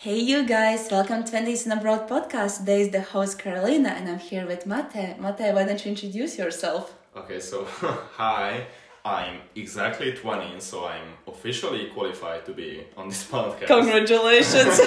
Hey, 0.00 0.20
you 0.20 0.46
guys, 0.46 0.86
welcome 0.92 1.24
to 1.24 1.32
20s 1.32 1.64
and 1.64 1.72
Abroad 1.72 2.08
podcast. 2.08 2.58
Today 2.58 2.82
is 2.82 2.90
the 2.90 3.00
host 3.00 3.36
Carolina, 3.36 3.88
and 3.88 4.08
I'm 4.08 4.20
here 4.20 4.46
with 4.46 4.64
Máté. 4.64 5.18
Máté, 5.18 5.52
why 5.52 5.64
don't 5.64 5.84
you 5.84 5.90
introduce 5.90 6.38
yourself? 6.38 6.94
Okay, 7.16 7.40
so 7.40 7.64
hi, 8.12 8.68
I'm 9.04 9.40
exactly 9.56 10.12
20, 10.12 10.60
so 10.60 10.86
I'm 10.86 11.14
officially 11.26 11.86
qualified 11.86 12.46
to 12.46 12.52
be 12.52 12.84
on 12.96 13.08
this 13.08 13.24
podcast. 13.32 13.66
Congratulations! 13.66 14.78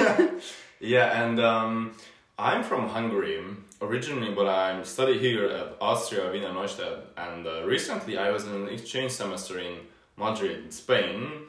yeah, 0.80 1.22
and 1.22 1.42
um, 1.42 1.92
I'm 2.40 2.64
from 2.64 2.88
Hungary 2.88 3.44
originally, 3.82 4.34
but 4.34 4.48
I'm 4.48 4.86
study 4.86 5.20
here 5.20 5.44
at 5.44 5.76
Austria 5.82 6.32
Wiener 6.32 6.54
Neustadt, 6.54 7.00
and 7.18 7.46
uh, 7.46 7.66
recently 7.66 8.18
I 8.18 8.32
was 8.32 8.48
in 8.48 8.54
an 8.54 8.70
exchange 8.70 9.12
semester 9.12 9.60
in 9.60 9.76
Madrid, 10.16 10.72
Spain, 10.72 11.41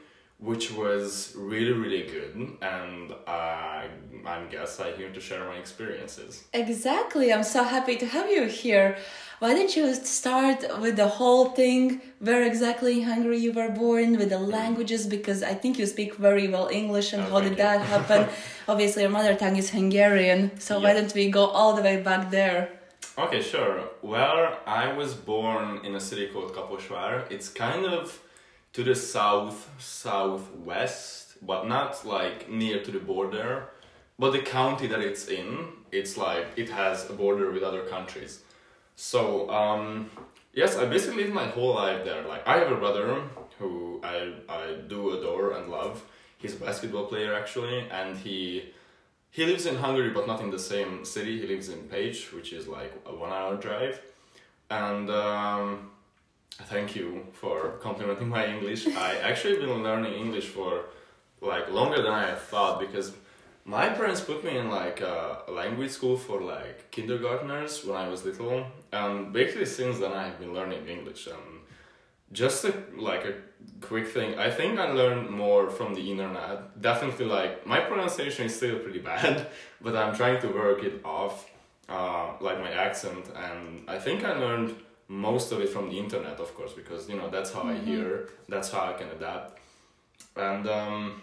which 0.49 0.65
was 0.83 1.33
really 1.51 1.71
really 1.83 2.03
good, 2.15 2.33
and 2.77 3.05
I 3.27 3.87
I 4.25 4.37
guess 4.53 4.71
I'm 4.83 4.95
here 5.01 5.11
to 5.17 5.21
share 5.27 5.43
my 5.51 5.57
experiences. 5.65 6.31
exactly, 6.53 7.25
I'm 7.33 7.43
so 7.57 7.61
happy 7.75 7.95
to 8.03 8.05
have 8.15 8.27
you 8.35 8.43
here. 8.63 8.87
Why 9.43 9.51
don't 9.57 9.73
you 9.79 9.85
start 10.21 10.59
with 10.83 10.95
the 11.03 11.09
whole 11.19 11.45
thing? 11.59 11.83
Where 12.27 12.43
exactly 12.51 12.93
in 12.99 13.03
Hungary 13.13 13.39
you 13.45 13.51
were 13.59 13.71
born, 13.83 14.09
with 14.21 14.29
the 14.35 14.39
languages, 14.57 15.01
because 15.17 15.39
I 15.51 15.53
think 15.61 15.71
you 15.79 15.85
speak 15.95 16.11
very 16.29 16.47
well 16.53 16.67
English, 16.81 17.07
and 17.13 17.21
Oh, 17.23 17.29
how 17.31 17.39
did 17.47 17.55
you. 17.57 17.63
that 17.65 17.79
happen? 17.93 18.21
Obviously, 18.73 19.01
your 19.05 19.11
mother 19.19 19.35
tongue 19.41 19.57
is 19.63 19.69
Hungarian, 19.79 20.39
so 20.67 20.71
why 20.83 20.91
don't 20.97 21.13
we 21.19 21.25
go 21.39 21.43
all 21.57 21.71
the 21.77 21.83
way 21.89 21.97
back 22.09 22.21
there? 22.39 22.59
Okay, 23.25 23.41
sure. 23.53 23.75
Well, 24.01 24.39
I 24.65 24.83
was 24.99 25.11
born 25.13 25.67
in 25.87 25.91
a 26.01 26.03
city 26.09 26.25
called 26.31 26.49
Kaposvár. 26.57 27.13
It's 27.35 27.49
kind 27.65 27.85
of 27.97 28.03
to 28.73 28.83
the 28.83 28.95
south, 28.95 29.69
southwest, 29.79 31.37
but 31.41 31.67
not 31.67 32.05
like 32.05 32.49
near 32.49 32.83
to 32.83 32.91
the 32.91 32.99
border. 32.99 33.69
But 34.19 34.31
the 34.31 34.39
county 34.39 34.87
that 34.87 34.99
it's 34.99 35.27
in, 35.27 35.67
it's 35.91 36.17
like 36.17 36.47
it 36.55 36.69
has 36.69 37.09
a 37.09 37.13
border 37.13 37.51
with 37.51 37.63
other 37.63 37.83
countries. 37.83 38.41
So, 38.95 39.49
um, 39.49 40.09
yes, 40.53 40.77
I 40.77 40.85
basically 40.85 41.23
lived 41.23 41.33
my 41.33 41.47
whole 41.47 41.75
life 41.75 42.03
there. 42.05 42.23
Like, 42.23 42.47
I 42.47 42.57
have 42.57 42.71
a 42.71 42.75
brother 42.75 43.21
who 43.57 44.01
I, 44.03 44.33
I 44.47 44.75
do 44.87 45.17
adore 45.17 45.53
and 45.53 45.69
love. 45.69 46.03
He's 46.37 46.53
a 46.55 46.57
basketball 46.57 47.05
player 47.05 47.33
actually, 47.33 47.87
and 47.89 48.17
he 48.17 48.73
he 49.31 49.47
lives 49.47 49.65
in 49.65 49.77
Hungary, 49.77 50.11
but 50.11 50.27
not 50.27 50.41
in 50.41 50.51
the 50.51 50.59
same 50.59 51.05
city. 51.05 51.39
He 51.41 51.47
lives 51.47 51.67
in 51.67 51.79
Pécs, 51.89 52.31
which 52.35 52.53
is 52.53 52.67
like 52.67 52.93
a 53.07 53.15
one-hour 53.15 53.55
drive. 53.55 53.99
And 54.69 55.09
um, 55.09 55.89
thank 56.61 56.95
you 56.95 57.27
for 57.33 57.77
complimenting 57.81 58.29
my 58.29 58.45
English. 58.45 58.87
I 58.87 59.17
actually 59.17 59.57
been 59.57 59.83
learning 59.83 60.13
English 60.13 60.47
for 60.47 60.85
like 61.41 61.69
longer 61.71 62.01
than 62.01 62.11
I 62.11 62.35
thought 62.35 62.79
because 62.79 63.13
my 63.65 63.89
parents 63.89 64.21
put 64.21 64.43
me 64.43 64.57
in 64.57 64.69
like 64.69 65.01
a 65.01 65.43
language 65.49 65.91
school 65.91 66.17
for 66.17 66.41
like 66.41 66.91
kindergartners 66.91 67.85
when 67.85 67.97
I 67.97 68.07
was 68.09 68.25
little, 68.25 68.65
and 68.91 69.31
basically 69.31 69.65
since 69.65 69.99
then 69.99 70.13
I 70.13 70.23
have 70.23 70.39
been 70.39 70.53
learning 70.53 70.87
English. 70.87 71.27
And 71.27 71.61
just 72.31 72.65
a, 72.65 72.73
like 72.97 73.25
a 73.25 73.33
quick 73.79 74.07
thing, 74.07 74.37
I 74.37 74.49
think 74.49 74.79
I 74.79 74.91
learned 74.91 75.29
more 75.29 75.69
from 75.69 75.93
the 75.93 76.11
internet. 76.11 76.81
Definitely, 76.81 77.25
like 77.25 77.65
my 77.65 77.79
pronunciation 77.79 78.45
is 78.45 78.55
still 78.55 78.79
pretty 78.79 78.99
bad, 79.11 79.47
but 79.81 79.95
I'm 79.95 80.15
trying 80.15 80.41
to 80.41 80.47
work 80.47 80.83
it 80.83 81.01
off, 81.05 81.49
uh, 81.87 82.33
like 82.41 82.59
my 82.59 82.71
accent, 82.71 83.25
and 83.35 83.89
I 83.89 83.97
think 83.97 84.25
I 84.25 84.33
learned 84.37 84.75
most 85.13 85.51
of 85.51 85.61
it 85.61 85.69
from 85.69 85.89
the 85.89 85.97
internet, 85.99 86.39
of 86.39 86.53
course, 86.55 86.73
because 86.73 87.07
you 87.09 87.15
know 87.15 87.29
that's 87.29 87.51
how 87.53 87.63
I 87.63 87.75
hear, 87.75 88.29
that's 88.49 88.69
how 88.71 88.83
I 88.91 88.93
can 88.93 89.09
adapt, 89.09 89.59
and 90.35 90.67
um, 90.67 91.21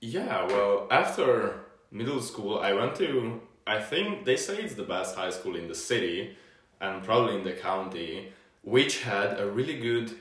yeah, 0.00 0.44
well, 0.46 0.86
after 0.90 1.60
middle 1.90 2.20
school, 2.20 2.58
I 2.58 2.72
went 2.72 2.94
to. 2.96 3.40
I 3.66 3.80
think 3.80 4.24
they 4.24 4.36
say 4.36 4.56
it's 4.58 4.74
the 4.74 4.84
best 4.84 5.16
high 5.16 5.30
school 5.30 5.56
in 5.56 5.66
the 5.68 5.74
city, 5.74 6.36
and 6.80 7.02
probably 7.02 7.34
in 7.36 7.44
the 7.44 7.52
county, 7.52 8.32
which 8.62 9.02
had 9.02 9.38
a 9.40 9.46
really 9.58 9.78
good 9.80 10.12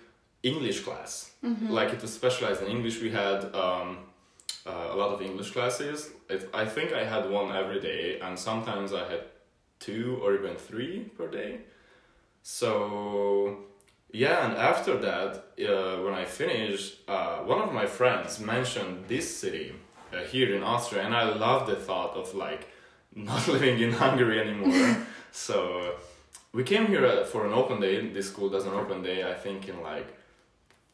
English 0.43 0.79
class. 0.81 1.31
Like 1.71 1.89
it 1.93 2.01
was 2.01 2.11
specialized 2.13 2.61
in 2.63 2.69
English. 2.69 3.01
We 3.01 3.11
had 3.11 3.39
um, 3.55 3.99
uh, 4.65 4.89
a 4.93 4.95
lot 4.95 5.09
of 5.13 5.21
English 5.21 5.51
classes. 5.51 6.09
It, 6.29 6.49
I 6.53 6.65
think 6.65 6.91
I 6.91 7.03
had 7.03 7.29
one 7.29 7.55
every 7.55 7.79
day, 7.79 8.19
and 8.19 8.37
sometimes 8.37 8.93
I 8.93 9.03
had 9.11 9.21
two 9.79 10.19
or 10.23 10.33
even 10.33 10.55
three 10.55 10.95
per 11.17 11.27
day. 11.27 11.51
So 12.47 13.57
yeah, 14.11 14.45
and 14.45 14.55
after 14.55 14.95
that, 14.97 15.29
uh, 15.67 16.03
when 16.03 16.13
I 16.13 16.25
finished, 16.25 16.99
uh, 17.07 17.37
one 17.37 17.59
of 17.59 17.73
my 17.73 17.87
friends 17.87 18.39
mentioned 18.39 19.05
this 19.07 19.35
city 19.35 19.73
uh, 20.13 20.19
here 20.19 20.55
in 20.55 20.61
Austria, 20.61 21.01
and 21.01 21.15
I 21.15 21.23
love 21.23 21.65
the 21.65 21.75
thought 21.75 22.15
of 22.15 22.35
like 22.35 22.67
not 23.15 23.47
living 23.55 23.79
in 23.79 23.93
Hungary 23.93 24.39
anymore. 24.39 24.95
so 25.31 25.95
we 26.53 26.63
came 26.63 26.85
here 26.85 27.03
uh, 27.03 27.25
for 27.25 27.47
an 27.47 27.53
open 27.53 27.81
day. 27.81 28.09
This 28.09 28.27
school 28.27 28.49
does 28.49 28.67
an 28.67 28.73
open 28.73 29.01
day, 29.01 29.27
I 29.27 29.33
think, 29.33 29.67
in 29.67 29.81
like 29.81 30.15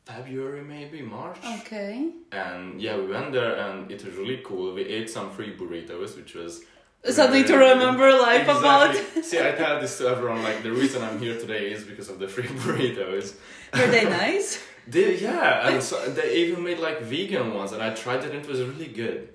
February, 0.06 0.64
maybe 0.64 1.02
March. 1.02 1.38
Okay. 1.60 2.12
And 2.32 2.82
yeah, 2.82 2.96
we 2.96 3.08
went 3.08 3.34
there, 3.34 3.58
and 3.58 3.92
it 3.92 4.06
was 4.06 4.16
really 4.16 4.42
cool. 4.46 4.74
We 4.74 4.84
ate 4.84 5.10
some 5.10 5.30
free 5.30 5.54
burritos, 5.58 6.16
which 6.16 6.34
was 6.34 6.64
Something 7.04 7.46
to 7.46 7.58
remember 7.58 8.12
life 8.12 8.44
about. 8.48 8.96
See, 9.24 9.40
I 9.40 9.52
tell 9.54 9.82
this 9.82 9.98
to 9.98 10.08
everyone. 10.08 10.44
Like 10.44 10.62
the 10.62 10.72
reason 10.72 11.02
I'm 11.02 11.18
here 11.20 11.38
today 11.40 11.72
is 11.72 11.84
because 11.84 12.10
of 12.10 12.20
the 12.20 12.28
free 12.28 12.44
burritos. 12.62 13.36
Were 13.74 13.88
they 13.88 14.06
nice? 14.24 14.64
They, 14.88 15.18
yeah, 15.18 15.68
and 15.70 15.82
so 15.90 15.96
they 16.12 16.36
even 16.38 16.64
made 16.64 16.80
like 16.80 17.02
vegan 17.02 17.54
ones, 17.56 17.72
and 17.72 17.82
I 17.82 17.94
tried 17.96 18.24
it. 18.24 18.32
and 18.36 18.44
It 18.44 18.48
was 18.48 18.62
really 18.62 18.88
good. 18.88 19.30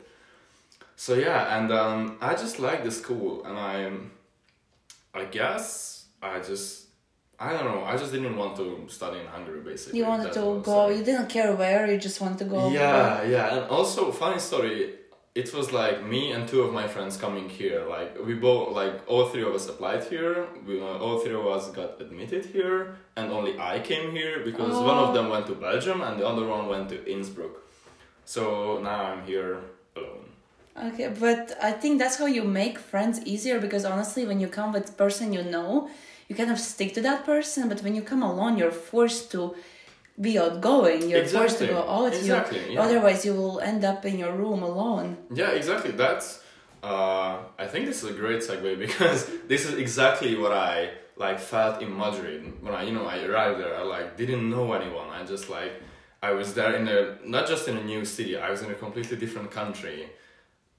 So 0.94 1.14
yeah, 1.14 1.58
and 1.58 1.72
um, 1.72 2.18
I 2.20 2.34
just 2.34 2.60
like 2.60 2.84
the 2.84 2.90
school, 2.92 3.44
and 3.44 3.58
I, 3.58 3.90
I 5.12 5.24
guess 5.24 6.06
I 6.22 6.38
just, 6.40 6.86
I 7.38 7.52
don't 7.52 7.64
know, 7.64 7.84
I 7.84 7.96
just 7.96 8.12
didn't 8.12 8.36
want 8.36 8.56
to 8.58 8.86
study 8.88 9.18
in 9.20 9.26
Hungary. 9.26 9.60
Basically, 9.60 9.98
You 9.98 10.06
wanted 10.06 10.26
That's 10.26 10.36
to 10.36 10.44
what 10.46 10.62
go, 10.62 10.86
saying. 10.88 10.98
you 11.00 11.04
didn't 11.04 11.28
care 11.28 11.54
where, 11.54 11.90
you 11.90 11.98
just 11.98 12.20
wanted 12.20 12.38
to 12.38 12.44
go. 12.44 12.70
Yeah, 12.70 13.24
yeah, 13.24 13.54
and 13.56 13.70
also 13.70 14.10
funny 14.12 14.38
story. 14.38 14.94
It 15.42 15.52
was 15.52 15.66
like 15.70 15.96
me 16.12 16.32
and 16.32 16.48
two 16.48 16.62
of 16.66 16.72
my 16.72 16.86
friends 16.94 17.14
coming 17.24 17.46
here. 17.60 17.80
Like 17.96 18.10
we 18.26 18.32
both, 18.48 18.74
like 18.80 18.94
all 19.06 19.24
three 19.32 19.42
of 19.48 19.52
us 19.58 19.68
applied 19.72 20.02
here. 20.04 20.34
We, 20.66 20.80
uh, 20.80 21.04
all 21.04 21.18
three 21.22 21.34
of 21.42 21.46
us 21.56 21.64
got 21.80 21.90
admitted 22.04 22.42
here, 22.56 22.78
and 23.16 23.30
only 23.30 23.52
I 23.74 23.80
came 23.90 24.06
here 24.20 24.36
because 24.48 24.72
one 24.92 24.98
Oh. 24.98 25.04
of 25.06 25.10
them 25.16 25.26
went 25.34 25.44
to 25.50 25.54
Belgium 25.68 25.98
and 26.06 26.14
the 26.20 26.26
other 26.32 26.46
one 26.54 26.64
went 26.72 26.86
to 26.92 26.96
Innsbruck. 27.12 27.54
So 28.34 28.42
now 28.90 28.98
I'm 29.10 29.22
here 29.32 29.52
alone. 29.98 30.24
Okay, 30.88 31.08
but 31.26 31.42
I 31.70 31.72
think 31.80 31.92
that's 32.00 32.16
how 32.22 32.28
you 32.38 32.44
make 32.62 32.78
friends 32.92 33.16
easier 33.32 33.56
because 33.66 33.84
honestly, 33.92 34.22
when 34.30 34.38
you 34.40 34.48
come 34.58 34.70
with 34.76 34.86
person 34.96 35.26
you 35.36 35.42
know, 35.54 35.70
you 36.28 36.34
kind 36.40 36.50
of 36.50 36.58
stick 36.58 36.90
to 36.94 37.02
that 37.08 37.20
person. 37.32 37.68
But 37.68 37.82
when 37.84 37.94
you 37.98 38.02
come 38.12 38.22
alone, 38.32 38.52
you're 38.58 38.78
forced 38.92 39.30
to 39.34 39.54
be 40.20 40.38
outgoing. 40.38 41.10
You're 41.10 41.24
forced 41.26 41.58
to 41.58 41.66
go 41.66 41.80
out. 41.88 42.12
You- 42.12 42.18
Exactly, 42.18 42.74
yeah. 42.74 42.80
Otherwise, 42.82 43.24
you 43.26 43.34
will 43.34 43.60
end 43.60 43.84
up 43.84 44.04
in 44.04 44.18
your 44.18 44.32
room 44.32 44.62
alone. 44.62 45.18
Yeah, 45.32 45.50
exactly. 45.50 45.92
That's. 45.92 46.42
Uh, 46.82 47.38
I 47.58 47.66
think 47.66 47.86
this 47.86 48.02
is 48.04 48.10
a 48.10 48.14
great 48.14 48.40
segue 48.42 48.78
because 48.86 49.28
this 49.48 49.64
is 49.66 49.74
exactly 49.74 50.36
what 50.36 50.52
I 50.52 50.90
like 51.16 51.38
felt 51.40 51.82
in 51.82 51.96
Madrid 51.96 52.52
when 52.62 52.74
I, 52.74 52.82
you 52.84 52.92
know, 52.92 53.06
I 53.06 53.22
arrived 53.24 53.58
there. 53.60 53.74
I 53.76 53.82
like 53.82 54.16
didn't 54.16 54.48
know 54.48 54.72
anyone. 54.72 55.08
I 55.10 55.24
just 55.24 55.48
like 55.50 55.72
I 56.22 56.30
was 56.32 56.54
there 56.54 56.74
in 56.76 56.86
a 56.88 57.18
not 57.24 57.46
just 57.48 57.66
in 57.68 57.76
a 57.76 57.82
new 57.84 58.04
city. 58.04 58.36
I 58.38 58.50
was 58.50 58.62
in 58.62 58.70
a 58.70 58.74
completely 58.74 59.16
different 59.16 59.50
country, 59.50 60.08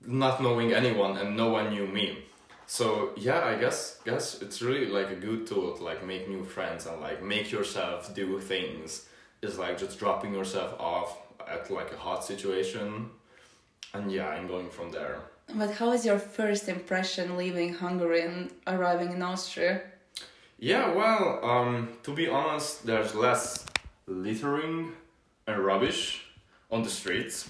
not 0.05 0.41
knowing 0.41 0.73
anyone, 0.73 1.17
and 1.17 1.35
no 1.35 1.49
one 1.49 1.69
knew 1.71 1.87
me. 1.87 2.23
So 2.67 3.11
yeah, 3.17 3.43
I 3.43 3.55
guess 3.57 3.99
guess 4.05 4.41
it's 4.41 4.61
really 4.61 4.87
like 4.87 5.09
a 5.09 5.15
good 5.15 5.47
tool 5.47 5.75
to 5.77 5.83
like 5.83 6.05
make 6.05 6.27
new 6.29 6.43
friends 6.43 6.85
and 6.85 7.01
like 7.01 7.23
make 7.23 7.51
yourself 7.51 8.13
do 8.15 8.39
things. 8.39 9.06
Is 9.41 9.57
like 9.57 9.77
just 9.77 9.99
dropping 9.99 10.33
yourself 10.33 10.79
off 10.79 11.17
at 11.47 11.69
like 11.69 11.93
a 11.93 11.97
hot 11.97 12.23
situation 12.25 13.09
and 13.93 14.11
yeah, 14.11 14.27
I'm 14.27 14.47
going 14.47 14.69
from 14.69 14.91
there. 14.91 15.19
But 15.53 15.71
how 15.71 15.91
is 15.91 16.05
your 16.05 16.19
first 16.19 16.67
impression 16.67 17.37
leaving 17.37 17.73
Hungary 17.73 18.21
and 18.21 18.51
arriving 18.65 19.11
in 19.11 19.21
Austria? 19.21 19.81
Yeah, 20.59 20.93
well, 20.93 21.39
um, 21.43 21.89
to 22.03 22.13
be 22.13 22.27
honest, 22.27 22.85
there's 22.85 23.15
less 23.15 23.65
littering 24.07 24.91
and 25.45 25.59
rubbish 25.63 26.25
on 26.69 26.83
the 26.83 26.89
streets. 26.89 27.49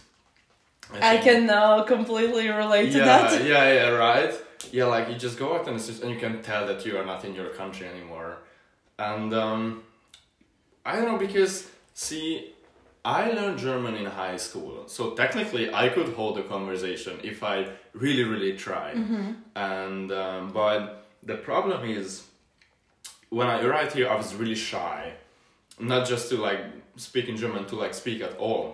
I 0.93 1.17
think- 1.17 1.23
can 1.23 1.45
now 1.47 1.83
completely 1.83 2.49
relate 2.49 2.91
to 2.91 2.99
that. 2.99 3.43
yeah, 3.53 3.73
yeah, 3.73 3.89
right. 3.89 4.33
Yeah, 4.71 4.85
like 4.85 5.09
you 5.09 5.15
just 5.15 5.39
go 5.39 5.55
out 5.55 5.67
and 5.67 5.75
it's 5.77 5.87
just, 5.87 6.03
and 6.03 6.11
you 6.11 6.19
can 6.19 6.41
tell 6.43 6.67
that 6.67 6.85
you 6.85 6.97
are 6.97 7.05
not 7.05 7.25
in 7.25 7.33
your 7.33 7.49
country 7.49 7.87
anymore. 7.87 8.37
And 8.99 9.33
um, 9.33 9.83
I 10.85 10.95
don't 10.95 11.05
know 11.05 11.17
because 11.17 11.67
see, 11.97 12.53
I 13.03 13.31
learned 13.31 13.57
German 13.59 13.95
in 13.95 14.05
high 14.05 14.37
school, 14.37 14.83
so 14.87 15.11
technically 15.23 15.65
I 15.73 15.89
could 15.89 16.09
hold 16.19 16.37
a 16.37 16.43
conversation 16.43 17.19
if 17.23 17.43
I 17.43 17.57
really, 17.93 18.23
really 18.23 18.53
tried. 18.57 18.97
And 19.55 20.11
um, 20.11 20.51
but 20.53 20.79
the 21.23 21.35
problem 21.49 21.79
is 21.89 22.07
when 23.29 23.47
I 23.47 23.61
arrived 23.61 23.93
here, 23.97 24.07
I 24.09 24.15
was 24.15 24.35
really 24.41 24.55
shy, 24.55 25.13
not 25.79 26.07
just 26.07 26.29
to 26.29 26.35
like 26.37 26.61
speak 26.97 27.27
in 27.29 27.37
German, 27.37 27.65
to 27.71 27.75
like 27.75 27.93
speak 28.03 28.19
at 28.21 28.33
all. 28.37 28.65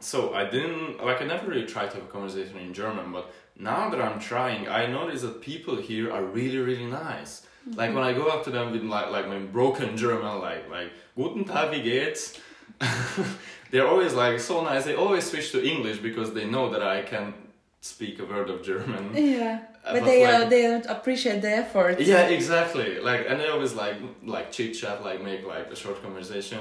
so 0.00 0.18
I 0.34 0.44
didn't 0.54 1.04
like 1.08 1.18
I 1.22 1.26
never 1.34 1.46
really 1.52 1.66
tried 1.74 1.90
to 1.92 1.96
have 1.98 2.06
a 2.10 2.12
conversation 2.18 2.56
in 2.58 2.72
German, 2.82 3.06
but 3.16 3.24
now 3.56 3.82
that 3.90 4.00
I'm 4.06 4.18
trying, 4.32 4.62
I 4.68 4.86
notice 4.98 5.22
that 5.22 5.36
people 5.50 5.76
here 5.90 6.06
are 6.16 6.24
really 6.38 6.58
really 6.68 6.86
nice. 6.86 7.32
Like 7.66 7.94
when 7.94 8.02
I 8.04 8.12
go 8.12 8.26
up 8.26 8.44
to 8.44 8.50
them 8.50 8.72
with 8.72 8.82
like 8.82 9.10
like 9.10 9.28
my 9.28 9.38
broken 9.38 9.96
German, 9.96 10.40
like 10.40 10.68
like 10.70 10.92
Guten 11.16 11.44
Tag, 11.44 11.70
wie 11.70 11.82
geht's? 11.82 12.38
They're 13.70 13.86
always 13.88 14.14
like 14.14 14.40
so 14.40 14.62
nice. 14.64 14.84
They 14.84 14.94
always 14.94 15.24
switch 15.30 15.52
to 15.52 15.64
English 15.64 15.98
because 15.98 16.32
they 16.34 16.44
know 16.44 16.70
that 16.70 16.82
I 16.82 17.02
can 17.02 17.34
speak 17.80 18.18
a 18.20 18.24
word 18.24 18.50
of 18.50 18.62
German. 18.62 19.14
Yeah, 19.14 19.60
Uh, 19.84 19.92
but 19.92 20.00
but 20.00 20.04
they 20.06 20.24
like- 20.24 20.34
uh, 20.46 20.48
they 20.48 20.64
appreciate 20.96 21.40
the 21.42 21.50
effort. 21.50 22.00
Yeah, 22.00 22.26
exactly. 22.38 23.00
Like, 23.00 23.22
and 23.28 23.40
they 23.40 23.48
always 23.48 23.74
like 23.74 23.96
like 24.24 24.50
chit 24.52 24.72
chat, 24.80 25.02
like 25.04 25.22
make 25.22 25.42
like 25.46 25.66
a 25.72 25.76
short 25.76 26.02
conversation. 26.02 26.60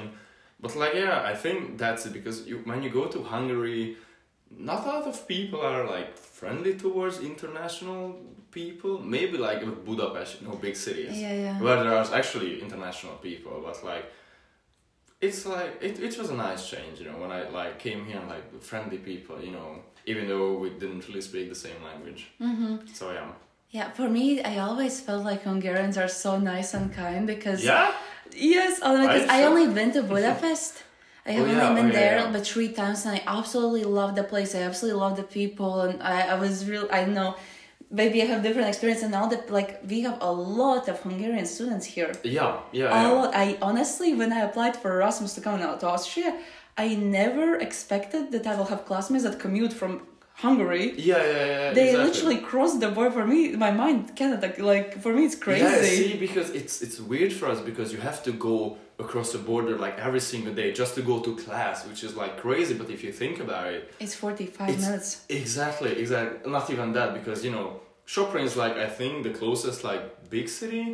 But 0.62 0.76
like, 0.76 0.94
yeah, 0.94 1.22
I 1.32 1.36
think 1.44 1.78
that's 1.78 2.06
it 2.06 2.14
because 2.14 2.38
you 2.48 2.62
when 2.70 2.82
you 2.84 2.90
go 2.90 3.06
to 3.16 3.20
Hungary, 3.24 3.98
not 4.58 4.86
a 4.86 4.90
lot 4.90 5.04
of 5.08 5.28
people 5.28 5.62
are 5.62 5.86
like 5.88 6.18
friendly 6.18 6.76
towards 6.76 7.20
international 7.20 8.20
people. 8.52 9.00
Maybe 9.00 9.38
like 9.38 9.62
with 9.66 9.86
Budapest, 9.86 10.42
you 10.42 10.48
know, 10.48 10.56
big 10.56 10.76
cities 10.76 11.20
Yeah, 11.22 11.34
yeah. 11.34 11.62
where 11.62 11.84
there 11.84 11.94
are 11.96 12.14
actually 12.14 12.62
international 12.62 13.16
people, 13.16 13.62
but 13.66 13.84
like. 13.84 14.06
It's 15.22 15.46
like 15.46 15.78
it, 15.82 16.00
it 16.00 16.18
was 16.18 16.32
a 16.32 16.34
nice 16.34 16.68
change, 16.68 17.00
you 17.00 17.06
know, 17.06 17.18
when 17.22 17.32
I 17.32 17.48
like 17.50 17.78
came 17.78 18.06
here 18.06 18.18
and 18.18 18.28
like 18.28 18.60
friendly 18.64 18.98
people, 18.98 19.40
you 19.40 19.52
know, 19.52 19.84
even 20.08 20.28
though 20.28 20.58
we 20.58 20.72
didn't 20.72 21.08
really 21.08 21.22
speak 21.22 21.48
the 21.48 21.54
same 21.68 21.80
language. 21.84 22.32
Mm-hmm. 22.42 22.88
So 22.92 23.12
yeah. 23.12 23.32
Yeah, 23.70 23.92
for 23.92 24.10
me, 24.10 24.42
I 24.42 24.58
always 24.58 25.00
felt 25.00 25.24
like 25.24 25.44
Hungarians 25.44 25.96
are 25.98 26.08
so 26.08 26.40
nice 26.40 26.74
and 26.74 26.92
kind 26.92 27.28
because 27.28 27.64
Yeah? 27.64 27.94
yes, 28.36 28.80
oh, 28.82 29.00
because 29.00 29.28
Right, 29.28 29.44
I 29.44 29.44
only 29.44 29.72
been 29.72 29.92
to 29.94 30.02
Budapest. 30.02 30.84
I 31.26 31.32
have 31.34 31.42
Oh, 31.42 31.50
only 31.50 31.56
yeah, 31.56 31.74
been 31.74 31.86
oh, 31.86 31.88
yeah, 31.90 31.94
there 31.94 32.20
yeah. 32.20 32.32
but 32.32 32.46
three 32.48 32.70
times, 32.70 33.06
and 33.06 33.16
I 33.16 33.24
absolutely 33.28 33.84
love 33.84 34.16
the 34.16 34.24
place. 34.24 34.56
I 34.56 34.62
absolutely 34.64 35.00
love 35.00 35.16
the 35.18 35.24
people, 35.24 35.82
and 35.82 36.02
I, 36.02 36.22
I 36.34 36.36
was 36.36 36.68
real. 36.68 36.88
I 36.92 37.06
know, 37.06 37.36
maybe 37.92 38.22
I 38.24 38.26
have 38.26 38.42
different 38.42 38.68
experience, 38.70 39.04
and 39.04 39.14
all 39.14 39.28
that. 39.30 39.52
Like 39.52 39.82
we 39.88 40.02
have 40.02 40.18
a 40.22 40.32
lot 40.32 40.88
of 40.90 41.00
Hungarian 41.02 41.46
students 41.46 41.86
here. 41.86 42.12
Yeah, 42.24 42.60
yeah, 42.72 42.90
a 42.90 43.14
lot. 43.14 43.36
I 43.36 43.58
honestly, 43.62 44.14
when 44.14 44.34
I 44.34 44.40
applied 44.42 44.76
for 44.76 44.90
Erasmus 44.94 45.34
to 45.36 45.42
come 45.42 45.60
out 45.62 45.80
to 45.82 45.88
Austria, 45.88 46.40
I 46.78 46.96
never 46.96 47.56
expected 47.58 48.32
that 48.32 48.48
I 48.48 48.56
will 48.56 48.66
have 48.74 48.86
classmates 48.86 49.24
that 49.26 49.40
commute 49.40 49.74
from 49.74 50.02
Hungary. 50.42 50.86
Yeah, 50.98 51.18
yeah, 51.18 51.46
yeah. 51.46 51.74
They 51.78 51.90
exactly. 51.90 52.06
literally 52.08 52.38
crossed 52.50 52.80
the 52.80 52.90
border 52.96 53.12
for 53.12 53.26
me. 53.34 53.40
My 53.66 53.72
mind 53.84 54.16
Canada, 54.16 54.48
like 54.72 54.88
for 55.04 55.12
me, 55.18 55.22
it's 55.30 55.36
crazy. 55.46 55.64
Yeah, 55.64 55.82
see, 55.82 56.18
because 56.28 56.50
it's 56.60 56.82
it's 56.86 56.98
weird 57.12 57.32
for 57.40 57.46
us 57.54 57.60
because 57.70 57.88
you 57.94 58.00
have 58.10 58.20
to 58.28 58.32
go 58.50 58.58
across 59.06 59.30
the 59.36 59.42
border 59.52 59.76
like 59.86 59.96
every 60.08 60.20
single 60.32 60.54
day 60.62 60.70
just 60.82 60.92
to 60.98 61.02
go 61.12 61.16
to 61.28 61.32
class, 61.46 61.78
which 61.90 62.02
is 62.08 62.16
like 62.16 62.34
crazy. 62.44 62.74
But 62.82 62.90
if 62.96 63.00
you 63.06 63.12
think 63.22 63.36
about 63.40 63.66
it, 63.76 63.82
It's 64.04 64.16
forty-five 64.16 64.74
minutes. 64.86 65.10
exactly, 65.30 65.92
exactly, 66.04 66.52
not 66.52 66.66
even 66.74 66.88
that 66.98 67.10
because 67.20 67.40
you 67.46 67.52
know, 67.56 67.68
Sopron 68.14 68.44
is 68.50 68.56
like 68.64 68.76
I 68.88 68.90
think 69.00 69.14
the 69.28 69.34
closest 69.42 69.84
like 69.84 70.04
big 70.30 70.48
city. 70.50 70.86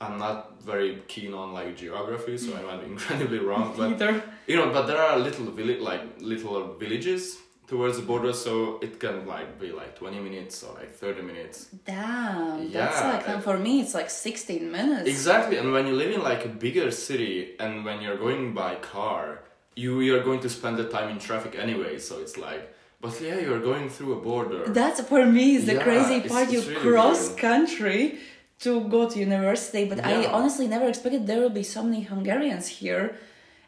I'm 0.00 0.18
not 0.18 0.38
very 0.72 0.90
keen 1.12 1.32
on 1.34 1.52
like 1.58 1.70
geography, 1.84 2.36
so 2.44 2.48
I 2.60 2.62
might 2.68 2.80
be 2.84 2.86
incredibly 2.94 3.38
wrong. 3.48 3.66
But 3.76 3.90
Either. 3.92 4.22
you 4.50 4.56
know, 4.58 4.68
but 4.76 4.84
there 4.88 5.00
are 5.06 5.16
little 5.28 5.46
village 5.58 5.80
like 5.90 6.02
little 6.32 6.74
villages 6.82 7.22
towards 7.66 7.96
the 7.96 8.02
border, 8.02 8.32
so 8.32 8.78
it 8.82 9.00
can 9.00 9.26
like 9.26 9.58
be 9.58 9.70
like 9.72 9.92
twenty 9.98 10.20
minutes 10.20 10.62
or 10.62 10.74
like 10.80 10.92
thirty 10.94 11.22
minutes. 11.22 11.56
Damn, 11.86 12.70
that's 12.72 13.00
like 13.10 13.28
and 13.28 13.42
for 13.42 13.56
me 13.58 13.80
it's 13.82 13.94
like 13.94 14.10
sixteen 14.10 14.70
minutes. 14.70 15.08
Exactly, 15.08 15.56
and 15.56 15.72
when 15.72 15.86
you 15.86 15.94
live 15.94 16.12
in 16.12 16.22
like 16.22 16.44
a 16.44 16.48
bigger 16.66 16.90
city 16.90 17.54
and 17.58 17.84
when 17.84 18.00
you're 18.02 18.18
going 18.26 18.52
by 18.54 18.74
car, 18.76 19.40
you 19.76 20.00
you're 20.00 20.22
going 20.22 20.40
to 20.40 20.48
spend 20.48 20.76
the 20.76 20.88
time 20.96 21.08
in 21.14 21.18
traffic 21.18 21.52
anyway. 21.66 21.98
So 21.98 22.20
it's 22.20 22.36
like, 22.36 22.62
but 23.00 23.12
yeah, 23.20 23.38
you're 23.38 23.60
going 23.60 23.88
through 23.88 24.12
a 24.18 24.20
border. 24.30 24.62
That's 24.80 25.00
for 25.12 25.24
me 25.26 25.56
is 25.56 25.64
the 25.66 25.74
Yeah, 25.74 25.82
crazy 25.88 26.18
part. 26.28 26.44
it's 26.44 26.52
you 26.54 26.60
really 26.62 26.80
cross 26.90 27.28
weird. 27.28 27.38
country 27.38 28.18
to 28.60 28.70
go 28.88 29.08
to 29.10 29.18
university, 29.18 29.84
but 29.90 29.98
I 30.04 30.26
honestly 30.26 30.66
never 30.68 30.86
expected 30.92 31.26
there 31.26 31.40
will 31.40 31.56
be 31.62 31.66
so 31.76 31.82
many 31.82 32.02
Hungarians 32.02 32.66
here, 32.80 33.04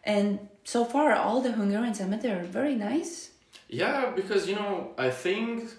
and 0.05 0.39
so 0.65 0.85
far 0.85 1.13
all 1.15 1.41
the 1.41 1.53
Hungarians 1.53 2.01
I 2.01 2.05
met 2.13 2.21
there 2.23 2.39
are 2.41 2.45
very 2.61 2.75
nice. 2.91 3.31
Yeah, 3.69 4.13
because 4.15 4.49
you 4.49 4.55
know, 4.57 4.93
I 4.99 5.11
think 5.11 5.71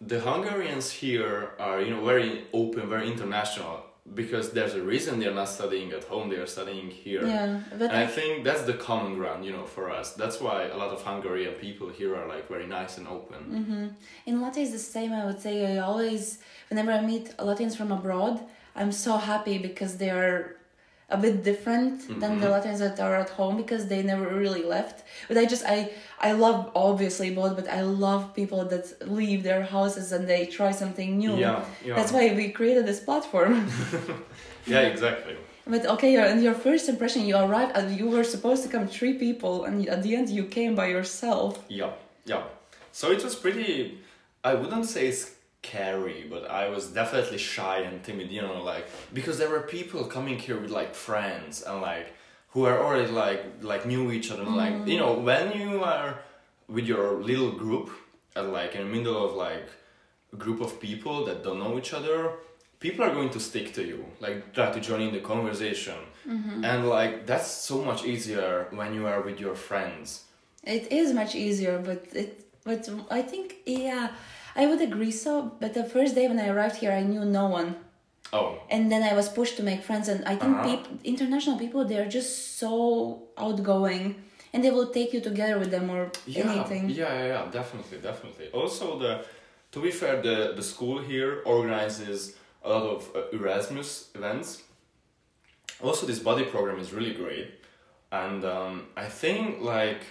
the 0.00 0.20
Hungarians 0.20 0.90
here 0.90 1.50
are 1.58 1.80
you 1.80 1.90
know 1.90 2.04
very 2.04 2.44
open, 2.52 2.88
very 2.88 3.06
international. 3.10 3.86
Because 4.14 4.50
there's 4.50 4.74
a 4.74 4.82
reason 4.82 5.20
they're 5.20 5.32
not 5.42 5.48
studying 5.48 5.92
at 5.92 6.02
home; 6.04 6.28
they 6.28 6.36
are 6.36 6.46
studying 6.46 6.90
here. 6.90 7.24
Yeah, 7.24 7.60
but 7.78 7.82
And 7.82 7.98
I 7.98 8.02
I, 8.02 8.06
think 8.08 8.42
that's 8.42 8.62
the 8.62 8.74
common 8.74 9.14
ground, 9.14 9.44
you 9.44 9.52
know, 9.52 9.64
for 9.64 9.90
us. 9.90 10.14
That's 10.14 10.40
why 10.40 10.64
a 10.64 10.76
lot 10.76 10.90
of 10.90 11.02
Hungarian 11.02 11.54
people 11.54 11.88
here 11.88 12.16
are 12.16 12.26
like 12.26 12.48
very 12.48 12.66
nice 12.66 12.98
and 12.98 13.06
open. 13.06 13.40
hmm 13.64 13.86
in 14.26 14.40
Latvia 14.40 14.64
is 14.64 14.72
the 14.72 14.78
same. 14.96 15.12
I 15.12 15.24
would 15.24 15.40
say 15.40 15.54
I 15.76 15.78
always, 15.78 16.38
whenever 16.68 16.90
I 16.90 17.00
meet 17.00 17.26
Latvians 17.38 17.76
from 17.76 17.92
abroad, 17.92 18.40
I'm 18.74 18.90
so 18.90 19.12
happy 19.18 19.56
because 19.58 19.98
they 19.98 20.10
are 20.10 20.56
a 21.16 21.18
bit 21.26 21.36
different 21.50 21.94
than 22.22 22.32
the 22.40 22.46
Mhm. 22.48 22.52
Latvians 22.54 22.80
that 22.86 22.96
are 23.06 23.14
at 23.24 23.30
home 23.40 23.54
because 23.62 23.82
they 23.92 24.00
never 24.12 24.26
really 24.44 24.64
left. 24.76 24.96
But 25.28 25.36
I 25.42 25.44
just 25.54 25.64
I 25.76 25.78
I 26.28 26.30
love 26.44 26.58
obviously 26.88 27.28
both, 27.40 27.52
but 27.60 27.66
I 27.78 27.82
love 28.06 28.22
people 28.40 28.60
that 28.72 28.84
leave 29.18 29.40
their 29.48 29.62
houses 29.76 30.06
and 30.14 30.22
they 30.32 30.42
try 30.58 30.70
something 30.82 31.10
new. 31.24 31.34
Yeah, 31.46 31.58
yeah. 31.88 31.94
That's 31.98 32.12
why 32.16 32.24
we 32.38 32.44
created 32.58 32.84
this 32.90 33.00
platform. 33.08 33.52
Yeah, 34.66 34.82
exactly. 34.94 35.34
but 35.66 35.82
okay, 35.94 36.10
your, 36.16 36.24
and 36.32 36.38
your 36.42 36.54
first 36.66 36.84
impression, 36.88 37.20
you 37.30 37.36
arrived 37.36 37.72
and 37.78 37.86
you 37.98 38.06
were 38.14 38.24
supposed 38.34 38.62
to 38.64 38.68
come 38.74 38.84
three 38.98 39.14
people, 39.26 39.54
and 39.66 39.74
at 39.88 40.00
the 40.04 40.12
end 40.18 40.26
you 40.38 40.44
came 40.58 40.72
by 40.82 40.86
yourself. 40.96 41.52
Yeah, 41.80 41.90
yeah. 42.32 42.42
So 42.92 43.04
it 43.10 43.20
was 43.26 43.34
pretty. 43.44 43.98
I 44.50 44.52
wouldn't 44.60 44.86
say 44.96 45.06
scary, 45.62 46.26
but 46.28 46.50
I 46.50 46.68
was 46.68 46.88
definitely 46.88 47.38
shy 47.38 47.78
and 47.78 48.02
timid. 48.02 48.30
You 48.30 48.42
know, 48.42 48.62
like 48.62 48.86
because 49.12 49.38
there 49.38 49.50
were 49.50 49.60
people 49.60 50.04
coming 50.04 50.38
here 50.38 50.58
with 50.58 50.70
like 50.70 50.94
friends 50.94 51.62
and 51.62 51.80
like 51.80 52.12
who 52.48 52.64
are 52.64 52.78
already 52.82 53.10
like 53.10 53.44
like 53.60 53.86
knew 53.86 54.12
each 54.12 54.30
other. 54.30 54.42
and 54.42 54.56
Like 54.56 54.74
you 54.86 54.96
mm. 54.96 55.00
know, 55.00 55.12
when 55.14 55.52
you 55.58 55.82
are 55.84 56.18
with 56.68 56.86
your 56.86 57.22
little 57.22 57.52
group 57.52 57.90
and 58.36 58.52
like 58.52 58.74
in 58.74 58.82
the 58.86 58.92
middle 58.96 59.24
of 59.24 59.34
like 59.34 59.68
a 60.32 60.36
group 60.36 60.60
of 60.60 60.80
people 60.80 61.24
that 61.26 61.42
don't 61.44 61.58
know 61.58 61.78
each 61.78 61.92
other. 61.92 62.32
People 62.80 63.04
are 63.04 63.14
going 63.14 63.30
to 63.30 63.38
stick 63.38 63.72
to 63.74 63.84
you, 63.84 64.04
like 64.18 64.52
try 64.52 64.72
to 64.72 64.80
join 64.80 65.02
in 65.02 65.12
the 65.14 65.20
conversation, 65.20 65.94
mm-hmm. 66.28 66.64
and 66.64 66.88
like 66.88 67.26
that's 67.26 67.48
so 67.48 67.84
much 67.84 68.04
easier 68.04 68.66
when 68.72 68.92
you 68.92 69.06
are 69.06 69.20
with 69.22 69.38
your 69.38 69.54
friends. 69.54 70.24
It 70.64 70.90
is 70.90 71.12
much 71.12 71.36
easier, 71.36 71.78
but 71.78 72.00
it 72.12 72.44
but 72.64 72.88
I 73.08 73.22
think 73.22 73.58
yeah, 73.66 74.10
I 74.56 74.66
would 74.66 74.80
agree 74.80 75.10
so. 75.10 75.52
But 75.60 75.74
the 75.74 75.84
first 75.84 76.14
day 76.14 76.26
when 76.28 76.38
I 76.38 76.48
arrived 76.48 76.76
here, 76.76 76.92
I 76.92 77.02
knew 77.02 77.24
no 77.24 77.46
one, 77.48 77.76
Oh, 78.32 78.58
and 78.70 78.90
then 78.92 79.02
I 79.02 79.14
was 79.14 79.28
pushed 79.28 79.56
to 79.58 79.62
make 79.62 79.82
friends. 79.82 80.08
And 80.08 80.24
I 80.24 80.34
think 80.36 80.52
Uh-huh. 80.56 80.64
peop- 80.68 80.88
international 81.04 81.58
people 81.58 81.84
they're 81.84 82.08
just 82.18 82.32
so 82.58 82.72
outgoing, 83.36 84.04
and 84.52 84.62
they 84.64 84.70
will 84.70 84.90
take 84.98 85.12
you 85.14 85.20
together 85.20 85.58
with 85.58 85.70
them 85.70 85.90
or 85.90 86.10
yeah, 86.26 86.50
anything. 86.50 86.88
yeah, 86.90 87.12
yeah, 87.18 87.26
yeah, 87.34 87.44
definitely, 87.50 87.98
definitely. 87.98 88.46
Also, 88.52 88.98
the 88.98 89.12
to 89.72 89.80
be 89.80 89.90
fair, 89.90 90.14
the 90.28 90.36
the 90.58 90.62
school 90.62 90.98
here 91.10 91.30
organizes 91.44 92.20
a 92.64 92.68
lot 92.68 92.84
of 92.94 93.00
uh, 93.16 93.36
Erasmus 93.38 94.10
events. 94.14 94.62
Also, 95.82 96.06
this 96.06 96.18
body 96.20 96.44
program 96.44 96.78
is 96.78 96.92
really 96.92 97.14
great, 97.14 97.48
and 98.10 98.44
um, 98.44 98.74
I 98.96 99.06
think 99.22 99.60
like 99.76 100.02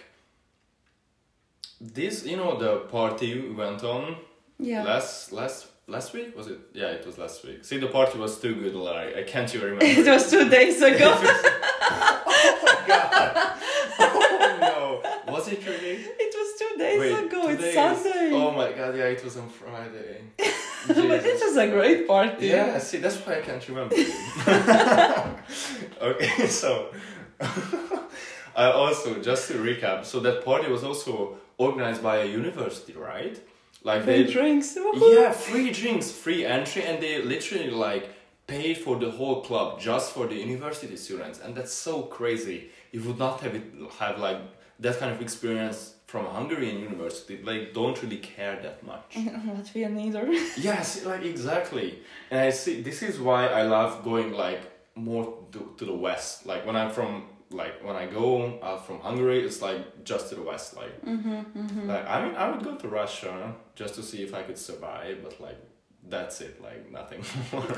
this, 1.80 2.26
you 2.26 2.38
know, 2.38 2.58
the 2.58 2.80
party 2.92 3.50
went 3.52 3.84
on 3.84 4.16
Yeah. 4.62 4.84
last 4.84 5.32
last 5.32 5.68
last 5.88 6.14
week 6.14 6.38
was 6.38 6.48
it? 6.48 6.60
Yeah, 6.74 6.88
it 6.98 7.06
was 7.06 7.18
last 7.18 7.44
week. 7.46 7.66
See, 7.66 7.78
the 7.80 7.88
party 7.88 8.18
was 8.20 8.40
too 8.40 8.56
good. 8.56 8.76
Like 8.76 9.16
I 9.16 9.24
can't 9.24 9.54
even 9.56 9.72
remember. 9.74 9.86
it 10.02 10.06
was 10.08 10.30
two 10.30 10.48
days 10.50 10.82
ago. 10.92 11.10
oh 11.18 12.62
my 12.64 12.88
god! 12.88 13.58
Oh 14.00 14.58
no! 15.26 15.34
Was 15.34 15.48
it 15.48 15.66
really? 15.66 15.96
it 16.26 16.34
was 16.40 16.50
two 16.60 16.78
days 16.78 17.00
Wait, 17.00 17.26
ago. 17.26 17.48
It's 17.50 17.58
today 17.64 17.70
is- 17.70 18.02
Sunday. 18.02 18.32
Oh 18.34 18.52
my 18.52 18.72
god, 18.72 18.96
yeah, 18.96 19.06
it 19.06 19.24
was 19.24 19.38
on 19.38 19.50
Friday. 19.50 20.22
but 20.88 20.98
it 21.26 21.40
was 21.44 21.58
a 21.58 21.68
great 21.68 22.08
party. 22.08 22.48
Yeah, 22.48 22.78
see, 22.80 23.00
that's 23.00 23.18
why 23.18 23.38
I 23.40 23.42
can't 23.42 23.68
remember. 23.70 23.96
okay, 26.02 26.48
so 26.48 26.92
I 28.56 28.66
uh, 28.66 28.72
also 28.74 29.22
just 29.22 29.48
to 29.50 29.56
recap, 29.56 30.06
so 30.06 30.20
that 30.22 30.44
party 30.46 30.70
was 30.72 30.84
also 30.84 31.38
organized 31.58 32.02
by 32.04 32.18
a 32.18 32.26
university, 32.26 32.94
right? 32.94 33.40
Like 33.84 34.04
Free 34.04 34.24
they, 34.24 34.32
drinks. 34.32 34.78
yeah, 34.96 35.32
free 35.32 35.72
drinks, 35.72 36.12
free 36.12 36.46
entry, 36.46 36.84
and 36.84 37.02
they 37.02 37.22
literally 37.24 37.72
like 37.72 38.10
paid 38.48 38.78
for 38.78 38.98
the 39.00 39.10
whole 39.10 39.42
club 39.42 39.80
just 39.80 40.12
for 40.14 40.28
the 40.28 40.36
university 40.36 40.96
students, 40.98 41.40
and 41.40 41.56
that's 41.56 41.74
so 41.74 42.04
crazy. 42.04 42.70
You 42.92 43.02
would 43.04 43.18
not 43.18 43.40
have 43.42 43.56
it 43.56 43.64
have 44.00 44.20
like 44.20 44.38
that 44.80 45.00
kind 45.00 45.12
of 45.12 45.22
experience 45.22 45.96
from 46.06 46.26
a 46.26 46.30
Hungarian 46.30 46.80
university. 46.80 47.42
Like, 47.42 47.74
don't 47.74 48.02
really 48.04 48.18
care 48.18 48.60
that 48.62 48.84
much. 48.86 49.12
Latvia 49.16 49.90
neither. 49.90 50.26
Yes, 50.58 51.06
like 51.06 51.24
exactly. 51.24 52.00
And 52.30 52.40
I 52.42 52.50
see 52.52 52.82
this 52.82 53.02
is 53.02 53.20
why 53.20 53.48
I 53.48 53.64
love 53.64 54.04
going 54.04 54.34
like 54.34 54.60
more 54.96 55.26
to, 55.54 55.74
to 55.78 55.86
the 55.86 55.94
west. 55.94 56.46
Like 56.46 56.66
when 56.66 56.76
I'm 56.76 56.92
from 56.92 57.24
like 57.52 57.84
when 57.84 57.96
I 57.96 58.06
go 58.06 58.60
out 58.64 58.86
from 58.88 59.00
Hungary, 59.00 59.46
it's 59.46 59.62
like 59.62 60.04
just 60.04 60.30
to 60.30 60.36
the 60.36 60.42
west. 60.44 60.76
Like, 60.78 60.96
Mm-hmm, 61.06 61.88
like 61.90 62.08
I 62.08 62.26
mean, 62.26 62.36
I 62.36 62.50
would 62.52 62.64
go 62.64 62.76
to 62.76 62.88
Russia 62.88 63.54
just 63.76 63.96
to 63.96 64.04
see 64.04 64.24
if 64.24 64.34
I 64.34 64.42
could 64.44 64.58
survive, 64.58 65.18
but 65.24 65.40
like 65.42 65.58
that's 66.08 66.42
it. 66.42 66.62
Like 66.62 66.92
nothing 66.92 67.24
more. 67.52 67.78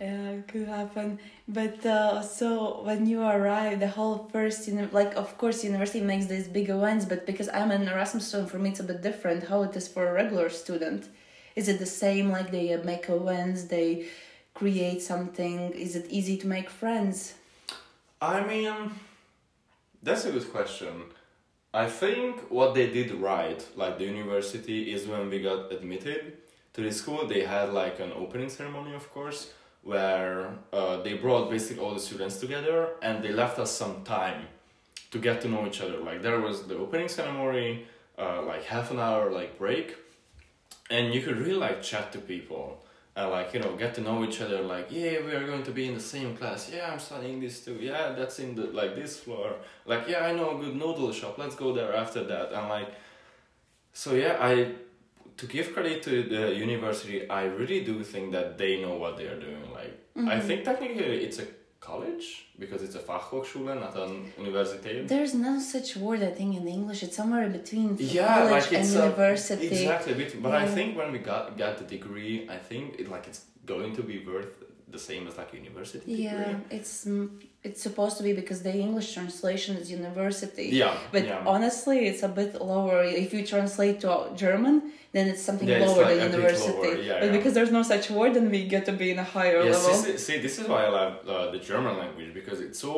Yeah, 0.00 0.28
it 0.32 0.48
could 0.48 0.68
happen. 0.68 1.18
But 1.48 1.84
uh, 1.86 2.20
so 2.20 2.82
when 2.82 3.06
you 3.06 3.22
arrive, 3.22 3.80
the 3.80 3.88
whole 3.88 4.28
first, 4.30 4.68
uni- 4.68 4.88
like 4.92 5.14
of 5.16 5.38
course, 5.38 5.64
university 5.64 6.02
makes 6.02 6.26
these 6.26 6.48
big 6.48 6.68
events, 6.68 7.06
but 7.06 7.24
because 7.24 7.48
I'm 7.48 7.70
an 7.70 7.88
Erasmus 7.88 8.26
student, 8.28 8.50
for 8.50 8.58
me 8.58 8.70
it's 8.70 8.80
a 8.80 8.84
bit 8.84 9.00
different. 9.02 9.44
How 9.44 9.62
it 9.62 9.74
is 9.74 9.88
for 9.88 10.06
a 10.08 10.12
regular 10.12 10.50
student? 10.50 11.08
Is 11.54 11.68
it 11.68 11.78
the 11.78 11.86
same? 11.86 12.28
Like 12.30 12.50
they 12.50 12.74
uh, 12.74 12.82
make 12.84 13.08
events, 13.08 13.64
they 13.64 14.06
create 14.52 15.00
something. 15.00 15.70
Is 15.72 15.96
it 15.96 16.06
easy 16.10 16.36
to 16.38 16.46
make 16.46 16.68
friends? 16.68 17.32
I 18.20 18.40
mean, 18.46 18.92
that's 20.02 20.24
a 20.24 20.32
good 20.32 20.50
question. 20.50 21.02
I 21.74 21.86
think 21.86 22.50
what 22.50 22.74
they 22.74 22.86
did 22.88 23.12
right, 23.12 23.62
like 23.76 23.98
the 23.98 24.04
university, 24.04 24.92
is 24.92 25.06
when 25.06 25.28
we 25.28 25.42
got 25.42 25.70
admitted 25.70 26.38
to 26.72 26.80
the 26.80 26.92
school, 26.92 27.26
they 27.26 27.42
had 27.42 27.74
like 27.74 28.00
an 28.00 28.12
opening 28.16 28.48
ceremony, 28.48 28.94
of 28.94 29.12
course, 29.12 29.52
where 29.82 30.54
uh, 30.72 31.02
they 31.02 31.14
brought 31.14 31.50
basically 31.50 31.84
all 31.84 31.92
the 31.92 32.00
students 32.00 32.38
together 32.38 32.88
and 33.02 33.22
they 33.22 33.32
left 33.32 33.58
us 33.58 33.70
some 33.70 34.02
time 34.04 34.46
to 35.10 35.18
get 35.18 35.42
to 35.42 35.48
know 35.48 35.66
each 35.66 35.82
other. 35.82 35.98
Like 35.98 36.22
there 36.22 36.40
was 36.40 36.62
the 36.62 36.76
opening 36.78 37.08
ceremony, 37.08 37.86
uh, 38.18 38.42
like 38.42 38.64
half 38.64 38.90
an 38.90 38.98
hour 38.98 39.30
like 39.30 39.58
break, 39.58 39.94
and 40.90 41.12
you 41.12 41.20
could 41.20 41.36
really 41.36 41.52
like 41.58 41.82
chat 41.82 42.12
to 42.12 42.18
people 42.18 42.82
and 43.16 43.30
like 43.30 43.54
you 43.54 43.60
know 43.60 43.74
get 43.76 43.94
to 43.94 44.02
know 44.02 44.22
each 44.24 44.40
other 44.40 44.60
like 44.60 44.88
yeah 44.90 45.24
we 45.24 45.32
are 45.32 45.46
going 45.46 45.62
to 45.62 45.72
be 45.72 45.88
in 45.88 45.94
the 45.94 46.00
same 46.00 46.36
class. 46.36 46.70
Yeah 46.72 46.92
i'm 46.92 46.98
studying 46.98 47.40
this 47.40 47.64
too. 47.64 47.78
Yeah 47.80 48.12
that's 48.12 48.38
in 48.38 48.54
the 48.54 48.66
like 48.66 48.94
this 48.94 49.18
floor. 49.18 49.56
Like 49.86 50.06
yeah 50.06 50.26
i 50.26 50.32
know 50.32 50.58
a 50.58 50.62
good 50.62 50.76
noodle 50.76 51.12
shop. 51.12 51.38
Let's 51.38 51.56
go 51.56 51.72
there 51.72 51.94
after 51.94 52.22
that. 52.24 52.52
And 52.52 52.68
like 52.68 52.94
so 53.92 54.14
yeah 54.14 54.36
i 54.40 54.72
to 55.38 55.46
give 55.46 55.72
credit 55.74 56.02
to 56.02 56.22
the 56.22 56.54
university 56.54 57.28
i 57.28 57.44
really 57.44 57.84
do 57.84 58.02
think 58.02 58.32
that 58.32 58.56
they 58.56 58.80
know 58.80 58.94
what 58.96 59.16
they 59.16 59.26
are 59.26 59.40
doing. 59.40 59.72
Like 59.72 59.94
i 60.16 60.20
mm-hmm. 60.20 60.46
think 60.46 60.64
technically 60.64 61.24
it's 61.24 61.38
a 61.38 61.46
college 61.90 62.26
because 62.62 62.80
it's 62.86 62.96
a 63.02 63.04
fachhochschule 63.10 63.72
not 63.84 63.94
an 64.04 64.12
university 64.42 64.94
There's 65.14 65.34
no 65.48 65.54
such 65.74 65.88
word 66.04 66.20
I 66.30 66.32
think 66.38 66.50
in 66.60 66.64
English. 66.78 67.00
It's 67.06 67.16
somewhere 67.20 67.42
in 67.48 67.52
between 67.60 67.88
yeah 67.98 68.26
college 68.38 68.52
like 68.52 68.72
and 68.80 68.88
a- 68.96 68.98
university. 69.04 69.66
exactly 69.74 70.12
but, 70.20 70.28
but 70.46 70.52
i 70.64 70.66
think 70.76 70.88
when 71.00 71.08
we 71.14 71.20
got 71.32 71.42
got 71.64 71.72
the 71.80 71.86
degree 71.96 72.34
i 72.56 72.58
think 72.68 72.84
it 73.00 73.06
like 73.14 73.24
it's 73.30 73.42
going 73.74 73.92
to 73.98 74.02
be 74.12 74.16
worth 74.30 74.52
the 74.96 75.02
same 75.10 75.22
as 75.28 75.34
like 75.40 75.50
university 75.62 76.04
degree 76.10 76.24
Yeah, 76.28 76.76
it's 76.78 76.94
it's 77.66 77.82
supposed 77.88 78.14
to 78.18 78.22
be 78.28 78.32
because 78.40 78.58
the 78.68 78.74
English 78.86 79.08
translation 79.16 79.72
is 79.80 79.86
university. 80.00 80.68
yeah 80.82 80.94
But 81.14 81.22
yeah. 81.26 81.54
honestly, 81.54 81.98
it's 82.10 82.22
a 82.30 82.32
bit 82.40 82.50
lower. 82.72 82.98
If 83.24 83.28
you 83.34 83.42
translate 83.54 83.96
to 84.04 84.10
German, 84.44 84.74
then 85.14 85.24
it's 85.32 85.42
something 85.48 85.68
Yeah, 85.68 85.78
it's 85.82 85.88
lower 85.90 86.04
like 86.08 86.18
than 86.20 86.30
university. 86.32 86.72
lower, 86.90 87.08
yeah, 87.10 87.20
but 87.22 87.30
because 87.38 87.52
there's 87.56 87.74
no 87.78 87.82
such 87.94 88.06
word, 88.18 88.30
then 88.36 88.46
we 88.54 88.60
get 88.74 88.82
to 88.90 88.94
be 89.02 89.08
in 89.14 89.18
a 89.26 89.28
higher 89.36 89.58
level. 89.64 89.90
is, 90.14 90.26
see, 90.26 90.38
this 90.46 90.54
is 90.60 90.64
why 90.72 90.80
I 90.88 90.90
love 91.00 91.14
uh, 91.26 91.34
the 91.54 91.60
German 91.70 91.94
language 92.02 92.30
because 92.40 92.58
it's 92.66 92.78
so 92.86 92.92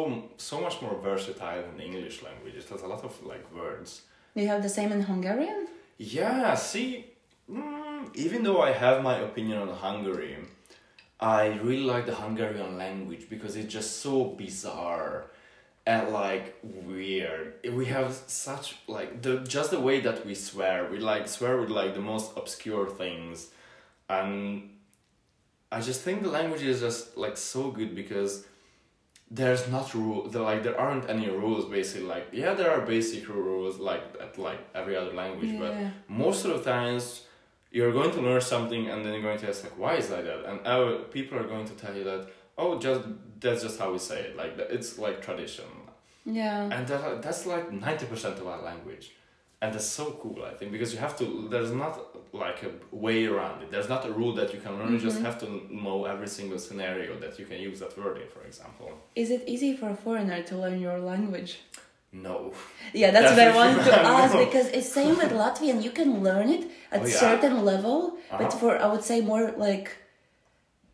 so 0.52 0.56
much 0.66 0.76
more 0.84 0.94
versatile 1.08 1.60
than 1.66 1.74
the 1.80 1.86
English 1.90 2.16
language. 2.28 2.54
It 2.62 2.66
has 2.72 2.82
a 2.88 2.90
lot 2.94 3.02
of 3.08 3.12
like 3.32 3.44
words. 3.62 3.90
You 4.40 4.46
have 4.52 4.62
the 4.68 4.74
same 4.78 4.90
in 4.96 5.00
Hungarian? 5.12 5.60
Yeah, 6.18 6.54
see, 6.70 6.88
mm, 7.50 8.02
even 8.24 8.38
though 8.46 8.60
I 8.68 8.72
have 8.84 8.96
my 9.10 9.16
opinion 9.28 9.56
on 9.64 9.70
Hungary, 9.86 10.32
I 11.20 11.46
really 11.62 11.84
like 11.84 12.06
the 12.06 12.14
Hungarian 12.14 12.78
language 12.78 13.28
because 13.28 13.56
it's 13.56 13.72
just 13.72 13.98
so 13.98 14.24
bizarre 14.24 15.30
and 15.84 16.10
like 16.10 16.58
weird. 16.62 17.54
We 17.72 17.86
have 17.86 18.12
such 18.26 18.76
like 18.86 19.22
the 19.22 19.40
just 19.40 19.70
the 19.70 19.80
way 19.80 20.00
that 20.00 20.24
we 20.24 20.34
swear. 20.34 20.88
We 20.90 20.98
like 20.98 21.26
swear 21.26 21.56
with 21.58 21.70
like 21.70 21.94
the 21.94 22.00
most 22.00 22.36
obscure 22.36 22.88
things, 22.88 23.48
and 24.08 24.70
I 25.72 25.80
just 25.80 26.02
think 26.02 26.22
the 26.22 26.28
language 26.28 26.62
is 26.62 26.80
just 26.80 27.16
like 27.16 27.36
so 27.36 27.70
good 27.70 27.94
because 27.94 28.44
there's 29.30 29.68
not 29.68 29.92
rule 29.94 30.28
there 30.28 30.42
like 30.42 30.62
there 30.62 30.80
aren't 30.80 31.08
any 31.10 31.28
rules 31.28 31.66
basically 31.66 32.06
like 32.06 32.28
yeah 32.32 32.54
there 32.54 32.70
are 32.70 32.80
basic 32.80 33.28
rules 33.28 33.78
like 33.78 34.02
at 34.22 34.38
like 34.38 34.58
every 34.74 34.96
other 34.96 35.12
language 35.12 35.58
but 35.58 35.74
most 36.08 36.46
of 36.46 36.52
the 36.52 36.70
times 36.70 37.24
you're 37.70 37.92
going 37.92 38.10
to 38.12 38.20
learn 38.20 38.40
something 38.40 38.88
and 38.88 39.04
then 39.04 39.12
you're 39.12 39.22
going 39.22 39.38
to 39.38 39.48
ask 39.48 39.62
like 39.64 39.78
why 39.78 39.94
is 39.96 40.08
that? 40.08 40.24
Like 40.24 40.26
that 40.26 40.50
and 40.50 40.66
our 40.66 40.98
people 41.16 41.38
are 41.38 41.44
going 41.54 41.66
to 41.66 41.74
tell 41.74 41.94
you 41.94 42.04
that 42.04 42.28
oh 42.56 42.78
just 42.78 43.02
that's 43.40 43.62
just 43.62 43.78
how 43.78 43.92
we 43.92 43.98
say 43.98 44.20
it. 44.26 44.36
Like 44.36 44.52
it's 44.58 44.98
like 44.98 45.22
tradition. 45.22 45.66
Yeah. 46.24 46.64
and 46.74 46.86
that, 46.88 47.22
that's 47.22 47.46
like 47.46 47.70
90% 47.70 48.38
of 48.40 48.46
our 48.46 48.60
language. 48.62 49.12
And 49.62 49.74
that's 49.74 49.86
so 49.86 50.12
cool 50.22 50.44
i 50.44 50.54
think 50.54 50.70
because 50.70 50.92
you 50.94 51.00
have 51.00 51.16
to 51.18 51.48
there's 51.50 51.72
not 51.72 51.94
like 52.44 52.62
a 52.62 52.70
way 52.94 53.26
around 53.26 53.62
it. 53.62 53.70
There's 53.70 53.88
not 53.88 54.04
a 54.06 54.12
rule 54.12 54.34
that 54.34 54.52
you 54.54 54.60
can 54.60 54.72
learn. 54.78 54.92
You 54.92 54.98
just 55.08 55.18
Mhm. 55.18 55.24
have 55.28 55.38
to 55.44 55.46
know 55.84 56.04
every 56.04 56.28
single 56.38 56.58
scenario 56.66 57.18
that 57.24 57.38
you 57.40 57.46
can 57.50 57.58
use 57.68 57.78
that 57.80 57.92
word 57.98 58.16
in 58.22 58.28
for 58.36 58.42
example. 58.50 58.88
Is 59.22 59.28
it 59.36 59.42
easy 59.54 59.70
for 59.80 59.88
a 59.90 59.96
foreigner 60.04 60.40
to 60.50 60.54
learn 60.56 60.78
your 60.88 60.98
language? 61.12 61.52
No 62.12 62.52
Yeah, 62.94 63.10
that's 63.10 63.30
what 63.32 63.40
I 63.40 63.54
wanted 63.54 63.84
to 63.84 63.94
ask 64.20 64.34
no. 64.34 64.44
because 64.46 64.66
it's 64.68 64.90
same 64.90 65.16
with 65.18 65.30
Latvian. 65.32 65.82
You 65.82 65.90
can 65.90 66.22
learn 66.22 66.48
it 66.48 66.64
at 66.90 67.02
Oh, 67.02 67.06
yeah? 67.06 67.20
certain 67.26 67.64
level, 67.64 67.98
but 68.30 68.40
Uh-huh. 68.48 68.58
for 68.60 68.70
I 68.84 68.86
would 68.92 69.04
say 69.10 69.20
more 69.20 69.52
like 69.68 69.88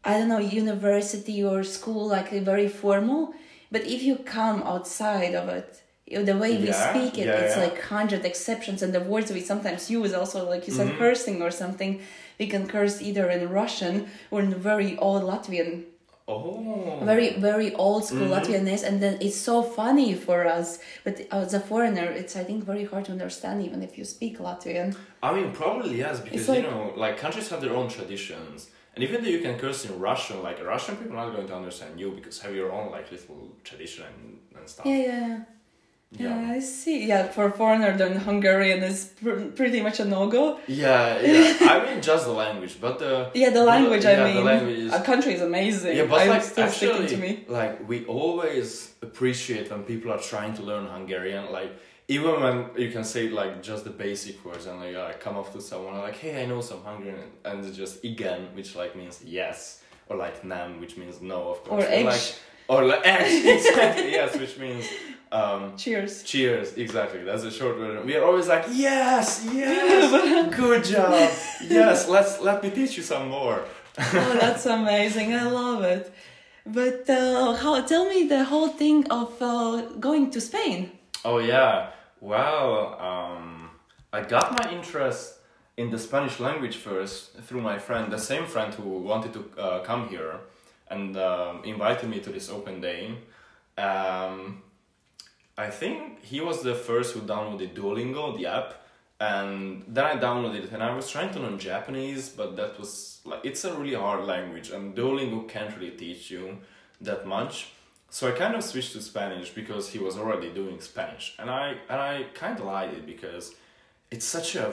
I 0.05 0.19
don't 0.19 0.29
know 0.29 0.39
university 0.39 1.43
or 1.43 1.63
school, 1.65 2.07
like 2.09 2.33
a 2.33 2.41
very 2.41 2.69
formal. 2.69 3.33
But 3.71 3.83
if 3.87 4.03
you 4.03 4.17
come 4.17 4.63
outside 4.63 5.35
of 5.35 5.49
it, 5.49 5.83
the 6.31 6.37
way 6.43 6.51
we 6.59 6.69
Yeah, 6.69 6.91
speak 6.91 7.13
it, 7.19 7.27
yeah, 7.27 7.41
it's 7.41 7.57
like 7.57 7.81
hundred 7.97 8.23
exceptions, 8.25 8.83
and 8.83 8.93
the 8.93 9.01
words 9.01 9.33
we 9.33 9.41
sometimes 9.41 9.91
use 9.91 10.13
also, 10.13 10.39
like 10.53 10.67
you 10.69 10.75
said, 10.79 10.89
Mhm. 10.89 10.99
cursing 10.99 11.39
or 11.43 11.51
something. 11.51 11.93
We 12.41 12.47
can 12.47 12.67
curse 12.67 12.97
either 13.09 13.27
in 13.31 13.49
Russian 13.61 13.97
or 14.31 14.39
in 14.41 14.53
very 14.71 14.93
old 14.99 15.23
Latvian 15.31 15.85
oh 16.29 17.01
very 17.05 17.29
very 17.49 17.75
old 17.75 18.05
school 18.05 18.29
Mhm. 18.29 18.35
Latvianness, 18.35 18.83
and 18.89 18.97
then 19.03 19.15
it's 19.21 19.37
so 19.51 19.63
funny 19.63 20.15
for 20.15 20.39
us. 20.59 20.79
But 21.05 21.15
as 21.31 21.55
a 21.55 21.61
foreigner, 21.61 22.09
it's 22.21 22.35
I 22.37 22.45
think 22.45 22.65
very 22.65 22.85
hard 22.85 23.05
to 23.07 23.13
understand 23.13 23.57
even 23.67 23.83
if 23.83 23.99
you 23.99 24.05
speak 24.05 24.39
Latvian. 24.39 24.89
I 25.23 25.29
mean, 25.37 25.53
probably 25.53 25.97
yes, 26.05 26.21
because 26.21 26.49
like- 26.49 26.63
you 26.63 26.71
know, 26.71 26.93
like 27.05 27.15
countries 27.25 27.49
have 27.51 27.61
their 27.65 27.75
own 27.81 27.89
traditions, 27.89 28.71
and 28.95 29.01
even 29.07 29.17
though 29.23 29.31
you 29.37 29.41
can 29.47 29.59
curse 29.59 29.81
in 29.87 29.93
Russian, 30.01 30.37
like 30.49 30.59
Russian 30.75 30.97
people 30.97 31.17
are 31.19 31.27
not 31.27 31.35
going 31.37 31.49
to 31.53 31.57
understand 31.63 31.93
you 32.01 32.09
because 32.19 32.41
have 32.45 32.55
your 32.61 32.71
own 32.77 32.87
like 32.97 33.07
little 33.15 33.43
tradition 33.69 34.05
and, 34.11 34.39
and 34.59 34.69
stuff. 34.69 34.87
Yeah, 34.87 35.03
yeah, 35.11 35.39
yeah. 36.19 36.51
I 36.57 36.61
see. 36.61 37.07
Yeah, 37.07 37.29
for 37.29 37.45
a 37.47 37.51
foreigner, 37.53 37.97
then 37.97 38.17
Hungarian 38.17 38.83
is 38.83 39.13
pr- 39.23 39.51
pretty 39.59 39.81
much 39.81 40.01
a 40.01 40.05
no 40.05 40.29
go. 40.29 40.59
yeah, 40.67 41.21
yeah. 41.21 41.57
I 41.73 41.85
mean, 41.85 42.03
just 42.03 42.25
the 42.27 42.33
language, 42.33 42.75
but 42.81 42.99
the 42.99 43.31
Yeah, 43.35 43.51
the 43.51 43.65
language. 43.65 44.05
I 44.05 44.17
mean, 44.25 44.37
the 44.37 44.43
language 44.43 44.79
is 44.79 44.93
a 44.93 45.03
country 45.03 45.35
is 45.35 45.43
amazing. 45.43 45.97
yeah, 45.97 46.07
but 46.07 46.21
I'm 46.23 46.29
like 46.29 46.43
still 46.43 46.69
sticking 46.69 47.03
actually, 47.03 47.09
to 47.09 47.17
me. 47.17 47.45
like 47.49 47.89
we 47.89 48.05
always 48.07 48.95
appreciate 49.03 49.71
when 49.71 49.83
people 49.85 50.13
are 50.13 50.19
trying 50.33 50.55
to 50.55 50.63
learn 50.63 50.87
Hungarian, 50.87 51.51
like. 51.53 51.73
Even 52.07 52.35
when 52.43 52.57
you 52.77 52.91
can 52.93 53.03
say 53.03 53.31
like 53.31 53.63
just 53.63 53.85
the 53.85 53.95
basic 54.07 54.45
words 54.45 54.67
and 54.67 54.79
like 54.79 54.95
I 54.95 55.15
come 55.15 55.37
up 55.39 55.51
to 55.55 55.61
someone 55.63 55.97
like 56.07 56.17
hey 56.17 56.43
I 56.43 56.45
know 56.45 56.61
some 56.61 56.81
Hungarian 56.85 57.31
and 57.47 57.65
it's 57.65 57.75
just 57.75 58.05
igen 58.05 58.41
which 58.55 58.77
like 58.77 58.95
means 58.95 59.23
yes 59.25 59.81
or 60.11 60.15
like 60.19 60.45
nem 60.45 60.81
which 60.83 60.99
means 60.99 61.23
no 61.23 61.39
of 61.53 61.59
Or 61.61 61.79
course 61.81 61.87
egg. 61.89 62.05
like 62.05 62.27
or 62.69 62.85
like 62.85 63.01
exactly 63.07 64.11
yes 64.13 64.37
which 64.37 64.59
means 64.59 64.85
um 65.33 65.77
Cheers. 65.77 66.23
cheers 66.23 66.75
exactly 66.75 67.25
that's 67.25 67.43
a 67.45 67.51
short 67.51 67.77
version 67.77 68.07
we 68.07 68.15
are 68.17 68.25
always 68.25 68.49
like 68.49 68.65
yes 68.71 69.47
yes 69.53 70.55
good 70.57 70.85
job 70.85 71.11
yes 71.61 72.09
let's 72.09 72.41
let 72.41 72.63
me 72.63 72.71
teach 72.71 72.97
you 72.97 73.03
some 73.03 73.29
more 73.29 73.65
oh, 73.99 74.39
that's 74.41 74.67
amazing. 74.67 75.35
I 75.35 75.45
love 75.45 75.83
it. 75.83 76.13
But 76.67 77.09
uh, 77.09 77.55
how? 77.55 77.81
Tell 77.83 78.09
me 78.09 78.27
the 78.27 78.45
whole 78.45 78.69
thing 78.69 79.07
of 79.11 79.41
uh, 79.41 79.83
going 80.01 80.31
to 80.31 80.41
Spain. 80.41 80.93
Oh 81.25 81.39
yeah. 81.39 81.91
Well, 82.21 82.99
um, 83.01 83.71
I 84.13 84.23
got 84.23 84.53
my 84.59 84.73
interest 84.73 85.39
in 85.77 85.91
the 85.91 85.99
Spanish 85.99 86.41
language 86.41 86.77
first 86.77 87.37
through 87.43 87.61
my 87.61 87.79
friend, 87.79 88.13
the 88.13 88.19
same 88.19 88.47
friend 88.47 88.73
who 88.73 88.89
wanted 88.99 89.33
to 89.35 89.61
uh, 89.61 89.81
come 89.81 90.09
here 90.09 90.41
and 90.89 91.17
um, 91.17 91.63
invited 91.65 92.09
me 92.09 92.21
to 92.21 92.31
this 92.31 92.49
open 92.49 92.81
day. 92.81 93.15
Um, 93.77 94.63
I 95.57 95.69
think 95.71 96.23
he 96.25 96.41
was 96.41 96.63
the 96.63 96.75
first 96.75 97.15
who 97.15 97.21
downloaded 97.21 97.75
Duolingo, 97.75 98.37
the 98.37 98.47
app, 98.47 98.75
and 99.21 99.85
then 99.87 100.05
I 100.05 100.17
downloaded 100.17 100.65
it 100.65 100.73
and 100.73 100.83
I 100.83 100.95
was 100.95 101.09
trying 101.11 101.33
to 101.35 101.39
learn 101.41 101.59
Japanese, 101.59 102.29
but 102.29 102.57
that 102.57 102.79
was 102.79 103.21
like 103.25 103.41
it's 103.45 103.65
a 103.65 103.73
really 103.75 103.95
hard 103.95 104.25
language 104.25 104.71
and 104.71 104.95
Duolingo 104.97 105.49
can't 105.49 105.75
really 105.77 105.93
teach 105.93 106.31
you 106.31 106.59
that 107.01 107.27
much. 107.27 107.69
So 108.11 108.29
I 108.29 108.33
kind 108.33 108.55
of 108.55 108.63
switched 108.65 108.93
to 108.93 109.01
Spanish 109.01 109.51
because 109.51 109.89
he 109.91 109.99
was 109.99 110.17
already 110.17 110.51
doing 110.53 110.81
Spanish, 110.81 111.35
and 111.39 111.49
I 111.51 111.77
and 111.89 112.01
I 112.01 112.25
kind 112.35 112.59
of 112.59 112.65
liked 112.67 112.95
it 112.95 113.07
because 113.07 113.55
it's 114.11 114.25
such 114.25 114.55
a 114.57 114.73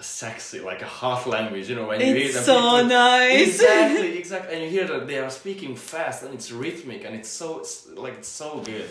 sexy, 0.00 0.60
like 0.60 0.82
a 0.82 0.86
hot 0.86 1.26
language. 1.26 1.68
You 1.68 1.76
know, 1.76 1.86
when 1.88 2.00
you 2.00 2.06
hear 2.06 2.16
It's 2.26 2.34
them, 2.34 2.44
so 2.44 2.60
people- 2.76 2.84
nice. 2.88 3.48
exactly, 3.48 4.18
exactly. 4.18 4.54
And 4.54 4.64
you 4.64 4.70
hear 4.70 4.86
that 4.86 5.06
they 5.06 5.18
are 5.18 5.30
speaking 5.30 5.74
fast 5.76 6.22
and 6.22 6.34
it's 6.34 6.50
rhythmic 6.52 7.04
and 7.04 7.14
it's 7.16 7.28
so 7.28 7.58
it's, 7.60 7.88
like 7.88 8.14
it's 8.14 8.28
so 8.28 8.60
good. 8.60 8.88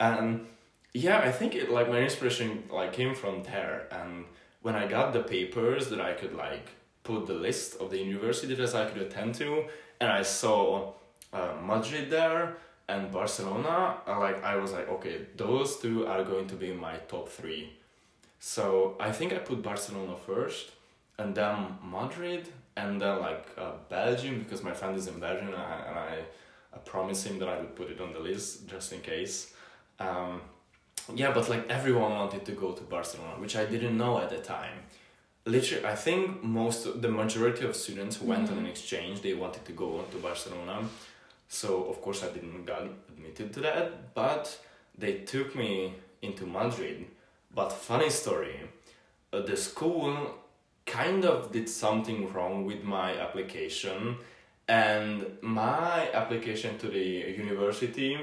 And 0.00 0.46
yeah, 0.92 1.18
I 1.18 1.30
think 1.32 1.54
it 1.54 1.70
like 1.70 1.88
my 1.88 2.00
inspiration 2.00 2.64
like 2.70 2.92
came 2.92 3.14
from 3.14 3.42
there. 3.42 3.88
And 3.90 4.24
when 4.62 4.74
I 4.74 4.86
got 4.86 5.12
the 5.12 5.20
papers 5.20 5.88
that 5.90 6.00
I 6.00 6.12
could 6.12 6.34
like 6.34 6.68
put 7.02 7.26
the 7.26 7.34
list 7.34 7.80
of 7.80 7.90
the 7.90 7.98
universities 7.98 8.74
I 8.74 8.84
could 8.88 9.02
attend 9.02 9.34
to, 9.36 9.64
and 10.00 10.10
I 10.10 10.22
saw 10.22 10.92
uh, 11.32 11.52
Madrid 11.62 12.10
there 12.10 12.56
and 12.88 13.10
Barcelona, 13.12 13.98
I, 14.06 14.16
like 14.18 14.42
I 14.42 14.56
was 14.56 14.72
like, 14.72 14.88
okay, 14.88 15.26
those 15.36 15.78
two 15.78 16.06
are 16.06 16.24
going 16.24 16.46
to 16.48 16.54
be 16.54 16.72
my 16.72 16.96
top 17.08 17.28
three. 17.28 17.72
So 18.40 18.96
I 19.00 19.10
think 19.10 19.32
I 19.32 19.38
put 19.38 19.62
Barcelona 19.62 20.16
first, 20.16 20.70
and 21.18 21.34
then 21.34 21.76
Madrid, 21.82 22.48
and 22.76 23.00
then 23.00 23.20
like 23.20 23.46
uh, 23.58 23.72
Belgium 23.88 24.38
because 24.38 24.62
my 24.62 24.72
friend 24.72 24.96
is 24.96 25.08
in 25.08 25.18
Belgium, 25.18 25.48
and 25.48 25.56
I, 25.56 25.84
and 25.88 25.98
I 25.98 26.78
promised 26.84 27.26
him 27.26 27.38
that 27.40 27.48
I 27.48 27.58
would 27.58 27.74
put 27.74 27.90
it 27.90 28.00
on 28.00 28.12
the 28.12 28.20
list 28.20 28.68
just 28.68 28.92
in 28.92 29.00
case. 29.00 29.54
Um, 29.98 30.40
yeah, 31.14 31.32
but 31.32 31.48
like 31.48 31.68
everyone 31.70 32.12
wanted 32.12 32.44
to 32.46 32.52
go 32.52 32.72
to 32.72 32.82
Barcelona, 32.82 33.34
which 33.38 33.56
I 33.56 33.64
didn't 33.64 33.96
know 33.96 34.18
at 34.18 34.30
the 34.30 34.38
time. 34.38 34.74
Literally, 35.46 35.86
I 35.86 35.94
think 35.94 36.42
most 36.42 37.00
the 37.00 37.08
majority 37.08 37.64
of 37.64 37.74
students 37.74 38.16
who 38.16 38.26
went 38.26 38.50
on 38.50 38.58
an 38.58 38.66
exchange 38.66 39.22
they 39.22 39.34
wanted 39.34 39.64
to 39.64 39.72
go 39.72 40.04
to 40.10 40.16
Barcelona. 40.18 40.86
So 41.48 41.84
of 41.84 42.02
course 42.02 42.22
I 42.22 42.28
didn't 42.28 42.66
got 42.66 42.82
admitted 43.08 43.54
to 43.54 43.60
that, 43.60 44.14
but 44.14 44.58
they 44.96 45.20
took 45.20 45.56
me 45.56 45.94
into 46.20 46.44
Madrid. 46.46 47.06
But 47.54 47.72
funny 47.72 48.10
story, 48.10 48.60
uh, 49.32 49.40
the 49.40 49.56
school 49.56 50.34
kind 50.84 51.24
of 51.24 51.50
did 51.52 51.68
something 51.68 52.30
wrong 52.32 52.66
with 52.66 52.84
my 52.84 53.18
application, 53.18 54.16
and 54.68 55.26
my 55.40 56.10
application 56.12 56.76
to 56.78 56.88
the 56.88 57.32
university 57.44 58.18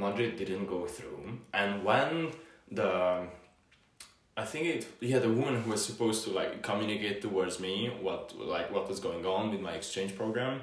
Madrid 0.00 0.36
didn't 0.36 0.66
go 0.66 0.86
through. 0.86 1.38
And 1.52 1.84
when 1.84 2.32
the 2.70 3.26
I 4.36 4.44
think 4.44 4.66
it 4.66 4.86
yeah 5.00 5.18
the 5.18 5.28
woman 5.28 5.62
who 5.62 5.70
was 5.70 5.84
supposed 5.84 6.24
to 6.24 6.30
like 6.30 6.62
communicate 6.62 7.20
towards 7.20 7.60
me 7.60 7.90
what 8.00 8.22
like 8.54 8.72
what 8.74 8.88
was 8.88 8.98
going 8.98 9.24
on 9.26 9.50
with 9.50 9.60
my 9.60 9.72
exchange 9.72 10.16
program, 10.16 10.62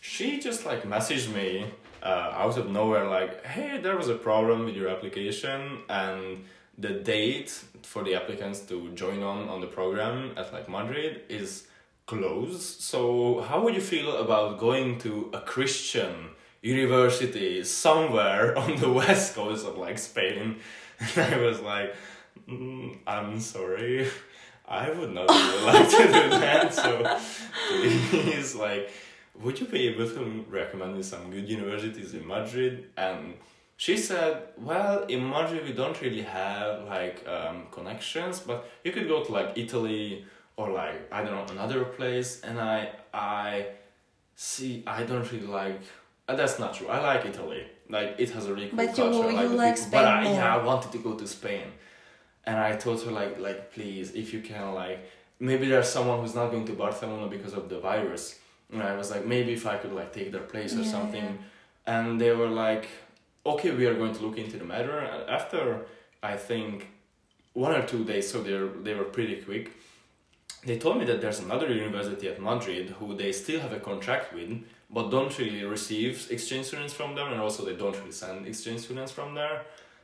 she 0.00 0.38
just 0.38 0.66
like 0.66 0.82
messaged 0.82 1.32
me 1.34 1.50
uh, 2.02 2.42
out 2.42 2.56
of 2.58 2.70
nowhere 2.70 3.06
like 3.18 3.44
hey 3.46 3.80
there 3.80 3.96
was 3.96 4.08
a 4.08 4.14
problem 4.14 4.64
with 4.66 4.76
your 4.76 4.88
application 4.88 5.60
and 5.88 6.44
the 6.76 6.90
date 6.90 7.50
for 7.82 8.04
the 8.04 8.14
applicants 8.14 8.60
to 8.60 8.90
join 9.02 9.22
on 9.22 9.48
on 9.48 9.60
the 9.60 9.66
program 9.66 10.32
at 10.36 10.52
like 10.52 10.68
Madrid 10.68 11.22
is 11.28 11.66
closed. 12.06 12.80
So 12.80 13.40
how 13.48 13.62
would 13.62 13.74
you 13.74 13.80
feel 13.80 14.16
about 14.16 14.58
going 14.58 14.98
to 15.00 15.30
a 15.32 15.40
Christian 15.40 16.14
university 16.62 17.64
somewhere 17.64 18.56
on 18.62 18.76
the 18.76 18.90
west 18.90 19.34
coast 19.34 19.66
of 19.66 19.76
like 19.76 19.98
Spain? 19.98 20.56
And 21.16 21.34
I 21.34 21.38
was 21.38 21.60
like, 21.60 21.94
mm, 22.48 22.98
I'm 23.06 23.38
sorry. 23.38 24.08
I 24.66 24.90
would 24.90 25.14
not 25.14 25.28
really 25.30 25.64
like 25.72 25.88
to 25.90 25.96
do 25.96 26.30
that. 26.30 26.74
So 26.74 27.18
please, 27.68 28.54
like, 28.54 28.90
would 29.40 29.58
you 29.60 29.66
be 29.66 29.88
able 29.88 30.08
to 30.08 30.44
recommend 30.50 30.96
me 30.96 31.02
some 31.02 31.30
good 31.30 31.48
universities 31.48 32.14
in 32.14 32.26
Madrid? 32.26 32.90
And 32.96 33.34
she 33.76 33.96
said, 33.96 34.42
well, 34.58 35.04
in 35.04 35.24
Madrid 35.24 35.64
we 35.64 35.72
don't 35.72 35.98
really 36.02 36.22
have 36.22 36.84
like 36.84 37.26
um, 37.28 37.66
connections, 37.70 38.40
but 38.40 38.68
you 38.84 38.90
could 38.92 39.06
go 39.08 39.24
to 39.24 39.32
like 39.32 39.56
Italy 39.56 40.24
or 40.56 40.72
like 40.72 41.08
I 41.12 41.22
don't 41.22 41.34
know 41.34 41.46
another 41.52 41.84
place. 41.84 42.40
And 42.42 42.58
I 42.60 42.90
I 43.14 43.66
see 44.34 44.82
I 44.86 45.04
don't 45.04 45.30
really 45.32 45.46
like. 45.46 45.80
Uh, 46.28 46.36
that's 46.36 46.58
not 46.58 46.74
true. 46.74 46.88
I 46.88 47.00
like 47.00 47.24
Italy. 47.24 47.64
Like 47.88 48.16
it 48.18 48.30
has 48.30 48.46
a 48.46 48.54
really 48.54 48.68
cool 48.68 48.76
But 48.76 48.88
you- 48.98 49.04
culture. 49.04 49.30
You 49.32 49.48
the 49.48 49.54
like 49.54 49.76
people. 49.76 49.90
But 49.92 50.04
I, 50.04 50.22
Spain 50.24 50.34
yeah, 50.34 50.56
I 50.56 50.62
wanted 50.62 50.92
to 50.92 50.98
go 50.98 51.14
to 51.14 51.26
Spain, 51.26 51.66
and 52.44 52.56
I 52.58 52.76
told 52.76 53.02
her 53.04 53.10
like 53.10 53.38
like 53.40 53.72
please 53.74 54.06
if 54.22 54.32
you 54.34 54.40
can 54.40 54.74
like 54.74 54.98
maybe 55.40 55.66
there's 55.68 55.88
someone 55.88 56.20
who's 56.20 56.34
not 56.34 56.50
going 56.50 56.66
to 56.66 56.74
Barcelona 56.74 57.26
because 57.28 57.54
of 57.54 57.68
the 57.68 57.78
virus. 57.80 58.38
And 58.72 58.82
I 58.82 58.94
was 58.96 59.10
like 59.10 59.24
maybe 59.24 59.52
if 59.54 59.66
I 59.66 59.76
could 59.78 59.92
like 60.00 60.12
take 60.12 60.30
their 60.32 60.42
place 60.52 60.74
or 60.74 60.82
Yeah, 60.82 60.90
something, 60.96 61.38
and 61.86 62.20
they 62.20 62.32
were 62.32 62.48
like 62.66 62.86
okay, 63.46 63.70
we 63.70 63.86
are 63.86 63.94
going 63.94 64.12
to 64.14 64.22
look 64.26 64.36
into 64.36 64.58
the 64.58 64.64
matter. 64.64 64.98
And 64.98 65.30
after 65.30 65.86
I 66.22 66.36
think 66.36 66.88
one 67.54 67.72
or 67.72 67.82
two 67.92 68.04
days, 68.04 68.30
so 68.30 68.42
they 68.42 68.58
they 68.86 68.94
were 68.98 69.08
pretty 69.16 69.36
quick. 69.48 69.70
They 70.66 70.76
told 70.78 70.98
me 70.98 71.04
that 71.06 71.20
there's 71.22 71.40
another 71.40 71.68
university 71.72 72.28
at 72.28 72.38
Madrid 72.40 72.86
who 72.98 73.14
they 73.14 73.32
still 73.32 73.60
have 73.60 73.72
a 73.72 73.80
contract 73.80 74.34
with, 74.34 74.52
but 74.90 75.10
don't 75.10 75.36
really 75.38 75.64
receive 75.64 76.28
exchange 76.30 76.66
students 76.66 76.94
from 76.94 77.14
them, 77.14 77.32
and 77.32 77.40
also 77.40 77.64
they 77.64 77.76
don't 77.76 77.96
really 77.98 78.12
send 78.12 78.46
exchange 78.46 78.80
students 78.80 79.12
from 79.12 79.34
there. 79.34 79.62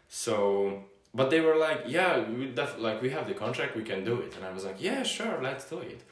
So, 0.08 0.84
but 1.14 1.30
they 1.30 1.40
were 1.40 1.56
like, 1.56 1.84
yeah, 1.86 2.28
we 2.28 2.46
def- 2.46 2.78
like 2.78 3.00
we 3.00 3.10
have 3.10 3.26
the 3.26 3.34
contract, 3.34 3.76
we 3.76 3.82
can 3.82 4.04
do 4.04 4.20
it, 4.20 4.36
and 4.36 4.44
I 4.44 4.52
was 4.52 4.64
like, 4.64 4.80
yeah, 4.80 5.02
sure, 5.02 5.40
let's 5.42 5.68
do 5.68 5.78
it. 5.78 6.02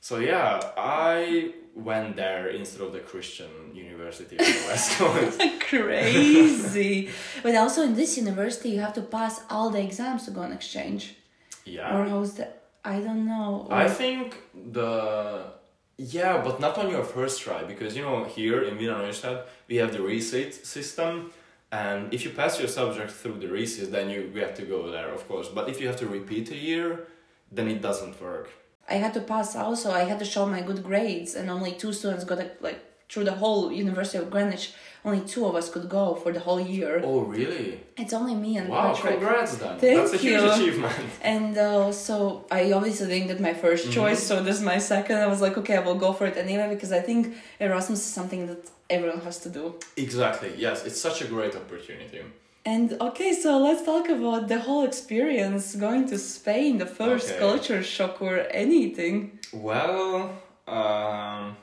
So 0.00 0.18
yeah, 0.18 0.60
I 0.76 1.54
went 1.74 2.16
there 2.16 2.48
instead 2.48 2.82
of 2.82 2.92
the 2.92 3.00
Christian 3.00 3.48
university 3.72 4.38
on 4.38 4.44
the 4.44 4.64
West 4.68 4.98
Coast. 4.98 5.40
Crazy. 5.60 7.10
but 7.42 7.54
also 7.56 7.82
in 7.82 7.94
this 7.94 8.16
university, 8.16 8.68
you 8.70 8.80
have 8.80 8.92
to 8.94 9.00
pass 9.02 9.40
all 9.48 9.70
the 9.70 9.82
exams 9.82 10.26
to 10.26 10.30
go 10.30 10.42
on 10.42 10.52
exchange. 10.52 11.16
Yeah. 11.64 11.96
Or 11.96 12.04
how's 12.04 12.34
the? 12.34 12.48
I 12.84 13.00
don't 13.00 13.24
know. 13.24 13.66
I 13.70 13.88
think 13.88 14.36
the 14.72 15.53
yeah, 15.96 16.42
but 16.42 16.60
not 16.60 16.76
on 16.78 16.90
your 16.90 17.04
first 17.04 17.40
try 17.40 17.62
because 17.64 17.96
you 17.96 18.02
know 18.02 18.24
here 18.24 18.62
in 18.62 18.76
Wiener 18.76 18.96
Neustadt 18.96 19.46
we 19.68 19.76
have 19.76 19.92
the 19.92 19.98
resit 19.98 20.64
system, 20.64 21.32
and 21.70 22.12
if 22.12 22.24
you 22.24 22.30
pass 22.30 22.58
your 22.58 22.68
subject 22.68 23.10
through 23.10 23.38
the 23.38 23.46
resit, 23.46 23.90
then 23.90 24.10
you 24.10 24.32
have 24.40 24.54
to 24.54 24.62
go 24.62 24.90
there, 24.90 25.08
of 25.08 25.26
course. 25.28 25.48
But 25.48 25.68
if 25.68 25.80
you 25.80 25.86
have 25.86 25.96
to 25.96 26.06
repeat 26.06 26.50
a 26.50 26.56
year, 26.56 27.06
then 27.50 27.68
it 27.68 27.80
doesn't 27.80 28.20
work. 28.20 28.50
I 28.88 28.94
had 28.94 29.14
to 29.14 29.20
pass 29.20 29.56
also. 29.56 29.90
I 29.90 30.04
had 30.04 30.18
to 30.18 30.24
show 30.24 30.46
my 30.46 30.60
good 30.60 30.82
grades, 30.82 31.34
and 31.34 31.50
only 31.50 31.72
two 31.72 31.92
students 31.92 32.24
got 32.24 32.38
a, 32.38 32.50
like 32.60 32.80
through 33.14 33.24
the 33.24 33.32
whole 33.42 33.70
University 33.72 34.18
of 34.18 34.28
Greenwich. 34.30 34.72
Only 35.06 35.20
two 35.20 35.44
of 35.46 35.54
us 35.54 35.68
could 35.74 35.88
go 35.88 36.14
for 36.14 36.32
the 36.32 36.40
whole 36.40 36.58
year. 36.60 37.00
Oh 37.04 37.20
really? 37.20 37.78
It's 38.02 38.14
only 38.14 38.34
me 38.34 38.56
and 38.56 38.68
Wow! 38.70 38.92
Patrick. 38.94 39.18
Congrats, 39.18 39.56
then. 39.58 39.78
Thank 39.78 39.96
That's 39.98 40.14
a 40.14 40.16
huge 40.16 40.40
you. 40.42 40.50
achievement. 40.50 40.94
And 41.34 41.56
uh, 41.58 41.92
so 41.92 42.46
I 42.50 42.72
obviously 42.72 43.06
didn't 43.12 43.28
get 43.32 43.40
my 43.48 43.54
1st 43.64 43.84
choice, 43.98 44.20
so 44.28 44.34
this 44.42 44.56
is 44.60 44.62
my 44.62 44.78
second. 44.78 45.16
I 45.18 45.28
was 45.34 45.40
like, 45.46 45.56
okay, 45.60 45.76
I 45.76 45.80
will 45.86 46.00
go 46.06 46.10
for 46.18 46.24
it 46.30 46.36
anyway 46.44 46.68
because 46.74 46.90
I 47.00 47.02
think 47.08 47.20
Erasmus 47.60 48.00
is 48.08 48.12
something 48.18 48.46
that 48.50 48.62
everyone 48.96 49.20
has 49.28 49.38
to 49.44 49.50
do. 49.50 49.64
Exactly. 50.06 50.50
Yes, 50.66 50.76
it's 50.86 51.00
such 51.08 51.18
a 51.20 51.26
great 51.34 51.54
opportunity. 51.62 52.22
And 52.66 52.86
okay, 53.08 53.32
so 53.34 53.50
let's 53.58 53.82
talk 53.84 54.08
about 54.08 54.48
the 54.48 54.58
whole 54.66 54.84
experience 54.92 55.64
going 55.86 56.02
to 56.12 56.16
Spain, 56.16 56.78
the 56.84 56.90
first 57.00 57.28
Okay. 57.28 57.38
culture 57.46 57.82
shock 57.82 58.14
or 58.22 58.36
anything. 58.66 59.16
Well, 59.52 60.32
um, 60.66 61.56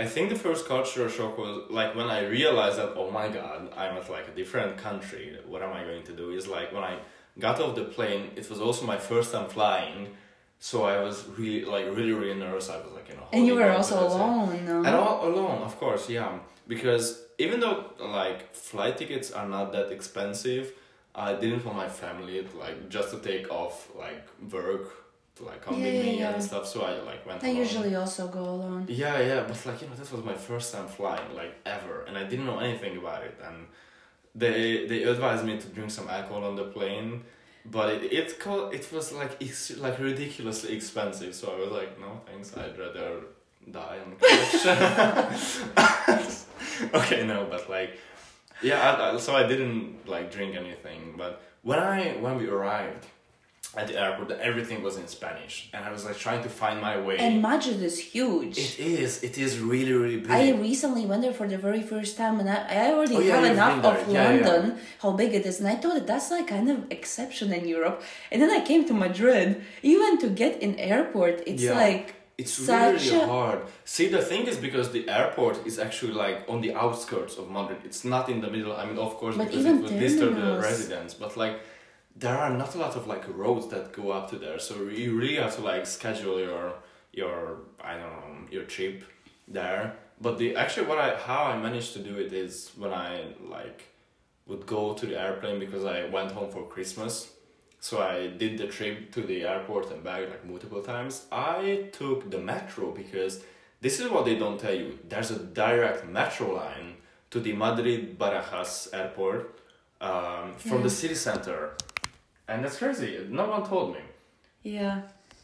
I 0.00 0.06
think 0.06 0.30
the 0.30 0.40
first 0.46 0.66
cultural 0.66 1.08
shock 1.08 1.36
was 1.36 1.70
like 1.70 1.94
when 1.94 2.08
I 2.08 2.20
realized 2.26 2.78
that 2.78 2.94
oh 2.96 3.10
my 3.10 3.28
god, 3.28 3.68
I'm 3.76 3.98
at 3.98 4.08
like 4.08 4.26
a 4.28 4.34
different 4.40 4.78
country. 4.78 5.36
What 5.46 5.62
am 5.62 5.72
I 5.74 5.82
going 5.84 6.04
to 6.04 6.12
do? 6.12 6.30
Is 6.30 6.46
like 6.48 6.72
when 6.72 6.82
I 6.82 6.94
got 7.38 7.60
off 7.60 7.74
the 7.74 7.84
plane, 7.84 8.30
it 8.34 8.48
was 8.48 8.60
also 8.60 8.86
my 8.86 8.96
first 8.96 9.32
time 9.32 9.48
flying, 9.48 10.08
so 10.58 10.84
I 10.84 11.02
was 11.02 11.26
really 11.36 11.66
like 11.66 11.84
really 11.96 12.12
really 12.12 12.38
nervous. 12.44 12.70
I 12.70 12.78
was 12.78 12.92
like 12.94 13.08
you 13.10 13.16
know. 13.16 13.28
And 13.34 13.46
you 13.46 13.54
were 13.56 13.70
also 13.70 13.96
alone, 14.08 14.64
no? 14.64 14.78
and 14.78 14.94
all 14.96 15.28
alone, 15.28 15.62
of 15.62 15.78
course, 15.78 16.08
yeah. 16.08 16.38
Because 16.66 17.22
even 17.38 17.60
though 17.60 17.92
like 17.98 18.54
flight 18.54 18.96
tickets 18.96 19.30
are 19.32 19.46
not 19.46 19.72
that 19.72 19.92
expensive, 19.92 20.72
I 21.14 21.34
didn't 21.34 21.62
want 21.66 21.76
my 21.76 21.90
family 21.90 22.46
like 22.58 22.88
just 22.88 23.10
to 23.10 23.18
take 23.18 23.50
off 23.50 23.88
like 23.98 24.26
work 24.50 24.99
to 25.40 25.46
like 25.46 25.60
come 25.64 25.74
Yeah, 25.78 25.84
with 25.92 25.94
me 26.04 26.18
yeah, 26.20 26.34
and 26.34 26.42
stuff. 26.42 26.66
So 26.66 26.82
I 26.82 26.92
like 27.10 27.26
went. 27.26 27.42
I 27.42 27.48
alone. 27.48 27.56
usually 27.58 27.94
also 27.94 28.28
go 28.28 28.40
alone. 28.56 28.86
Yeah, 28.88 29.18
yeah, 29.20 29.40
but 29.48 29.58
like 29.66 29.80
you 29.82 29.88
know, 29.88 29.94
this 29.96 30.12
was 30.12 30.22
my 30.24 30.34
first 30.34 30.72
time 30.74 30.86
flying, 30.88 31.34
like 31.34 31.54
ever, 31.66 32.02
and 32.06 32.16
I 32.18 32.24
didn't 32.24 32.46
know 32.46 32.58
anything 32.60 32.96
about 32.96 33.22
it. 33.24 33.36
And 33.46 33.66
they 34.34 34.86
they 34.86 35.02
advised 35.04 35.44
me 35.44 35.58
to 35.58 35.68
drink 35.68 35.90
some 35.90 36.08
alcohol 36.08 36.44
on 36.44 36.54
the 36.56 36.64
plane, 36.64 37.22
but 37.64 37.86
it 37.94 38.02
it 38.12 38.38
co- 38.38 38.68
it 38.78 38.84
was 38.92 39.12
like 39.12 39.32
it's 39.40 39.76
like 39.78 39.98
ridiculously 39.98 40.74
expensive. 40.76 41.34
So 41.34 41.44
I 41.54 41.56
was 41.64 41.70
like, 41.80 41.98
no 42.00 42.20
thanks, 42.26 42.56
I'd 42.56 42.78
rather 42.78 43.10
die 43.70 43.98
on 44.04 44.08
the 44.10 44.16
couch. 44.26 44.54
okay, 46.94 47.26
no, 47.26 47.46
but 47.50 47.68
like, 47.68 47.98
yeah, 48.62 48.80
I, 48.80 49.14
I, 49.14 49.16
so 49.18 49.34
I 49.34 49.46
didn't 49.46 50.06
like 50.08 50.30
drink 50.32 50.54
anything. 50.56 51.14
But 51.16 51.40
when 51.62 51.78
I 51.78 52.12
when 52.24 52.36
we 52.38 52.46
arrived, 52.48 53.06
at 53.76 53.86
the 53.86 53.96
airport 54.00 54.28
that 54.28 54.40
everything 54.40 54.82
was 54.82 54.96
in 54.96 55.06
Spanish, 55.06 55.68
and 55.72 55.84
I 55.84 55.92
was 55.92 56.04
like 56.04 56.18
trying 56.18 56.42
to 56.42 56.48
find 56.48 56.80
my 56.80 56.96
way. 57.00 57.18
And 57.18 57.40
Madrid 57.40 57.80
is 57.90 57.98
huge. 58.00 58.58
it 58.58 58.78
is. 58.80 59.22
It 59.22 59.38
is 59.38 59.60
really 59.60 59.92
really 59.92 60.18
big. 60.18 60.30
I 60.30 60.50
recently 60.52 61.06
went 61.06 61.22
there 61.22 61.32
for 61.40 61.46
the 61.46 61.56
very 61.58 61.82
first 61.82 62.16
time, 62.16 62.40
and 62.40 62.48
I, 62.50 62.58
I 62.68 62.92
already 62.92 63.16
Oh, 63.16 63.20
yeah, 63.20 63.36
have 63.40 63.52
enough 63.52 63.84
of. 63.84 63.96
Yeah, 64.12 64.32
yeah. 64.34 64.46
London, 64.48 64.78
how 65.02 65.12
big 65.12 65.34
it 65.34 65.46
is, 65.46 65.60
and 65.60 65.68
I 65.68 65.76
thought 65.76 65.94
that 65.94 66.06
that's 66.06 66.30
like 66.32 66.48
kind 66.48 66.68
of 66.70 66.78
exception 66.90 67.52
in 67.52 67.64
Europe. 67.68 68.02
And 68.32 68.42
then 68.42 68.50
I 68.50 68.60
came 68.70 68.84
to 68.90 68.94
Madrid. 68.94 69.62
Even 69.82 70.18
to 70.18 70.28
get 70.42 70.60
in 70.60 70.72
airport, 70.78 71.34
it's 71.46 71.62
Yeah. 71.62 71.74
like 71.86 72.06
It's 72.42 72.52
such 72.52 73.04
really 73.10 73.22
a- 73.22 73.26
hard. 73.26 73.60
See, 73.84 74.06
the 74.16 74.22
thing 74.30 74.42
is 74.50 74.56
because 74.68 74.86
the 74.96 75.04
airport 75.18 75.56
is 75.70 75.78
actually 75.78 76.14
like 76.24 76.38
on 76.52 76.58
the 76.66 76.72
outskirts 76.84 77.34
of 77.40 77.44
Madrid. 77.56 77.80
It's 77.88 78.02
not 78.14 78.24
in 78.32 78.38
the 78.44 78.50
middle. 78.54 78.72
I 78.82 78.84
mean, 78.88 78.98
of 78.98 79.12
course, 79.20 79.36
But 79.36 79.46
because 79.48 79.64
it 79.70 79.76
would 79.82 79.98
disturb 80.06 80.34
the 80.44 80.58
residents. 80.68 81.12
But 81.22 81.32
like, 81.36 81.56
there 82.16 82.36
are 82.36 82.50
not 82.50 82.74
a 82.74 82.78
lot 82.78 82.96
of 82.96 83.06
like 83.06 83.24
roads 83.28 83.68
that 83.68 83.92
go 83.92 84.10
up 84.10 84.30
to 84.30 84.36
there. 84.36 84.58
So 84.58 84.84
you 84.88 85.16
really 85.16 85.36
have 85.36 85.54
to 85.56 85.62
like 85.62 85.86
schedule 85.86 86.38
your 86.38 86.74
your 87.12 87.58
I 87.80 87.94
don't 87.94 88.10
know 88.10 88.48
your 88.50 88.64
trip 88.64 89.04
there. 89.48 89.96
But 90.20 90.38
the 90.38 90.56
actually 90.56 90.86
what 90.86 90.98
I 90.98 91.16
how 91.16 91.44
I 91.44 91.56
managed 91.56 91.92
to 91.94 91.98
do 92.00 92.18
it 92.18 92.32
is 92.32 92.72
when 92.76 92.92
I 92.92 93.24
like 93.48 93.86
would 94.46 94.66
go 94.66 94.94
to 94.94 95.06
the 95.06 95.18
airplane 95.20 95.58
because 95.58 95.84
I 95.84 96.06
went 96.06 96.32
home 96.32 96.50
for 96.50 96.66
Christmas. 96.66 97.30
So 97.82 98.02
I 98.02 98.26
did 98.26 98.58
the 98.58 98.66
trip 98.66 99.10
to 99.12 99.22
the 99.22 99.46
airport 99.46 99.90
and 99.90 100.04
back 100.04 100.28
like 100.28 100.44
multiple 100.44 100.82
times. 100.82 101.26
I 101.32 101.88
took 101.92 102.30
the 102.30 102.38
metro 102.38 102.90
because 102.90 103.42
this 103.80 104.00
is 104.00 104.10
what 104.10 104.26
they 104.26 104.36
don't 104.38 104.60
tell 104.60 104.74
you. 104.74 104.98
There's 105.08 105.30
a 105.30 105.38
direct 105.38 106.06
metro 106.06 106.54
line 106.56 106.96
to 107.30 107.40
the 107.40 107.54
Madrid 107.54 108.18
Barajas 108.18 108.88
airport 108.92 109.60
um, 110.00 110.54
from 110.58 110.82
the 110.82 110.90
city 110.90 111.14
center. 111.14 111.74
And 112.50 112.58
that's 112.64 112.78
crazy. 112.82 113.10
No 113.40 113.44
one 113.54 113.62
told 113.72 113.88
me. 113.96 114.00
yeah. 114.76 114.96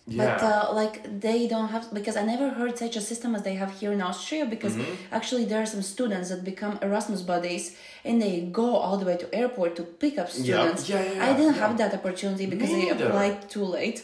Yeah. 0.09 0.19
But 0.39 0.43
uh, 0.53 0.73
like 0.81 0.97
they 1.27 1.49
don't 1.53 1.71
have 1.75 1.85
because 1.99 2.17
I 2.17 2.25
never 2.35 2.49
heard 2.59 2.75
such 2.85 2.95
a 2.95 3.01
system 3.11 3.31
as 3.37 3.43
they 3.49 3.55
have 3.63 3.71
here 3.81 3.93
in 3.97 4.01
Austria 4.11 4.45
because 4.55 4.75
Mm-hmm. 4.77 5.15
actually 5.19 5.45
there 5.51 5.61
are 5.65 5.71
some 5.75 5.83
students 5.95 6.27
that 6.31 6.43
become 6.53 6.75
Erasmus 6.89 7.23
buddies 7.33 7.65
and 8.07 8.15
they 8.25 8.35
go 8.61 8.69
all 8.85 8.97
the 9.01 9.07
way 9.11 9.17
to 9.23 9.27
airport 9.41 9.71
to 9.79 9.83
pick 10.03 10.15
up 10.23 10.29
students. 10.31 10.83
Yeah, 10.89 11.03
yeah, 11.03 11.27
I 11.29 11.31
didn't 11.39 11.57
yeah. 11.57 11.65
have 11.67 11.73
that 11.83 11.93
opportunity 11.99 12.47
because 12.53 12.71
I 12.81 12.83
applied 12.97 13.37
too 13.55 13.67
late. 13.79 13.99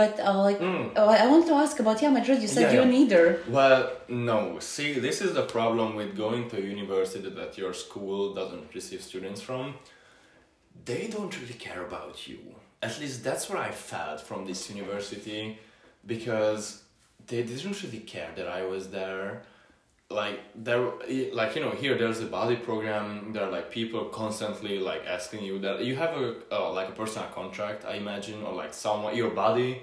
But 0.00 0.12
uh, 0.20 0.40
like 0.48 0.60
Mm. 0.60 0.92
oh, 1.00 1.08
I 1.24 1.26
want 1.32 1.44
to 1.50 1.54
ask 1.64 1.74
about 1.84 1.96
yeah 2.02 2.12
Madrid. 2.18 2.38
You 2.44 2.50
said 2.56 2.64
Yeah, 2.66 2.76
you 2.78 2.82
yeah. 2.86 2.96
neither. 2.98 3.22
Well, 3.58 3.80
no. 4.30 4.38
See, 4.74 4.90
this 5.06 5.16
is 5.26 5.30
the 5.40 5.46
problem 5.56 5.88
with 6.00 6.10
going 6.24 6.42
to 6.50 6.56
a 6.64 6.66
university 6.76 7.28
that 7.40 7.52
your 7.62 7.72
school 7.84 8.22
doesn't 8.40 8.66
receive 8.78 9.00
students 9.10 9.40
from. 9.48 9.64
They 10.84 11.08
don't 11.08 11.38
really 11.40 11.54
care 11.54 11.84
about 11.84 12.26
you. 12.28 12.38
At 12.82 12.98
least 13.00 13.22
that's 13.22 13.48
what 13.48 13.58
I 13.58 13.70
felt 13.70 14.20
from 14.20 14.46
this 14.46 14.70
university, 14.70 15.58
because 16.06 16.82
they 17.26 17.42
didn't 17.42 17.82
really 17.82 18.00
care 18.00 18.30
that 18.36 18.48
I 18.48 18.64
was 18.64 18.88
there. 18.88 19.42
Like 20.08 20.40
there, 20.56 20.80
like 21.32 21.54
you 21.54 21.62
know, 21.62 21.70
here 21.70 21.96
there's 21.96 22.20
a 22.20 22.26
body 22.26 22.56
program. 22.56 23.32
There 23.32 23.44
are 23.44 23.50
like 23.50 23.70
people 23.70 24.06
constantly 24.06 24.78
like 24.78 25.02
asking 25.06 25.44
you 25.44 25.58
that 25.60 25.84
you 25.84 25.94
have 25.96 26.16
a 26.16 26.34
uh, 26.50 26.72
like 26.72 26.88
a 26.88 26.92
personal 26.92 27.28
contract. 27.28 27.84
I 27.84 27.94
imagine, 27.94 28.42
or 28.42 28.52
like 28.54 28.74
someone 28.74 29.14
your 29.16 29.30
body. 29.30 29.82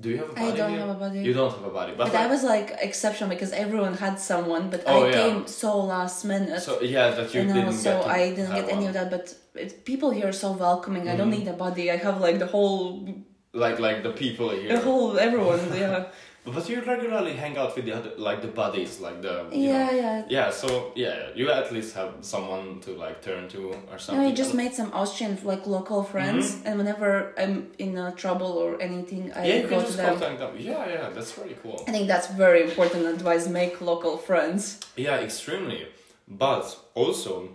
Do 0.00 0.08
you 0.08 0.16
have 0.16 0.30
a 0.30 0.40
I 0.40 0.44
body? 0.46 0.56
don't 0.56 0.70
here? 0.70 0.80
have 0.80 0.88
a 0.88 0.94
body. 0.94 1.20
You 1.20 1.34
don't 1.34 1.52
have 1.52 1.64
a 1.64 1.70
body, 1.70 1.92
but, 1.96 2.06
But 2.06 2.14
like, 2.14 2.24
I 2.24 2.26
was 2.28 2.42
like 2.42 2.76
exceptional 2.80 3.28
because 3.28 3.52
everyone 3.52 3.94
had 3.94 4.18
someone, 4.18 4.70
but 4.70 4.82
Oh, 4.86 5.04
I 5.04 5.08
yeah. 5.10 5.12
came 5.12 5.46
so 5.46 5.78
last 5.84 6.24
minute. 6.24 6.62
So 6.62 6.80
yeah, 6.80 7.10
that 7.10 7.34
you 7.34 7.42
you 7.42 7.46
know, 7.48 7.54
didn't 7.54 7.74
so 7.74 8.00
get 8.00 8.10
I 8.10 8.30
didn't 8.30 8.54
get 8.54 8.68
any 8.70 8.86
one. 8.86 8.88
of 8.88 8.94
that. 8.94 9.10
But 9.10 9.34
it, 9.54 9.84
people 9.84 10.10
here 10.10 10.28
are 10.28 10.32
so 10.32 10.52
welcoming. 10.52 11.08
I 11.10 11.16
don't 11.16 11.28
Mhm. 11.30 11.38
need 11.40 11.48
a 11.48 11.52
body. 11.52 11.90
I 11.90 11.96
have 11.96 12.20
like 12.22 12.38
the 12.38 12.46
whole, 12.46 13.06
Like 13.52 13.78
like 13.78 14.02
the 14.02 14.12
people 14.12 14.48
here. 14.50 14.68
the 14.74 14.80
whole 14.80 15.18
everyone. 15.18 15.60
Yeah, 15.76 16.04
But 16.44 16.68
you 16.68 16.80
regularly 16.80 17.34
hang 17.34 17.56
out 17.56 17.76
with 17.76 17.84
the 17.84 17.92
other 17.92 18.10
like 18.18 18.42
the 18.42 18.48
buddies, 18.48 18.98
like 18.98 19.22
the 19.22 19.46
yeah, 19.52 19.86
know- 19.86 19.92
yeah. 19.92 20.24
yeah. 20.28 20.50
So 20.50 20.90
yeah, 20.96 21.28
you 21.36 21.48
at 21.50 21.70
least 21.72 21.94
have 21.94 22.14
someone 22.22 22.80
to 22.80 22.90
like 23.04 23.22
turn 23.22 23.48
to 23.50 23.58
or 23.68 23.76
No, 23.92 23.96
something. 23.96 24.26
I 24.26 24.32
just 24.34 24.52
made 24.52 24.74
some 24.74 24.90
Austrian 24.92 25.38
like 25.44 25.68
local 25.68 26.02
friends, 26.02 26.60
and 26.64 26.78
whenever 26.78 27.32
I'm 27.38 27.70
in 27.78 27.96
uh, 27.96 28.10
trouble 28.22 28.52
or 28.64 28.80
anything, 28.82 29.30
I 29.32 29.36
Mm-hmm. 29.36 29.46
yeah, 29.46 29.62
go 29.62 29.68
can 29.82 29.86
to 29.90 29.96
them. 29.96 30.06
contact 30.18 30.38
them. 30.40 30.54
Yeah, 30.58 30.88
yeah, 30.88 31.08
that's 31.14 31.38
really 31.38 31.56
cool. 31.62 31.84
I 31.86 31.92
think 31.92 32.08
that's 32.08 32.26
very 32.28 32.62
important 32.64 33.06
advice. 33.06 33.46
Make 33.48 33.80
local 33.80 34.16
friends. 34.18 34.80
Yeah, 34.96 35.18
extremely. 35.20 35.86
But 36.26 36.64
also, 36.94 37.50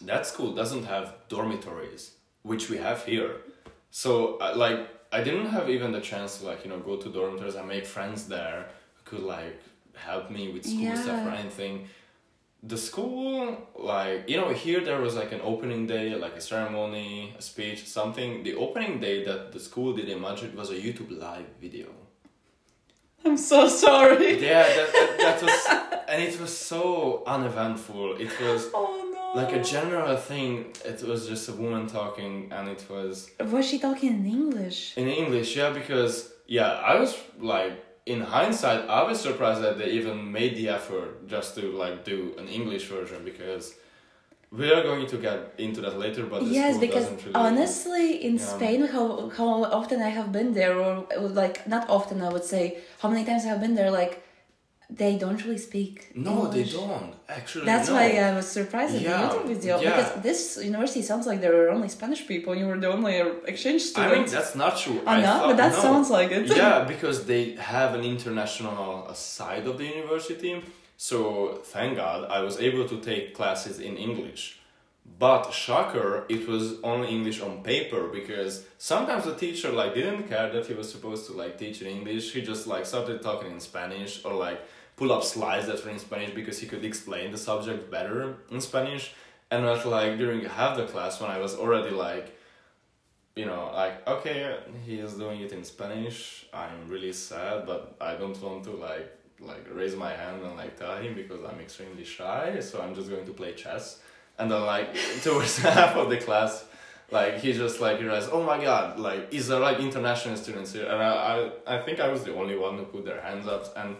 that 0.00 0.26
school 0.26 0.54
doesn't 0.54 0.84
have 0.86 1.06
dormitories, 1.28 2.12
which 2.42 2.70
we 2.70 2.78
have 2.78 3.04
here. 3.04 3.32
So, 3.90 4.38
uh, 4.38 4.52
like, 4.56 4.80
I 5.12 5.22
didn't 5.22 5.46
have 5.46 5.68
even 5.68 5.92
the 5.92 6.00
chance 6.00 6.38
to, 6.38 6.46
like, 6.46 6.64
you 6.64 6.70
know, 6.70 6.78
go 6.78 6.96
to 6.96 7.08
dormitories 7.08 7.54
and 7.54 7.68
make 7.68 7.84
friends 7.86 8.26
there 8.28 8.68
who 8.94 9.02
could, 9.04 9.24
like, 9.26 9.60
help 9.94 10.30
me 10.30 10.50
with 10.50 10.64
school 10.64 10.96
stuff 10.96 11.26
or 11.26 11.30
anything. 11.30 11.88
The 12.62 12.78
school, 12.78 13.58
like, 13.76 14.28
you 14.30 14.36
know, 14.40 14.50
here 14.52 14.80
there 14.80 15.00
was, 15.00 15.14
like, 15.14 15.32
an 15.32 15.40
opening 15.42 15.86
day, 15.86 16.14
like 16.14 16.34
a 16.36 16.40
ceremony, 16.40 17.34
a 17.38 17.42
speech, 17.42 17.86
something. 17.86 18.42
The 18.42 18.54
opening 18.54 19.00
day 19.00 19.24
that 19.24 19.52
the 19.52 19.60
school 19.60 19.92
did 19.92 20.08
in 20.08 20.20
Madrid 20.20 20.54
was 20.54 20.70
a 20.70 20.74
YouTube 20.76 21.10
live 21.20 21.46
video. 21.60 21.88
I'm 23.24 23.36
so 23.36 23.68
sorry. 23.68 24.40
Yeah, 24.40 24.62
that, 24.62 24.92
that, 24.92 25.16
that 25.18 25.42
was, 25.42 26.04
and 26.08 26.22
it 26.22 26.40
was 26.40 26.56
so 26.56 27.22
uneventful. 27.26 28.16
It 28.16 28.30
was 28.40 28.70
Oh. 28.74 29.11
Like 29.34 29.52
a 29.52 29.62
general 29.62 30.16
thing. 30.16 30.66
It 30.84 31.02
was 31.02 31.26
just 31.28 31.48
a 31.48 31.52
woman 31.52 31.86
talking, 31.86 32.48
and 32.52 32.68
it 32.68 32.84
was 32.90 33.30
Was 33.40 33.64
she 33.68 33.78
talking 33.78 34.10
in 34.20 34.26
English? 34.26 34.96
in 34.96 35.08
English. 35.08 35.56
Yeah, 35.56 35.70
because 35.70 36.14
yeah, 36.46 36.70
I 36.90 36.98
was 37.00 37.16
like 37.38 37.72
in 38.06 38.20
hindsight, 38.20 38.88
I 38.88 39.02
was 39.04 39.20
surprised 39.20 39.62
that 39.62 39.78
they 39.78 39.90
even 39.92 40.30
made 40.32 40.56
the 40.56 40.68
effort 40.68 41.26
just 41.28 41.54
to 41.56 41.62
like 41.84 42.04
do 42.04 42.34
an 42.38 42.48
English 42.48 42.84
version 42.88 43.24
because 43.24 43.74
we 44.50 44.70
are 44.70 44.82
going 44.82 45.06
to 45.06 45.16
get 45.16 45.54
into 45.58 45.80
that 45.80 45.98
later. 45.98 46.24
But 46.26 46.42
yes 46.42 46.76
because 46.78 47.06
really, 47.10 47.34
honestly 47.34 48.06
in 48.28 48.34
Yeah. 48.36 48.52
spain 48.52 48.80
how 48.94 49.06
how 49.38 49.48
often 49.80 49.98
i 50.02 50.10
have 50.18 50.30
been 50.38 50.50
there 50.52 50.74
or, 50.86 51.06
like 51.42 51.56
not 51.74 51.84
often 51.96 52.16
i 52.20 52.28
would 52.34 52.44
say 52.54 52.64
how 53.00 53.08
many 53.12 53.24
times 53.28 53.42
i 53.46 53.48
have 53.54 53.60
been 53.66 53.74
there 53.80 53.90
like 54.00 54.14
they 55.00 55.12
don't 55.22 55.40
really 55.44 55.58
speak 55.70 55.94
no, 56.14 56.32
English. 56.32 56.72
they 56.72 56.78
don't 56.78 57.14
actually. 57.38 57.64
that's 57.64 57.88
no. 57.88 57.94
why 57.96 58.06
i 58.28 58.32
was 58.38 58.46
surprised 58.58 58.94
at 58.96 59.02
Yeah, 59.02 59.10
the 59.10 59.22
youtube 59.22 59.46
video 59.54 59.74
yeah. 59.80 59.90
because 59.90 60.22
this 60.28 60.40
university 60.70 61.02
sounds 61.10 61.26
like 61.30 61.40
there 61.44 61.54
were 61.60 61.70
only 61.76 61.88
spanish 61.98 62.22
people 62.32 62.50
you 62.60 62.66
were 62.70 62.78
the 62.86 62.90
only 62.96 63.14
exchange 63.52 63.82
student. 63.90 64.12
I 64.12 64.16
mean, 64.16 64.26
that's 64.36 64.54
not 64.64 64.72
true. 64.82 64.98
I 65.06 65.20
know, 65.20 65.26
thought- 65.26 65.46
but 65.48 65.56
that 65.62 65.72
no. 65.72 65.80
sounds 65.86 66.08
like 66.18 66.30
it. 66.38 66.44
yeah, 66.62 66.84
because 66.94 67.16
they 67.32 67.44
have 67.74 67.90
an 67.98 68.04
international 68.14 68.88
side 69.14 69.64
of 69.70 69.74
the 69.78 69.86
university. 69.96 70.52
So 70.96 71.16
thank 71.74 71.90
God 71.96 72.20
I 72.36 72.40
was 72.46 72.54
able 72.68 72.84
to 72.92 72.96
take 73.10 73.34
classes 73.38 73.76
in 73.88 73.94
English. 73.96 74.42
But 75.18 75.50
shocker, 75.52 76.10
it 76.28 76.42
was 76.52 76.64
only 76.82 77.08
English 77.08 77.38
on 77.46 77.52
paper 77.72 78.02
because 78.18 78.52
sometimes 78.78 79.24
the 79.24 79.34
teacher 79.44 79.70
like 79.80 79.92
didn't 79.94 80.24
care 80.32 80.48
that 80.54 80.64
he 80.70 80.74
was 80.74 80.88
supposed 80.94 81.26
to 81.28 81.32
like 81.42 81.58
teach 81.58 81.82
in 81.82 81.88
English. 81.98 82.24
He 82.34 82.40
just 82.42 82.66
like 82.66 82.84
started 82.86 83.20
talking 83.28 83.50
in 83.56 83.60
Spanish 83.60 84.12
or 84.24 84.34
like 84.46 84.60
pull 85.02 85.10
up 85.10 85.24
slides 85.24 85.66
that 85.66 85.84
were 85.84 85.90
in 85.90 85.98
Spanish 85.98 86.30
because 86.30 86.60
he 86.60 86.66
could 86.68 86.84
explain 86.84 87.32
the 87.32 87.36
subject 87.36 87.90
better 87.90 88.36
in 88.52 88.60
Spanish. 88.60 89.12
And 89.50 89.66
at 89.66 89.84
like 89.84 90.16
during 90.16 90.44
half 90.44 90.76
the 90.76 90.86
class 90.86 91.20
when 91.20 91.28
I 91.28 91.38
was 91.38 91.56
already 91.56 91.90
like 91.90 92.38
you 93.34 93.46
know, 93.46 93.72
like 93.74 94.06
okay, 94.06 94.58
he 94.86 95.00
is 95.00 95.14
doing 95.14 95.40
it 95.40 95.50
in 95.52 95.64
Spanish. 95.64 96.46
I'm 96.54 96.88
really 96.88 97.12
sad, 97.12 97.66
but 97.66 97.96
I 98.00 98.14
don't 98.14 98.40
want 98.40 98.62
to 98.64 98.74
like 98.88 99.08
like 99.40 99.64
raise 99.72 99.96
my 99.96 100.12
hand 100.22 100.40
and 100.44 100.54
like 100.56 100.78
tell 100.78 100.96
him 100.98 101.14
because 101.14 101.40
I'm 101.48 101.58
extremely 101.58 102.04
shy. 102.04 102.60
So 102.60 102.80
I'm 102.80 102.94
just 102.94 103.10
going 103.10 103.26
to 103.26 103.32
play 103.32 103.54
chess. 103.54 103.98
And 104.38 104.48
then 104.52 104.62
like 104.74 104.88
towards 105.24 105.58
half 105.78 105.96
of 105.96 106.10
the 106.10 106.18
class, 106.18 106.64
like 107.10 107.38
he 107.38 107.52
just 107.52 107.80
like 107.80 107.98
realized, 107.98 108.28
oh 108.30 108.44
my 108.44 108.58
god, 108.62 109.00
like 109.00 109.34
is 109.34 109.48
there 109.48 109.58
like 109.68 109.80
international 109.80 110.36
students 110.36 110.72
here? 110.72 110.86
And 110.92 111.02
I 111.02 111.10
I, 111.66 111.76
I 111.76 111.82
think 111.84 111.98
I 111.98 112.08
was 112.14 112.22
the 112.22 112.34
only 112.40 112.56
one 112.56 112.78
who 112.78 112.84
put 112.84 113.04
their 113.04 113.20
hands 113.20 113.48
up. 113.48 113.64
And 113.76 113.96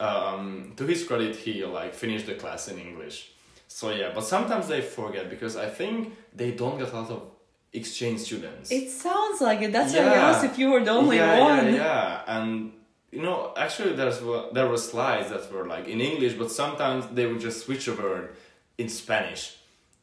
um, 0.00 0.72
to 0.76 0.86
his 0.86 1.04
credit, 1.04 1.36
he 1.36 1.64
like 1.64 1.94
finished 1.94 2.26
the 2.26 2.34
class 2.34 2.68
in 2.68 2.78
English. 2.78 3.32
So 3.68 3.90
yeah, 3.90 4.10
but 4.14 4.24
sometimes 4.24 4.66
they 4.68 4.80
forget 4.80 5.30
because 5.30 5.56
I 5.56 5.68
think 5.68 6.14
they 6.34 6.50
don't 6.52 6.78
get 6.78 6.92
a 6.92 6.96
lot 7.00 7.10
of 7.10 7.22
exchange 7.72 8.20
students. 8.20 8.72
it 8.72 8.90
sounds 8.90 9.40
like 9.40 9.62
it. 9.62 9.72
That's 9.72 9.94
why 9.94 10.00
i 10.00 10.16
asked 10.16 10.44
if 10.44 10.58
you 10.58 10.70
were 10.70 10.82
the 10.82 10.90
only 10.90 11.18
yeah, 11.18 11.38
one. 11.38 11.66
Yeah, 11.66 11.74
yeah, 11.74 12.22
and 12.26 12.72
you 13.12 13.22
know, 13.22 13.52
actually, 13.56 13.94
there's 13.94 14.20
there 14.52 14.68
were 14.68 14.78
slides 14.78 15.30
that 15.30 15.52
were 15.52 15.66
like 15.66 15.86
in 15.86 16.00
English, 16.00 16.34
but 16.34 16.50
sometimes 16.50 17.06
they 17.14 17.26
would 17.26 17.40
just 17.40 17.64
switch 17.64 17.86
a 17.86 17.94
word 17.94 18.34
in 18.78 18.88
Spanish 18.88 19.59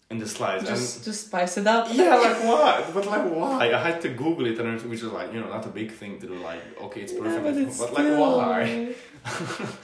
in 0.10 0.18
the 0.20 0.28
slides. 0.28 0.68
just 0.68 1.04
to 1.04 1.12
spice 1.14 1.58
it 1.58 1.68
up 1.68 1.88
yeah, 1.92 2.16
like 2.16 2.44
what? 2.44 2.94
But 2.94 3.06
like 3.06 3.26
why? 3.38 3.74
I 3.74 3.78
had 3.78 4.02
to 4.02 4.10
Google 4.10 4.46
it, 4.48 4.58
and 4.60 4.82
which 4.84 5.04
is 5.04 5.12
like 5.12 5.34
you 5.34 5.40
know 5.42 5.50
not 5.50 5.66
a 5.66 5.70
big 5.70 5.92
thing 5.92 6.20
to 6.20 6.28
do. 6.28 6.36
Like 6.36 6.62
okay, 6.82 7.02
it's 7.02 7.14
perfect, 7.14 7.44
but 7.44 7.54
but, 7.54 7.62
it's 7.64 7.80
like 7.80 7.92
still- 7.92 8.38
why? 8.38 8.96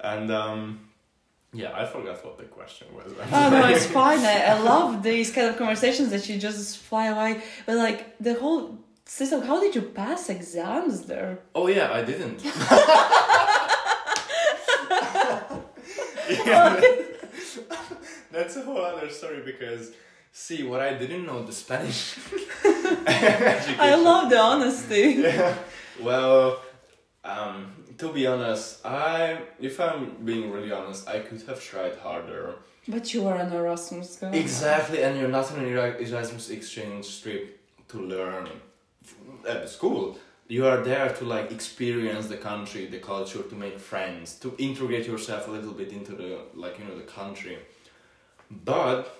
And 0.00 0.30
um, 0.30 0.88
yeah, 1.52 1.72
I 1.74 1.84
forgot 1.84 2.24
what 2.24 2.38
the 2.38 2.44
question 2.44 2.86
was. 2.94 3.12
Oh 3.32 3.50
no, 3.50 3.66
it's 3.68 3.86
fine. 3.86 4.20
I, 4.20 4.42
I 4.42 4.58
love 4.60 5.02
these 5.02 5.32
kind 5.32 5.48
of 5.48 5.56
conversations 5.56 6.10
that 6.10 6.28
you 6.28 6.38
just 6.38 6.78
fly 6.78 7.06
away. 7.06 7.42
But 7.66 7.76
like 7.76 8.16
the 8.18 8.34
whole 8.34 8.78
system, 9.04 9.42
how 9.42 9.60
did 9.60 9.74
you 9.74 9.82
pass 9.82 10.28
exams 10.28 11.02
there? 11.02 11.40
Oh 11.54 11.66
yeah, 11.66 11.92
I 11.92 12.04
didn't. 12.04 12.44
yeah, 16.46 17.02
that's 18.30 18.56
a 18.56 18.62
whole 18.62 18.82
other 18.84 19.08
story 19.10 19.42
because 19.44 19.92
see 20.32 20.62
what 20.62 20.80
I 20.80 20.94
didn't 20.94 21.26
know 21.26 21.42
the 21.42 21.52
Spanish. 21.52 22.16
I 22.64 23.94
love 23.96 24.30
the 24.30 24.38
honesty. 24.38 25.04
Yeah. 25.22 25.54
Well, 26.00 26.60
um, 27.24 27.72
to 27.98 28.12
be 28.12 28.26
honest, 28.26 28.84
I 28.86 29.40
if 29.58 29.80
I'm 29.80 30.24
being 30.24 30.50
really 30.52 30.72
honest, 30.72 31.08
I 31.08 31.18
could 31.20 31.42
have 31.42 31.60
tried 31.60 31.96
harder. 31.96 32.54
But 32.86 33.12
you 33.12 33.22
were 33.24 33.34
an 33.34 33.52
Erasmus 33.52 34.16
guy. 34.16 34.32
Exactly, 34.32 35.02
and 35.02 35.18
you're 35.18 35.28
not 35.28 35.52
on 35.52 35.58
an 35.58 35.66
Erasmus 35.66 36.48
exchange 36.50 37.22
trip 37.22 37.60
to 37.88 37.98
learn 38.00 38.48
at 39.46 39.68
school. 39.68 40.18
You 40.48 40.66
are 40.66 40.78
there 40.82 41.10
to 41.10 41.24
like 41.24 41.50
experience 41.52 42.28
the 42.28 42.38
country, 42.38 42.86
the 42.86 42.98
culture, 42.98 43.42
to 43.42 43.54
make 43.54 43.78
friends, 43.78 44.34
to 44.36 44.54
integrate 44.56 45.06
yourself 45.06 45.48
a 45.48 45.50
little 45.50 45.74
bit 45.74 45.92
into 45.92 46.12
the 46.12 46.38
like 46.54 46.78
you 46.78 46.84
know 46.86 46.96
the 46.96 47.10
country. 47.20 47.58
But 48.50 49.14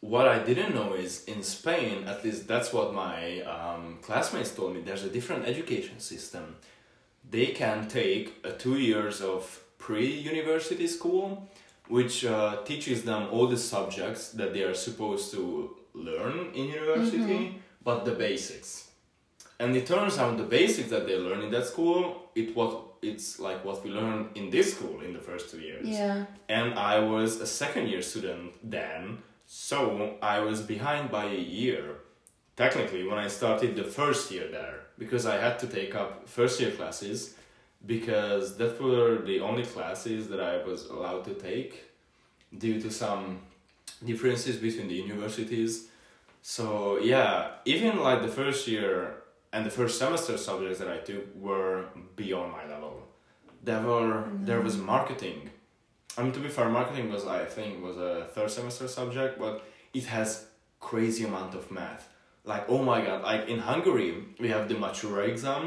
what 0.00 0.26
I 0.26 0.40
didn't 0.40 0.74
know 0.74 0.94
is 0.94 1.24
in 1.24 1.42
Spain, 1.42 2.04
at 2.08 2.24
least 2.24 2.48
that's 2.48 2.72
what 2.72 2.92
my 2.92 3.40
um, 3.42 3.98
classmates 4.02 4.50
told 4.50 4.74
me. 4.74 4.80
There's 4.80 5.04
a 5.04 5.10
different 5.10 5.46
education 5.46 6.00
system. 6.00 6.56
They 7.30 7.46
can 7.46 7.88
take 7.88 8.34
a 8.44 8.50
two 8.50 8.78
years 8.78 9.20
of 9.20 9.62
pre-university 9.78 10.86
school, 10.88 11.48
which 11.88 12.24
uh, 12.24 12.62
teaches 12.64 13.04
them 13.04 13.28
all 13.30 13.46
the 13.46 13.56
subjects 13.56 14.30
that 14.30 14.52
they 14.52 14.62
are 14.62 14.74
supposed 14.74 15.30
to 15.32 15.76
learn 15.94 16.50
in 16.54 16.66
university, 16.68 17.60
but 17.84 18.04
the 18.04 18.12
basics. 18.12 18.88
And 19.60 19.76
it 19.76 19.86
turns 19.86 20.18
out 20.18 20.36
the 20.36 20.44
basics 20.44 20.90
that 20.90 21.06
they 21.06 21.16
learn 21.16 21.42
in 21.42 21.50
that 21.52 21.66
school, 21.66 22.30
it 22.34 22.56
what 22.56 22.91
it's 23.02 23.38
like 23.40 23.64
what 23.64 23.82
we 23.84 23.90
learn 23.90 24.28
in 24.34 24.50
this 24.50 24.74
school 24.74 25.00
in 25.00 25.12
the 25.12 25.18
first 25.18 25.50
two 25.50 25.60
years 25.60 25.86
Yeah. 25.86 26.24
and 26.48 26.74
I 26.78 27.00
was 27.00 27.40
a 27.40 27.46
second 27.46 27.88
year 27.88 28.02
student 28.02 28.52
then, 28.62 29.18
so 29.46 30.16
I 30.22 30.38
was 30.40 30.60
behind 30.62 31.10
by 31.10 31.24
a 31.24 31.42
year. 31.60 31.84
Technically, 32.56 33.02
when 33.08 33.18
I 33.18 33.28
started 33.28 33.74
the 33.76 33.84
first 33.84 34.30
year 34.30 34.46
there, 34.50 34.80
because 34.98 35.24
I 35.26 35.36
had 35.38 35.58
to 35.60 35.66
take 35.66 35.94
up 35.94 36.28
first 36.28 36.60
year 36.60 36.70
classes, 36.70 37.34
because 37.84 38.56
that 38.58 38.80
were 38.80 39.22
the 39.30 39.40
only 39.40 39.64
classes 39.64 40.28
that 40.28 40.40
I 40.40 40.62
was 40.64 40.86
allowed 40.86 41.24
to 41.24 41.34
take 41.34 41.72
due 42.56 42.80
to 42.80 42.90
some 42.90 43.40
differences 44.04 44.56
between 44.56 44.88
the 44.88 44.94
universities. 44.94 45.88
So 46.42 46.98
yeah, 46.98 47.52
even 47.64 47.98
like 48.00 48.20
the 48.22 48.28
first 48.28 48.68
year 48.68 49.21
and 49.52 49.60
the 49.66 49.70
first 49.70 49.98
semester 49.98 50.36
subjects 50.38 50.78
that 50.80 50.88
I 50.96 50.98
took 51.08 51.24
were 51.48 51.84
beyond 52.16 52.52
my 52.58 52.64
level. 52.74 52.94
There 53.68 53.82
were 53.90 54.24
there 54.48 54.60
was 54.60 54.76
marketing. 54.76 55.50
I 56.16 56.22
mean 56.22 56.32
to 56.32 56.40
be 56.40 56.48
fair, 56.56 56.68
marketing 56.68 57.06
was 57.14 57.22
I 57.26 57.44
think 57.56 57.82
was 57.82 57.96
a 57.96 58.12
third 58.34 58.50
semester 58.50 58.86
subject, 58.88 59.38
but 59.38 59.54
it 59.94 60.04
has 60.16 60.30
crazy 60.80 61.24
amount 61.24 61.54
of 61.54 61.70
math. 61.70 62.08
Like 62.44 62.64
oh 62.68 62.82
my 62.82 62.98
god, 63.06 63.22
like 63.30 63.42
in 63.48 63.58
Hungary 63.70 64.10
we 64.42 64.48
have 64.54 64.64
the 64.70 64.74
Matura 64.74 65.22
exam. 65.28 65.64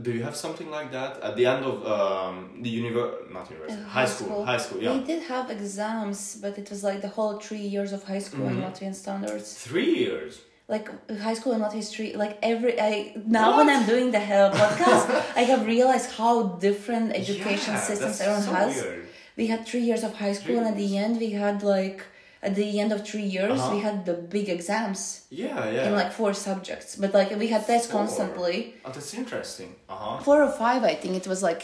Do 0.00 0.12
you 0.12 0.22
have 0.28 0.36
something 0.36 0.70
like 0.70 0.88
that 0.92 1.12
at 1.28 1.34
the 1.36 1.44
end 1.52 1.62
of 1.70 1.76
um, 1.96 2.34
the 2.64 2.70
univer 2.80 3.04
not 3.36 3.44
university 3.50 3.82
Uh, 3.82 3.88
high, 3.98 4.06
school, 4.14 4.44
high 4.52 4.56
school 4.64 4.80
yeah 4.84 4.92
We 4.96 5.00
did 5.12 5.22
have 5.34 5.46
exams, 5.50 6.20
but 6.42 6.52
it 6.62 6.66
was 6.72 6.80
like 6.88 7.00
the 7.06 7.12
whole 7.16 7.34
three 7.46 7.66
years 7.74 7.90
of 7.96 8.00
high 8.12 8.22
school 8.28 8.46
Mhm. 8.46 8.52
in 8.52 8.62
Latvian 8.66 8.94
standards. 9.04 9.46
three 9.68 9.92
years 10.04 10.32
Like 10.74 10.86
high 11.26 11.34
school 11.38 11.52
and 11.56 11.62
not 11.66 11.72
history, 11.82 12.08
like 12.22 12.34
every 12.52 12.72
I 12.90 12.92
now 13.40 13.48
when 13.58 13.68
I'm 13.74 13.84
doing 13.92 14.08
the 14.16 14.22
uh, 14.38 14.52
podcast, 14.62 15.04
I 15.40 15.42
have 15.52 15.62
realized 15.74 16.08
how 16.20 16.34
different 16.68 17.06
education 17.22 17.74
Yeah, 17.74 17.88
systems 17.90 18.16
everyone 18.20 18.42
so 18.48 18.52
has. 18.60 18.74
weird. 18.76 19.06
We 19.40 19.44
had 19.52 19.60
three 19.70 19.84
years 19.90 20.02
of 20.08 20.12
high 20.24 20.34
school, 20.40 20.58
and 20.60 20.68
at 20.72 20.76
the 20.84 20.90
end 21.04 21.12
we 21.24 21.30
had 21.44 21.56
like 21.76 22.00
at 22.48 22.52
the 22.60 22.68
end 22.82 22.90
of 22.96 22.98
three 23.10 23.28
years 23.36 23.58
Uh-huh. 23.60 23.74
we 23.74 23.78
had 23.88 23.96
the 24.10 24.16
big 24.36 24.46
exams 24.56 25.00
yeah 25.42 25.58
yeah 25.76 25.86
in 25.86 25.92
like 26.00 26.10
four 26.20 26.32
subjects. 26.48 26.90
But 27.02 27.10
like 27.18 27.28
we 27.42 27.48
had 27.54 27.62
tests 27.70 27.88
Four. 27.90 28.00
constantly. 28.00 28.56
oh, 28.84 28.90
that's 28.94 29.12
interesting 29.22 29.70
uh-huh 29.94 30.18
Four 30.26 30.38
or 30.46 30.52
five, 30.64 30.80
I 30.92 30.94
think 31.00 31.12
it 31.22 31.26
was 31.32 31.40
like 31.50 31.62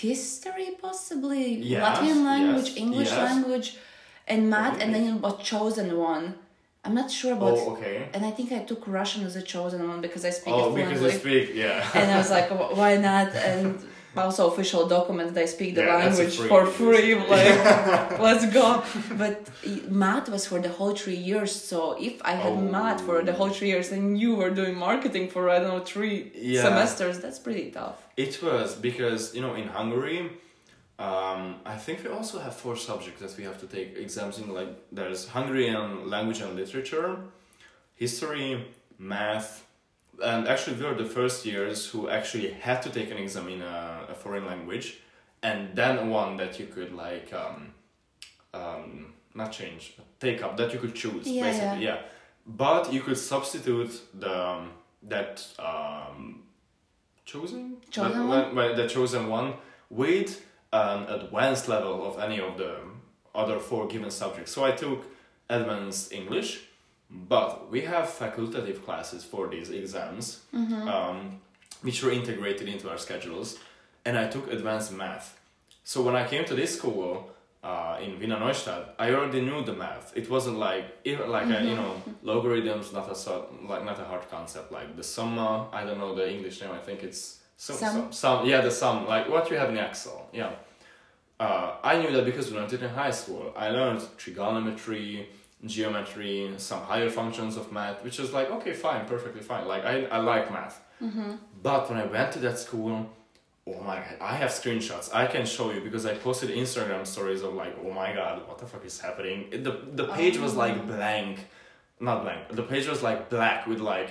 history, 0.00 0.68
possibly 0.86 1.44
Yes, 1.72 1.80
Latvian 1.84 2.20
language, 2.32 2.68
yes, 2.70 2.76
English 2.84 3.10
yes. 3.10 3.18
language, 3.28 3.68
and 4.32 4.40
math, 4.54 4.76
and 4.82 4.88
then 4.94 5.04
a 5.30 5.32
chosen 5.50 5.88
one. 5.96 6.24
I'm 6.84 6.94
not 6.94 7.10
sure 7.10 7.32
about. 7.34 7.56
oh 7.58 7.72
okay 7.74 8.08
And 8.14 8.24
I 8.26 8.30
think 8.36 8.50
I 8.52 8.60
took 8.70 8.82
Russian 8.86 9.24
as 9.24 9.36
a 9.36 9.42
chosen 9.42 9.80
one 9.88 10.00
because 10.00 10.24
I 10.24 10.30
speak 10.30 10.52
oh 10.54 10.74
it 10.76 10.76
because 10.80 11.00
you 11.02 11.10
speak 11.24 11.44
yeah 11.54 11.88
and 11.98 12.06
I 12.10 12.16
was 12.22 12.30
like, 12.36 12.48
why 12.80 12.96
not? 12.96 13.28
And 13.52 13.68
also 14.16 14.50
official 14.52 14.82
document 14.96 15.32
that 15.34 15.42
I 15.46 15.46
speak 15.46 15.70
the 15.74 15.84
Yeah, 15.86 15.96
language 16.02 16.34
free, 16.36 16.48
for 16.52 16.62
free. 16.66 17.14
Like, 17.34 18.20
let's 18.26 18.44
go. 18.58 18.66
But 19.22 19.36
math 20.04 20.28
was 20.34 20.42
for 20.50 20.58
the 20.66 20.68
whole 20.78 20.94
three 21.02 21.20
years. 21.30 21.50
So 21.70 21.78
if 22.08 22.14
I 22.32 22.34
had 22.44 22.52
Oh. 22.52 22.60
math 22.78 23.00
for 23.08 23.22
the 23.28 23.32
whole 23.38 23.48
three 23.56 23.68
years 23.74 23.88
and 23.96 24.04
you 24.22 24.30
were 24.40 24.50
doing 24.60 24.74
marketing 24.88 25.24
for 25.32 25.42
I 25.54 25.58
don't 25.60 25.72
know 25.76 25.84
three 25.94 26.16
Yeah. 26.34 26.62
semesters, 26.66 27.16
that's 27.24 27.38
pretty 27.46 27.66
tough. 27.80 27.98
It 28.24 28.32
was 28.46 28.68
because 28.88 29.22
you 29.36 29.40
know 29.44 29.54
in 29.62 29.68
Hungary, 29.78 30.18
um, 31.06 31.42
I 31.74 31.76
think 31.84 31.96
we 32.04 32.10
also 32.18 32.36
have 32.38 32.54
four 32.64 32.76
subjects 32.76 33.20
that 33.22 33.32
we 33.38 33.44
have 33.44 33.58
to 33.64 33.66
take 33.76 33.88
exams 33.96 34.38
in. 34.38 34.46
Like 34.60 34.70
there's 34.98 35.28
Hungarian 35.36 36.08
language 36.14 36.40
and 36.44 36.54
literature, 36.62 37.10
history, 37.94 38.50
math, 38.98 39.64
and 40.22 40.46
actually 40.52 40.76
we 40.76 40.84
were 40.88 40.94
the 41.04 41.10
first 41.18 41.44
years 41.44 41.78
who 41.90 42.00
actually 42.08 42.50
had 42.66 42.78
to 42.82 42.90
take 42.90 43.10
an 43.10 43.18
exam 43.18 43.48
in 43.48 43.62
a, 43.62 44.06
a 44.10 44.14
foreign 44.14 44.46
language, 44.46 44.98
and 45.42 45.60
then 45.74 45.94
one 46.10 46.36
that 46.36 46.52
you 46.60 46.66
could 46.74 46.92
like 47.06 47.32
um, 47.32 47.58
um, 48.54 49.12
not 49.34 49.50
change, 49.52 49.82
take 50.20 50.42
up 50.42 50.56
that 50.56 50.72
you 50.72 50.78
could 50.78 50.94
choose 50.94 51.26
Yeah, 51.26 51.44
basically. 51.44 51.84
Yeah. 51.84 51.98
but 52.46 52.92
you 52.92 53.00
could 53.00 53.18
substitute 53.18 53.92
the 54.14 54.34
um, 54.50 54.70
that 55.08 55.44
um, 55.58 56.42
chosen 57.24 57.76
Chosen 57.90 58.28
that- 58.28 58.36
one? 58.36 58.54
when- 58.54 58.76
the 58.76 58.86
chosen 58.88 59.28
one 59.28 59.54
with 59.90 60.30
an 60.72 61.04
advanced 61.08 61.68
level 61.68 62.06
of 62.06 62.18
any 62.18 62.40
of 62.40 62.56
the 62.56 62.76
other 63.34 63.58
four 63.58 63.86
given 63.88 64.10
subjects. 64.10 64.52
So 64.52 64.64
I 64.64 64.72
took 64.72 65.04
advanced 65.48 66.12
English, 66.12 66.60
but 67.10 67.70
we 67.70 67.82
have 67.82 68.06
facultative 68.08 68.84
classes 68.84 69.24
for 69.24 69.48
these 69.48 69.70
exams, 69.70 70.40
um, 70.88 71.40
which 71.82 72.02
were 72.02 72.10
integrated 72.10 72.68
into 72.68 72.88
our 72.90 72.98
schedules, 72.98 73.58
and 74.04 74.16
I 74.18 74.28
took 74.28 74.50
advanced 74.50 74.92
math. 74.92 75.38
So 75.84 76.00
when 76.02 76.16
I 76.16 76.26
came 76.26 76.44
to 76.46 76.54
this 76.54 76.76
school 76.78 77.28
uh, 77.62 77.98
in 78.02 78.18
Wiener 78.18 78.38
Neustadt, 78.38 78.94
I 78.98 79.10
already 79.12 79.40
knew 79.40 79.62
the 79.64 79.72
math. 79.74 80.12
It 80.16 80.30
wasn't 80.30 80.58
like 80.58 80.84
like 81.26 81.46
a, 81.46 81.62
you 81.64 81.76
know 81.76 82.02
logarithms, 82.22 82.92
not 82.92 83.10
a 83.10 83.14
so, 83.14 83.48
like 83.68 83.84
not 83.84 84.00
a 84.00 84.04
hard 84.04 84.28
concept 84.30 84.72
like 84.72 84.96
the 84.96 85.02
summa. 85.02 85.68
I 85.72 85.84
don't 85.84 85.98
know 85.98 86.14
the 86.14 86.30
English 86.30 86.60
name. 86.60 86.70
I 86.72 86.78
think 86.78 87.02
it's 87.02 87.40
some 87.64 87.76
some, 87.92 88.12
some 88.22 88.38
yeah 88.50 88.60
the 88.66 88.70
sum 88.80 88.96
like 89.12 89.24
what 89.32 89.44
you 89.50 89.56
have 89.62 89.70
in 89.74 89.78
Excel. 89.88 90.18
Yeah. 90.40 90.52
Uh, 91.44 91.68
I 91.90 91.92
knew 92.00 92.10
that 92.16 92.24
because 92.30 92.46
we 92.50 92.56
learned 92.58 92.72
it 92.72 92.82
in 92.88 92.90
high 93.02 93.10
school. 93.20 93.42
I 93.64 93.66
learned 93.78 94.00
trigonometry, 94.22 95.28
geometry, 95.76 96.54
some 96.58 96.80
higher 96.90 97.10
functions 97.10 97.56
of 97.56 97.64
math, 97.72 97.98
which 98.04 98.18
is 98.20 98.28
like 98.32 98.48
okay, 98.56 98.72
fine, 98.86 99.02
perfectly 99.06 99.42
fine. 99.50 99.64
Like 99.72 99.84
I, 99.92 99.94
I 100.16 100.18
like 100.32 100.46
math. 100.58 100.76
But 101.68 101.82
when 101.88 101.98
I 102.04 102.06
went 102.16 102.28
to 102.34 102.38
that 102.46 102.58
school, 102.66 102.94
oh 103.66 103.80
my 103.90 103.96
god, 104.04 104.16
I 104.32 104.34
have 104.42 104.50
screenshots. 104.50 105.06
I 105.22 105.24
can 105.34 105.44
show 105.56 105.66
you 105.74 105.80
because 105.80 106.04
I 106.06 106.14
posted 106.28 106.48
Instagram 106.50 107.04
stories 107.14 107.42
of 107.46 107.54
like, 107.62 107.74
oh 107.84 107.90
my 108.02 108.10
god, 108.18 108.34
what 108.48 108.58
the 108.58 108.66
fuck 108.72 108.84
is 108.90 109.00
happening? 109.06 109.38
It- 109.54 109.64
The 109.68 109.74
the 110.00 110.06
page 110.18 110.36
was 110.44 110.52
like 110.64 110.76
blank, 110.94 111.34
not 112.08 112.18
blank. 112.24 112.40
The 112.60 112.66
page 112.72 112.86
was 112.92 113.00
like 113.08 113.20
black 113.36 113.58
with 113.70 113.80
like 113.94 114.10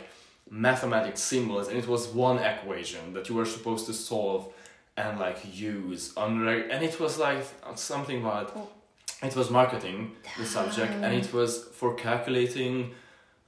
mathematic 0.52 1.18
symbols, 1.18 1.68
and 1.70 1.78
it 1.78 1.88
was 1.88 2.10
one 2.10 2.38
equation 2.38 3.14
that 3.14 3.30
you 3.30 3.36
were 3.36 3.46
supposed 3.46 3.86
to 3.88 3.94
solve 3.94 4.54
and 4.98 5.18
like 5.18 5.40
use 5.54 6.16
on 6.18 6.46
and 6.48 6.84
it 6.84 7.00
was 7.00 7.18
like 7.18 7.42
something 7.76 8.20
about 8.20 8.70
it 9.24 9.34
was 9.38 9.50
marketing 9.50 10.12
the 10.38 10.46
subject 10.46 10.92
and 10.92 11.14
it 11.14 11.32
was 11.32 11.64
for 11.80 11.94
calculating 11.96 12.92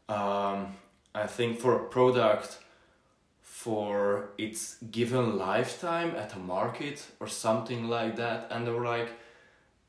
um, 0.08 0.74
i 1.14 1.28
think 1.28 1.60
for 1.60 1.76
a 1.76 1.84
product 1.90 2.60
for 3.64 4.30
its 4.38 4.76
given 4.92 5.38
lifetime 5.38 6.14
at 6.18 6.36
a 6.36 6.40
market 6.40 7.06
or 7.22 7.28
something 7.28 7.88
like 7.88 8.18
that. 8.18 8.48
And 8.52 8.68
they 8.68 8.72
were 8.72 8.84
like 8.84 9.10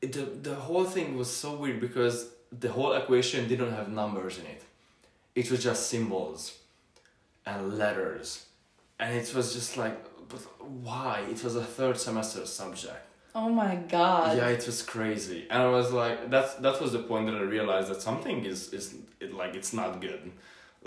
it, 0.01 0.13
the, 0.13 0.21
the 0.49 0.55
whole 0.55 0.85
thing 0.85 1.17
was 1.17 1.29
so 1.29 1.57
weird 1.57 1.81
because 1.81 2.29
the 2.57 2.71
whole 2.71 2.93
equation 2.93 3.49
didn't 3.49 3.73
have 3.73 3.89
numbers 3.91 4.37
in 4.37 4.45
it. 4.45 4.63
It 5.35 5.51
was 5.51 5.61
just 5.61 5.89
symbols 5.89 6.57
and 7.45 7.77
letters 7.77 8.45
and 8.99 9.15
it 9.15 9.33
was 9.35 9.53
just 9.53 9.77
like 9.77 9.97
but 10.29 10.41
why 10.87 11.15
it 11.33 11.43
was 11.43 11.55
a 11.55 11.63
third 11.63 11.97
semester 11.97 12.45
subject 12.45 13.01
Oh 13.37 13.49
my 13.49 13.75
god. 13.75 14.37
yeah 14.37 14.47
it 14.47 14.65
was 14.65 14.81
crazy 14.81 15.45
and 15.51 15.61
i 15.61 15.67
was 15.79 15.91
like 15.91 16.29
that's 16.29 16.53
that 16.65 16.81
was 16.81 16.91
the 16.97 17.03
point 17.11 17.25
that 17.27 17.35
i 17.35 17.41
realized 17.57 17.89
that 17.91 18.01
something 18.01 18.45
is 18.45 18.59
is 18.73 18.95
it, 19.19 19.33
like 19.41 19.53
it's 19.59 19.73
not 19.81 19.91
good 20.07 20.23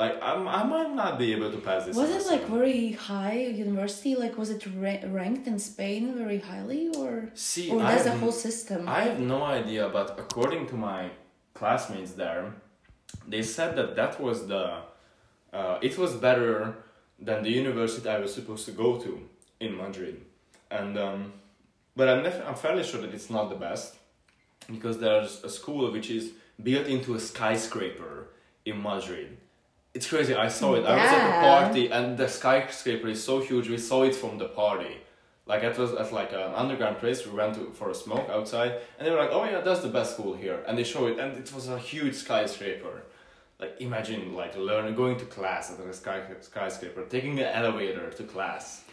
Like 0.04 0.16
I'm, 0.28 0.42
I 0.60 0.62
might 0.74 0.92
not 1.02 1.12
be 1.22 1.28
able 1.36 1.50
to 1.56 1.60
pass 1.68 1.80
this. 1.86 1.96
Was 2.02 2.10
it 2.10 2.22
semester. 2.22 2.34
like 2.34 2.44
very 2.60 2.84
high 3.10 3.40
university? 3.66 4.12
Like 4.24 4.34
was 4.42 4.50
it 4.56 4.62
ra- 4.84 5.04
ranked 5.20 5.44
in 5.52 5.56
Spain 5.70 6.02
very 6.22 6.38
highly, 6.50 6.82
or 7.00 7.10
See, 7.34 7.66
or 7.72 7.78
that's 7.88 8.04
the 8.10 8.14
whole 8.22 8.36
system? 8.48 8.80
I 8.98 9.00
have 9.08 9.18
no 9.34 9.40
idea, 9.58 9.82
but 9.98 10.06
according 10.24 10.62
to 10.70 10.76
my 10.88 11.00
classmates 11.58 12.12
there, 12.22 12.44
they 13.32 13.42
said 13.56 13.70
that 13.78 13.90
that 14.00 14.12
was 14.26 14.38
the, 14.52 14.62
uh, 15.52 15.78
it 15.82 15.96
was 15.98 16.14
better 16.14 16.76
than 17.18 17.42
the 17.42 17.50
university 17.50 18.08
I 18.08 18.18
was 18.18 18.34
supposed 18.34 18.64
to 18.66 18.72
go 18.72 18.98
to 18.98 19.28
in 19.60 19.76
Madrid, 19.76 20.20
and 20.70 20.98
um, 20.98 21.32
but 21.96 22.08
I'm 22.08 22.22
def- 22.22 22.42
I'm 22.46 22.54
fairly 22.54 22.84
sure 22.84 23.00
that 23.00 23.12
it's 23.12 23.30
not 23.30 23.48
the 23.48 23.56
best, 23.56 23.96
because 24.70 24.98
there's 24.98 25.42
a 25.44 25.50
school 25.50 25.90
which 25.90 26.10
is 26.10 26.32
built 26.62 26.86
into 26.86 27.14
a 27.14 27.20
skyscraper 27.20 28.28
in 28.64 28.82
Madrid. 28.82 29.36
It's 29.94 30.06
crazy. 30.06 30.34
I 30.34 30.48
saw 30.48 30.74
it. 30.74 30.84
I 30.84 30.94
was 30.94 31.12
at 31.12 31.28
a 31.28 31.40
party, 31.40 31.90
and 31.90 32.16
the 32.16 32.28
skyscraper 32.28 33.08
is 33.08 33.24
so 33.24 33.40
huge. 33.40 33.68
We 33.68 33.78
saw 33.78 34.02
it 34.04 34.14
from 34.14 34.38
the 34.38 34.48
party. 34.48 34.98
Like 35.46 35.62
it 35.62 35.78
was 35.78 35.92
at 35.94 36.12
like 36.12 36.32
an 36.32 36.52
underground 36.54 36.98
place. 36.98 37.26
We 37.26 37.32
went 37.32 37.54
to 37.54 37.70
for 37.72 37.90
a 37.90 37.94
smoke 37.94 38.28
outside, 38.28 38.72
and 38.98 39.06
they 39.06 39.10
were 39.10 39.16
like, 39.18 39.30
"Oh 39.32 39.44
yeah, 39.44 39.60
that's 39.62 39.80
the 39.80 39.88
best 39.88 40.12
school 40.12 40.34
here." 40.34 40.62
And 40.66 40.76
they 40.76 40.84
show 40.84 41.06
it, 41.06 41.18
and 41.18 41.36
it 41.38 41.52
was 41.54 41.68
a 41.68 41.78
huge 41.78 42.14
skyscraper. 42.14 43.02
Like 43.60 43.80
imagine 43.80 44.34
like 44.34 44.56
learning 44.56 44.94
going 44.94 45.16
to 45.18 45.24
class 45.24 45.72
at 45.72 45.84
a 45.84 45.92
sky, 45.92 46.22
skyscraper, 46.40 47.04
taking 47.06 47.38
an 47.40 47.46
elevator 47.46 48.08
to 48.10 48.22
class. 48.24 48.84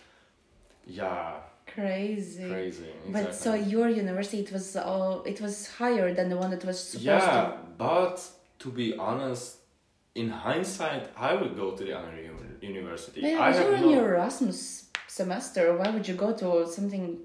Yeah, 0.87 1.33
Crazy. 1.67 2.47
crazy. 2.47 2.89
But 3.09 3.35
so 3.35 3.53
your 3.53 3.89
university, 3.89 4.39
it 4.39 4.51
was 4.51 4.75
all 4.75 5.23
it 5.23 5.39
was 5.41 5.67
higher 5.67 6.13
than 6.13 6.29
the 6.29 6.37
one 6.37 6.49
that 6.51 6.63
was 6.65 6.79
supposed 6.79 7.05
yeah, 7.05 7.51
to. 7.51 7.57
but 7.77 8.27
to 8.59 8.71
be 8.71 8.95
honest, 8.97 9.57
in 10.15 10.29
hindsight, 10.29 11.09
I 11.17 11.35
would 11.35 11.55
go 11.55 11.71
to 11.71 11.83
the 11.83 11.97
other 11.97 12.15
uni- 12.15 12.73
university. 12.73 13.21
I 13.35 13.51
but 13.51 13.55
have 13.55 13.65
you're 13.65 13.75
in 13.75 13.81
no- 13.81 13.89
your 13.91 14.15
Erasmus 14.15 14.89
semester. 15.07 15.75
Why 15.77 15.89
would 15.89 16.07
you 16.07 16.15
go 16.15 16.33
to 16.33 16.67
something? 16.67 17.19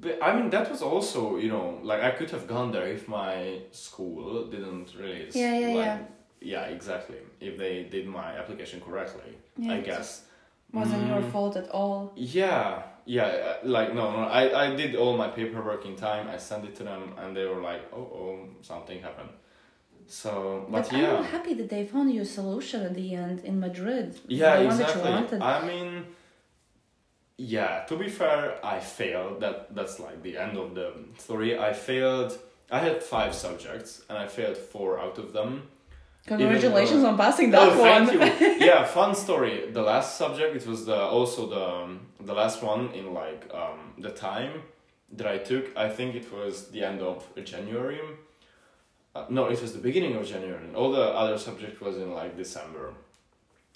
But 0.00 0.18
I 0.22 0.34
mean, 0.36 0.50
that 0.50 0.70
was 0.70 0.82
also, 0.82 1.36
you 1.38 1.48
know, 1.48 1.78
like 1.82 2.02
I 2.02 2.10
could 2.10 2.30
have 2.30 2.46
gone 2.46 2.72
there 2.72 2.88
if 2.88 3.08
my 3.08 3.60
school 3.70 4.46
didn't 4.46 4.94
release. 4.98 5.34
Yeah, 5.34 5.58
yeah, 5.58 5.66
like, 5.66 5.76
yeah. 5.76 5.98
Yeah, 6.40 6.64
exactly. 6.66 7.18
If 7.40 7.58
they 7.58 7.84
did 7.84 8.06
my 8.06 8.38
application 8.38 8.80
correctly, 8.80 9.32
Yeah, 9.56 9.74
I 9.74 9.80
guess. 9.80 10.24
Wasn't 10.72 11.06
your 11.06 11.22
Mm. 11.22 11.32
fault 11.32 11.56
at 11.56 11.68
all. 11.70 12.12
Yeah, 12.14 12.82
yeah. 13.06 13.26
uh, 13.26 13.56
Like 13.76 13.94
no, 13.94 14.04
no. 14.12 14.22
I 14.40 14.42
I 14.64 14.76
did 14.76 14.94
all 14.96 15.16
my 15.16 15.28
paperwork 15.28 15.84
in 15.86 15.96
time. 15.96 16.28
I 16.28 16.38
sent 16.38 16.64
it 16.64 16.74
to 16.76 16.84
them, 16.84 17.02
and 17.20 17.34
they 17.36 17.46
were 17.46 17.62
like, 17.70 17.82
"Oh, 17.92 18.06
oh, 18.20 18.48
something 18.60 19.00
happened." 19.02 19.30
So, 20.06 20.30
but, 20.70 20.88
But, 20.88 20.92
yeah. 20.98 21.16
I'm 21.16 21.24
happy 21.24 21.54
that 21.54 21.68
they 21.68 21.84
found 21.86 22.10
you 22.14 22.22
a 22.22 22.24
solution 22.40 22.80
at 22.82 22.94
the 22.94 23.14
end 23.14 23.40
in 23.44 23.58
Madrid. 23.60 24.08
Yeah, 24.28 24.56
the 24.60 24.66
one 24.68 24.78
that 24.78 24.88
exactly. 24.90 25.40
I 25.40 25.66
mean, 25.70 25.90
yeah. 27.36 27.84
To 27.88 27.96
be 27.96 28.08
fair, 28.08 28.58
I 28.64 28.80
failed. 28.80 29.40
That 29.40 29.74
that's 29.74 29.98
like 30.00 30.22
the 30.22 30.36
end 30.38 30.56
of 30.56 30.74
the 30.74 30.92
story. 31.18 31.58
I 31.58 31.72
failed. 31.72 32.38
I 32.70 32.78
had 32.80 33.02
five 33.02 33.34
subjects, 33.34 34.02
and 34.08 34.18
I 34.18 34.26
failed 34.28 34.56
four 34.56 34.98
out 34.98 35.18
of 35.18 35.32
them. 35.32 35.68
Congratulations 36.28 37.02
though- 37.02 37.08
on 37.08 37.16
passing 37.16 37.50
that 37.50 37.72
oh, 37.72 37.80
one. 37.80 38.06
yeah, 38.60 38.84
fun 38.84 39.14
story. 39.14 39.70
The 39.70 39.82
last 39.82 40.16
subject, 40.16 40.56
it 40.56 40.66
was 40.66 40.84
the 40.84 40.96
also 40.96 41.48
the 41.48 41.66
um, 41.76 42.00
the 42.20 42.34
last 42.34 42.62
one 42.62 42.92
in 42.92 43.14
like 43.14 43.42
um, 43.52 43.94
the 43.98 44.10
time 44.10 44.62
that 45.12 45.26
I 45.26 45.38
took. 45.38 45.64
I 45.76 45.88
think 45.88 46.14
it 46.14 46.32
was 46.32 46.68
the 46.68 46.82
end 46.84 47.00
of 47.00 47.16
January. 47.44 48.00
Uh, 49.14 49.24
no, 49.30 49.46
it 49.46 49.60
was 49.60 49.72
the 49.72 49.78
beginning 49.78 50.14
of 50.16 50.26
January. 50.26 50.64
And 50.64 50.76
all 50.76 50.92
the 50.92 51.02
other 51.22 51.38
subject 51.38 51.80
was 51.80 51.96
in 51.96 52.12
like 52.12 52.36
December. 52.36 52.92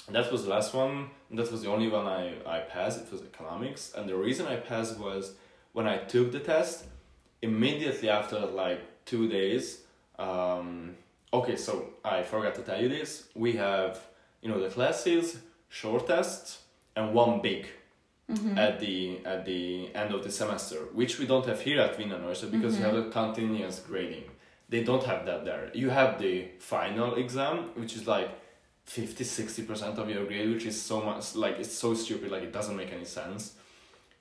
That 0.08 0.30
was 0.30 0.44
the 0.44 0.50
last 0.50 0.74
one. 0.74 1.10
That 1.30 1.50
was 1.50 1.62
the 1.62 1.70
only 1.70 1.88
one 1.88 2.06
I, 2.06 2.34
I 2.46 2.60
passed. 2.60 3.00
It 3.00 3.12
was 3.12 3.22
economics. 3.22 3.92
And 3.96 4.08
the 4.08 4.16
reason 4.16 4.46
I 4.46 4.56
passed 4.56 4.98
was 4.98 5.34
when 5.72 5.86
I 5.86 5.98
took 5.98 6.32
the 6.32 6.40
test, 6.40 6.84
immediately 7.40 8.08
after 8.10 8.38
like 8.40 8.80
two 9.04 9.28
days, 9.28 9.82
um, 10.18 10.96
okay, 11.32 11.56
so 11.56 11.90
I 12.04 12.22
forgot 12.22 12.54
to 12.56 12.62
tell 12.62 12.80
you 12.80 12.88
this. 12.88 13.28
We 13.34 13.54
have, 13.54 14.00
you 14.40 14.48
know, 14.48 14.60
the 14.60 14.68
classes, 14.68 15.38
short 15.68 16.06
tests, 16.06 16.62
and 16.96 17.14
one 17.14 17.40
big 17.40 17.66
at 18.56 18.80
the 18.80 19.20
at 19.26 19.44
the 19.44 19.94
end 19.94 20.14
of 20.14 20.22
the 20.24 20.30
semester, 20.30 20.76
which 20.94 21.18
we 21.18 21.26
don't 21.26 21.44
have 21.46 21.60
here 21.60 21.80
at 21.80 21.98
Wiener 21.98 22.18
Neustadt 22.18 22.50
because 22.50 22.78
you 22.78 22.84
have 22.84 22.94
a 22.94 23.10
continuous 23.10 23.80
grading. 23.80 24.24
They 24.68 24.82
don't 24.82 25.04
have 25.04 25.26
that 25.26 25.44
there. 25.44 25.70
You 25.74 25.90
have 25.90 26.18
the 26.18 26.48
final 26.58 27.16
exam, 27.16 27.70
which 27.74 27.94
is 27.94 28.06
like 28.06 28.30
50 28.84 29.24
60% 29.24 29.98
of 29.98 30.08
your 30.08 30.24
grade, 30.24 30.50
which 30.50 30.64
is 30.64 30.80
so 30.80 31.02
much 31.02 31.34
like 31.34 31.58
it's 31.58 31.72
so 31.72 31.94
stupid, 31.94 32.30
like 32.30 32.42
it 32.42 32.52
doesn't 32.52 32.76
make 32.76 32.92
any 32.92 33.04
sense. 33.04 33.54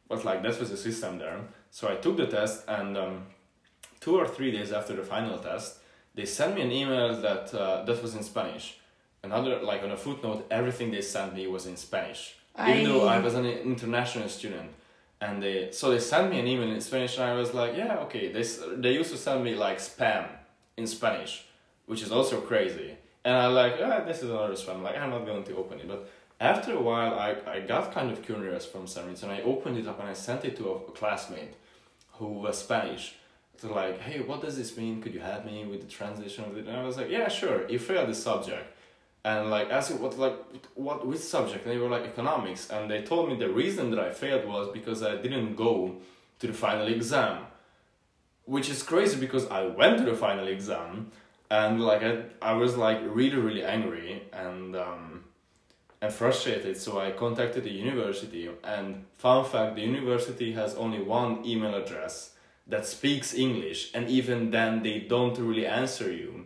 But 0.09 0.25
like 0.25 0.43
that 0.43 0.59
was 0.59 0.69
the 0.69 0.77
system 0.77 1.17
there. 1.17 1.39
So 1.69 1.87
I 1.87 1.95
took 1.95 2.17
the 2.17 2.27
test, 2.27 2.63
and 2.67 2.97
um, 2.97 3.25
two 4.01 4.17
or 4.19 4.27
three 4.27 4.51
days 4.51 4.73
after 4.73 4.93
the 4.93 5.03
final 5.03 5.37
test, 5.39 5.77
they 6.15 6.25
sent 6.25 6.55
me 6.55 6.61
an 6.61 6.71
email 6.71 7.19
that 7.21 7.53
uh, 7.53 7.83
that 7.85 8.01
was 8.01 8.15
in 8.15 8.23
Spanish. 8.23 8.77
Another 9.23 9.59
like 9.61 9.83
on 9.83 9.91
a 9.91 9.97
footnote, 9.97 10.47
everything 10.49 10.91
they 10.91 11.01
sent 11.01 11.35
me 11.35 11.47
was 11.47 11.65
in 11.65 11.77
Spanish, 11.77 12.35
even 12.59 12.83
though 12.85 13.07
I 13.07 13.17
I- 13.17 13.19
was 13.19 13.35
an 13.35 13.45
international 13.45 14.29
student. 14.29 14.71
And 15.19 15.41
they 15.43 15.71
so 15.71 15.91
they 15.91 15.99
sent 15.99 16.31
me 16.31 16.39
an 16.39 16.47
email 16.47 16.71
in 16.71 16.81
Spanish, 16.81 17.17
and 17.17 17.25
I 17.25 17.33
was 17.35 17.53
like, 17.53 17.77
yeah, 17.77 17.99
okay. 18.05 18.31
They 18.31 18.43
they 18.83 18.93
used 18.93 19.11
to 19.11 19.17
send 19.17 19.43
me 19.43 19.53
like 19.55 19.77
spam 19.77 20.25
in 20.77 20.87
Spanish, 20.87 21.45
which 21.85 22.01
is 22.01 22.11
also 22.11 22.41
crazy. 22.41 22.97
And 23.23 23.35
I 23.35 23.45
like, 23.47 23.75
ah, 23.83 23.99
this 24.07 24.23
is 24.23 24.29
another 24.31 24.55
spam. 24.55 24.81
Like 24.81 24.97
I'm 24.97 25.11
not 25.11 25.25
going 25.27 25.43
to 25.43 25.55
open 25.57 25.79
it, 25.79 25.87
but 25.87 26.09
after 26.39 26.73
a 26.73 26.81
while, 26.81 27.13
I, 27.19 27.35
I 27.55 27.59
got 27.59 27.91
kind 27.93 28.09
of 28.11 28.23
curious 28.23 28.65
from 28.65 28.87
some 28.87 29.05
reason. 29.09 29.29
I 29.29 29.43
opened 29.43 29.77
it 29.77 29.87
up 29.87 29.99
and 29.99 30.09
I 30.09 30.13
sent 30.13 30.43
it 30.43 30.57
to 30.57 30.69
a 30.71 30.79
classmate 30.99 31.53
who 32.13 32.25
was 32.43 32.57
Spanish. 32.57 33.13
To 33.61 33.67
like, 33.67 33.99
hey, 34.01 34.19
what 34.21 34.41
does 34.41 34.57
this 34.57 34.75
mean? 34.75 35.01
Could 35.01 35.13
you 35.13 35.19
help 35.19 35.45
me 35.45 35.65
with 35.65 35.81
the 35.81 35.87
transition 35.87 36.45
of 36.45 36.57
it? 36.57 36.67
And 36.67 36.75
I 36.75 36.83
was 36.83 36.97
like, 36.97 37.09
yeah, 37.09 37.27
sure. 37.27 37.69
You 37.69 37.77
failed 37.77 38.09
the 38.09 38.15
subject, 38.15 38.65
and 39.23 39.49
like 39.51 39.69
asked 39.69 39.93
what 39.99 40.17
like 40.17 40.35
what 40.75 41.05
which 41.05 41.19
subject? 41.19 41.65
And 41.65 41.71
they 41.73 41.77
were 41.77 41.89
like 41.89 42.03
economics, 42.03 42.69
and 42.71 42.89
they 42.89 43.01
told 43.03 43.29
me 43.29 43.35
the 43.37 43.49
reason 43.49 43.91
that 43.91 43.99
I 43.99 44.11
failed 44.11 44.45
was 44.47 44.69
because 44.73 45.03
I 45.03 45.17
didn't 45.17 45.55
go 45.55 45.97
to 46.39 46.47
the 46.47 46.53
final 46.53 46.87
exam, 46.87 47.45
which 48.45 48.67
is 48.69 48.81
crazy 48.83 49.19
because 49.19 49.47
I 49.47 49.65
went 49.67 49.99
to 49.99 50.05
the 50.05 50.15
final 50.15 50.47
exam, 50.47 51.11
and 51.51 51.81
like 51.83 52.01
I 52.03 52.23
I 52.41 52.53
was 52.53 52.77
like 52.77 52.99
really 53.03 53.37
really 53.37 53.63
angry 53.63 54.23
and. 54.33 54.75
um 54.75 55.23
and 56.03 56.11
frustrated 56.11 56.75
so 56.75 56.99
i 56.99 57.11
contacted 57.11 57.63
the 57.63 57.69
university 57.69 58.49
and 58.63 59.05
fun 59.19 59.45
fact 59.45 59.75
the 59.75 59.83
university 59.83 60.51
has 60.53 60.73
only 60.73 60.99
one 60.99 61.45
email 61.45 61.75
address 61.75 62.31
that 62.71 62.85
speaks 62.85 63.33
english 63.33 63.91
and 63.95 64.03
even 64.09 64.49
then 64.51 64.71
they 64.83 64.97
don't 65.13 65.37
really 65.37 65.65
answer 65.65 66.11
you 66.11 66.45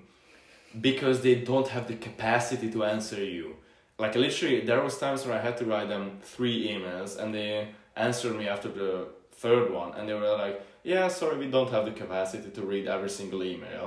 because 0.81 1.21
they 1.21 1.35
don't 1.35 1.69
have 1.69 1.87
the 1.87 1.95
capacity 1.95 2.69
to 2.69 2.83
answer 2.83 3.23
you. 3.23 3.55
Like 3.97 4.13
literally 4.15 4.59
there 4.69 4.81
was 4.83 4.97
times 4.97 5.25
where 5.25 5.37
i 5.39 5.41
had 5.41 5.55
to 5.61 5.65
write 5.65 5.87
them 5.87 6.05
three 6.21 6.67
emails 6.67 7.17
and 7.17 7.33
they 7.33 7.69
answered 7.95 8.35
me 8.35 8.45
after 8.55 8.67
the 8.67 9.07
third 9.31 9.71
one 9.71 9.93
and 9.95 10.03
they 10.09 10.13
were 10.13 10.35
like 10.45 10.61
yeah 10.83 11.07
sorry 11.07 11.37
we 11.37 11.47
don't 11.55 11.71
have 11.71 11.85
the 11.85 11.91
capacity 11.91 12.49
to 12.49 12.61
read 12.61 12.87
every 12.87 13.09
single 13.09 13.41
email 13.43 13.85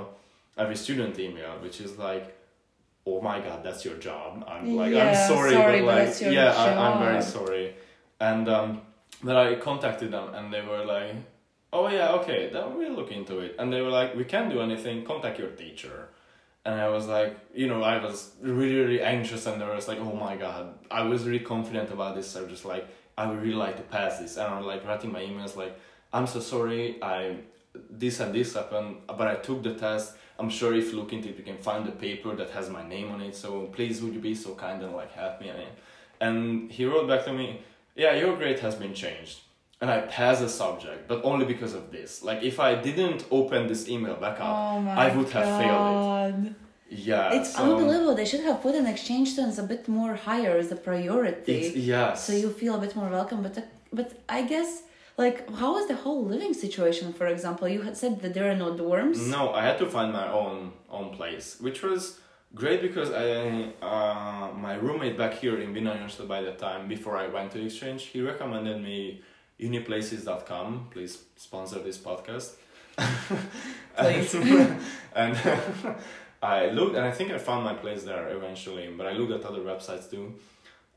every 0.56 0.76
student 0.76 1.18
email 1.18 1.52
which 1.64 1.78
is 1.86 1.98
like 1.98 2.26
oh 3.06 3.20
my 3.20 3.38
god 3.40 3.62
that's 3.62 3.84
your 3.84 3.96
job. 3.96 4.44
I'm 4.48 4.76
like 4.76 4.92
Yeah, 4.92 5.08
i'm 5.08 5.28
sorry, 5.28 5.52
sorry, 5.52 5.80
but 5.80 5.86
but 5.86 6.06
like 6.08 6.20
your 6.22 6.32
yeah 6.32 6.52
I, 6.62 6.66
i'm 6.84 6.98
very 7.06 7.22
sorry. 7.22 7.74
And 8.20 8.48
um 8.48 8.80
then 9.22 9.36
i 9.36 9.54
contacted 9.56 10.10
them 10.10 10.34
and 10.34 10.44
they 10.52 10.62
were 10.62 10.84
like 10.84 11.14
oh 11.72 11.88
yeah 11.88 12.12
okay 12.12 12.50
then 12.52 12.76
we'll 12.76 12.92
look 12.92 13.10
into 13.10 13.40
it. 13.40 13.56
And 13.58 13.72
they 13.72 13.80
were 13.80 13.90
like 13.90 14.14
we 14.14 14.24
can't 14.24 14.50
do 14.50 14.60
anything 14.60 15.04
contact 15.04 15.38
your 15.38 15.50
teacher. 15.50 16.08
And 16.64 16.80
i 16.80 16.88
was 16.88 17.06
like 17.06 17.36
you 17.54 17.66
know 17.66 17.82
i 17.82 18.02
was 18.02 18.32
really 18.42 18.76
really 18.76 19.02
anxious 19.02 19.46
and 19.46 19.60
there 19.60 19.72
was 19.74 19.88
like 19.88 19.98
oh 19.98 20.14
my 20.14 20.36
god. 20.36 20.74
I 20.90 21.02
was 21.02 21.24
really 21.24 21.44
confident 21.44 21.90
about 21.90 22.14
this 22.14 22.36
i 22.36 22.40
was 22.40 22.50
just 22.50 22.64
like 22.64 22.86
i 23.16 23.26
would 23.26 23.40
really 23.40 23.54
like 23.54 23.76
to 23.76 23.82
pass 23.82 24.18
this. 24.18 24.36
And 24.36 24.46
i'm 24.54 24.64
like 24.64 24.86
writing 24.86 25.12
my 25.12 25.20
emails 25.20 25.56
like 25.56 25.78
i'm 26.12 26.26
so 26.26 26.40
sorry 26.40 27.02
i 27.02 27.36
this 27.90 28.20
and 28.20 28.34
this 28.34 28.54
happened 28.54 28.96
but 29.06 29.26
i 29.28 29.34
took 29.36 29.62
the 29.62 29.74
test. 29.74 30.14
I'm 30.40 30.50
sure 30.50 30.72
if 30.74 30.92
you 30.92 30.98
look 30.98 31.12
into 31.12 31.28
it 31.30 31.36
you 31.36 31.44
can 31.44 31.58
find 31.58 31.84
the 31.84 31.92
paper 31.92 32.34
that 32.36 32.50
has 32.50 32.70
my 32.70 32.86
name 32.86 33.10
on 33.10 33.20
it 33.20 33.34
so 33.34 33.66
please 33.66 34.00
would 34.02 34.14
you 34.14 34.20
be 34.20 34.34
so 34.34 34.54
kind 34.54 34.82
and 34.82 34.94
like 34.94 35.12
help 35.12 35.40
me? 35.40 35.52
And 36.20 36.70
he 36.70 36.84
wrote 36.84 37.08
back 37.08 37.24
to 37.26 37.32
me 37.32 37.62
yeah 37.94 38.14
your 38.14 38.36
grade 38.36 38.60
has 38.60 38.74
been 38.74 38.94
changed 38.94 39.40
and 39.80 39.90
i 39.90 39.98
passed 40.16 40.40
the 40.40 40.48
subject 40.48 41.00
but 41.10 41.18
only 41.24 41.44
because 41.44 41.74
of 41.74 41.84
this. 41.96 42.10
Like 42.28 42.40
if 42.42 42.56
i 42.68 42.74
didn't 42.88 43.20
open 43.30 43.60
this 43.72 43.88
email 43.88 44.16
back 44.24 44.36
up 44.40 44.54
Oh 44.58 44.88
i 45.04 45.06
would 45.14 45.30
have 45.36 45.48
failed 45.60 46.46
it. 46.46 46.52
Yeah 47.10 47.36
It's 47.36 47.54
so 47.54 47.62
unbelievable. 47.64 48.14
They 48.14 48.28
should 48.32 48.44
have 48.48 48.58
put 48.66 48.74
an 48.74 48.86
exchange 48.94 49.26
students 49.34 49.58
a 49.58 49.66
bit 49.72 49.82
more 49.98 50.14
higher 50.28 50.54
as 50.62 50.68
a 50.76 50.78
priority. 50.88 51.52
it's, 51.58 51.76
yes. 51.76 52.24
So 52.26 52.32
you 52.42 52.48
feel 52.60 52.74
a 52.80 52.82
bit 52.84 52.92
more 53.00 53.10
welcome 53.18 53.40
but 53.46 53.54
but 53.98 54.08
i 54.38 54.40
guess 54.52 54.70
like 55.22 55.38
how 55.62 55.72
is 55.80 55.86
the 55.92 55.98
whole 56.04 56.22
living 56.34 56.54
situation 56.64 57.06
for 57.18 57.26
example? 57.34 57.66
You 57.76 57.82
had 57.88 57.96
said 58.02 58.12
that 58.22 58.32
there 58.36 58.48
are 58.50 58.58
no 58.64 58.68
dorms. 58.82 59.18
No, 59.36 59.42
I 59.60 59.62
had 59.68 59.76
to 59.82 59.86
find 59.96 60.08
my 60.12 60.28
own 60.40 60.56
own 60.96 61.08
place, 61.18 61.46
which 61.66 61.80
was 61.88 62.02
Great 62.54 62.80
because 62.80 63.10
I 63.12 63.26
uh, 63.82 64.52
my 64.54 64.74
roommate 64.76 65.18
back 65.18 65.34
here 65.34 65.58
in 65.60 65.74
Vienna 65.74 65.92
University 65.92 66.26
by 66.26 66.40
the 66.40 66.52
time 66.52 66.88
before 66.88 67.14
I 67.24 67.26
went 67.28 67.52
to 67.52 67.62
exchange, 67.62 68.04
he 68.04 68.22
recommended 68.22 68.80
me 68.82 69.20
uniplaces.com. 69.60 70.88
Please 70.90 71.18
sponsor 71.36 71.78
this 71.80 71.98
podcast. 71.98 72.52
Please. 73.96 74.34
and 75.14 75.36
I 76.42 76.66
looked 76.70 76.94
and 76.96 77.04
I 77.04 77.10
think 77.10 77.30
I 77.32 77.38
found 77.38 77.64
my 77.64 77.74
place 77.74 78.04
there 78.04 78.28
eventually, 78.36 78.88
but 78.96 79.06
I 79.06 79.12
looked 79.12 79.32
at 79.32 79.44
other 79.48 79.60
websites 79.60 80.10
too. 80.10 80.34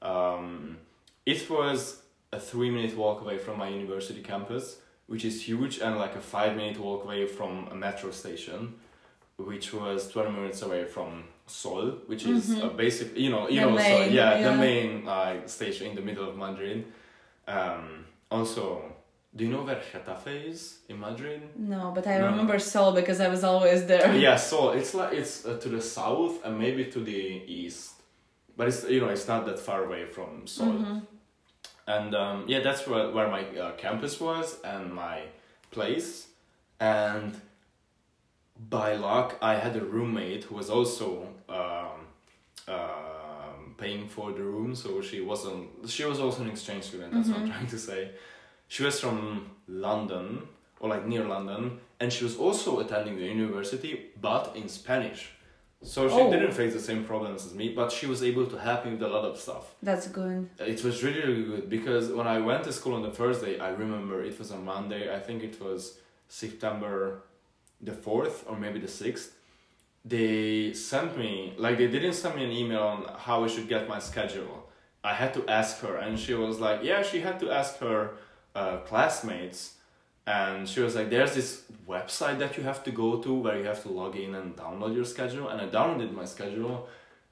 Um, 0.02 0.78
it 1.26 1.50
was 1.50 2.02
a 2.32 2.40
three 2.40 2.70
minute 2.70 2.96
walk 2.96 3.22
away 3.22 3.38
from 3.38 3.58
my 3.58 3.68
university 3.70 4.22
campus, 4.22 4.78
which 5.08 5.26
is 5.26 5.42
huge, 5.48 5.80
and 5.80 5.98
like 5.98 6.16
a 6.16 6.22
five 6.22 6.56
minute 6.56 6.80
walk 6.80 7.04
away 7.04 7.26
from 7.28 7.68
a 7.72 7.76
metro 7.76 8.12
station, 8.12 8.76
which 9.38 9.74
was 9.74 10.10
20 10.10 10.32
minutes 10.32 10.62
away 10.62 10.86
from 10.86 11.24
Sol, 11.48 11.92
which 12.06 12.26
is 12.26 12.50
Mhm. 12.56 12.64
a 12.66 12.70
basic, 12.70 13.18
you 13.18 13.30
know, 13.30 13.50
you 13.50 13.60
The 13.60 13.66
know, 13.66 13.78
so, 13.78 13.84
main, 13.84 14.14
yeah, 14.14 14.42
the 14.42 14.56
main 14.58 15.08
uh, 15.08 15.46
station 15.48 15.88
in 15.88 15.96
the 15.96 16.02
middle 16.02 16.28
of 16.30 16.38
Madrid. 16.38 16.86
Um, 17.48 18.06
also, 18.32 18.82
do 19.36 19.44
you 19.46 19.52
know 19.52 19.64
where 19.64 19.82
Getafe 19.92 20.48
is 20.50 20.80
in 20.90 21.00
Madrid? 21.00 21.42
No, 21.56 21.92
but 21.96 22.06
I 22.08 22.18
No. 22.20 22.26
remember 22.32 22.58
Sol 22.60 22.92
because 22.94 23.20
I 23.20 23.28
was 23.30 23.44
always 23.44 23.86
there. 23.86 24.14
yeah, 24.28 24.36
so 24.38 24.72
it's 24.72 24.94
like 24.94 25.14
it's 25.14 25.46
uh, 25.46 25.58
to 25.64 25.70
the 25.70 25.82
south 25.82 26.34
and 26.46 26.58
maybe 26.58 26.86
to 26.86 27.00
the 27.12 27.22
east, 27.62 27.92
but 28.58 28.68
it's 28.68 28.84
you 28.90 29.00
know 29.02 29.10
it's 29.10 29.28
not 29.28 29.46
that 29.46 29.60
far 29.60 29.80
away 29.88 30.06
from 30.06 30.48
Sol. 30.48 30.74
Mhm. 30.74 31.02
And 31.88 32.16
um, 32.16 32.46
yeah, 32.48 32.62
that's 32.62 32.88
where 32.88 33.10
where 33.16 33.30
my 33.38 33.44
uh, 33.64 33.72
campus 33.84 34.20
was 34.20 34.48
and 34.64 34.94
my 34.94 35.18
place. 35.72 36.28
And 36.80 37.32
by 38.70 38.96
luck, 38.96 39.38
I 39.42 39.56
had 39.56 39.76
a 39.76 39.84
roommate 39.96 40.44
who 40.46 40.56
was 40.56 40.70
also 40.70 41.08
um, 41.50 41.98
um, 42.68 43.11
paying 43.82 44.08
for 44.08 44.32
the 44.32 44.44
room, 44.54 44.72
so 44.76 45.02
she 45.02 45.20
wasn't. 45.32 45.62
She 45.96 46.04
was 46.12 46.20
also 46.20 46.40
an 46.46 46.50
exchange 46.56 46.84
student. 46.92 47.10
That's 47.14 47.30
what 47.30 47.38
I'm 47.40 47.48
Mhm. 47.48 47.52
trying 47.54 47.68
to 47.76 47.80
say. 47.90 48.02
She 48.74 48.82
was 48.88 48.96
from 49.04 49.18
London 49.88 50.28
or 50.80 50.88
like 50.94 51.04
near 51.14 51.26
London, 51.36 51.64
and 52.00 52.08
she 52.16 52.24
was 52.28 52.36
also 52.46 52.70
attending 52.84 53.16
the 53.22 53.28
university, 53.38 53.92
but 54.28 54.44
in 54.60 54.68
Spanish. 54.82 55.22
So 55.94 56.00
she 56.14 56.22
Oh. 56.24 56.30
didn't 56.34 56.54
face 56.62 56.74
the 56.80 56.86
same 56.90 57.04
problems 57.12 57.40
as 57.48 57.52
me, 57.62 57.66
but 57.80 57.88
she 57.98 58.06
was 58.14 58.20
able 58.32 58.46
to 58.54 58.58
help 58.68 58.80
me 58.86 58.92
with 58.96 59.04
a 59.10 59.12
lot 59.18 59.26
of 59.32 59.36
stuff. 59.46 59.66
That's 59.90 60.08
good. 60.20 60.40
It 60.74 60.80
was 60.88 60.96
really, 61.06 61.22
really 61.28 61.46
good 61.54 61.66
because 61.78 62.06
when 62.20 62.28
I 62.36 62.38
went 62.50 62.62
to 62.68 62.72
school 62.80 62.94
on 63.00 63.04
the 63.10 63.16
first 63.22 63.40
day, 63.46 63.54
I 63.68 63.70
remember 63.84 64.16
it 64.32 64.38
was 64.42 64.50
a 64.52 64.60
Monday. 64.74 65.04
I 65.18 65.20
think 65.28 65.38
it 65.50 65.56
was 65.66 65.80
September 66.42 66.96
the 67.90 67.96
4th 68.06 68.36
or 68.50 68.56
maybe 68.64 68.80
the 68.88 68.94
6th. 69.04 69.30
They 70.04 70.74
sent 70.74 71.18
me, 71.18 71.54
like, 71.58 71.78
they 71.78 71.88
didn't 71.88 72.14
send 72.14 72.36
me 72.36 72.44
an 72.44 72.52
email 72.52 72.84
on 72.84 73.06
how 73.18 73.44
I 73.44 73.48
should 73.48 73.68
get 73.68 73.88
my 73.88 74.00
schedule. 74.00 74.68
I 75.04 75.14
had 75.14 75.34
to 75.36 75.48
ask 75.48 75.80
her, 75.82 75.98
and 75.98 76.20
she 76.20 76.34
was 76.34 76.60
like, 76.60 76.84
Yeah, 76.84 77.02
she 77.04 77.22
had 77.22 77.40
to 77.40 77.52
ask 77.52 77.80
her 77.80 78.12
uh, 78.56 78.78
classmates. 78.78 79.76
And 80.28 80.70
she 80.70 80.80
was 80.80 80.96
like, 80.96 81.10
There's 81.10 81.34
this 81.36 81.64
website 81.88 82.40
that 82.40 82.58
you 82.58 82.64
have 82.64 82.84
to 82.84 82.92
go 82.92 83.20
to 83.22 83.34
where 83.34 83.58
you 83.58 83.66
have 83.66 83.82
to 83.84 83.90
log 83.90 84.16
in 84.16 84.36
and 84.36 84.56
download 84.56 84.96
your 84.96 85.06
schedule. 85.06 85.50
And 85.50 85.62
I 85.62 85.68
downloaded 85.68 86.14
my 86.14 86.26
schedule 86.26 86.88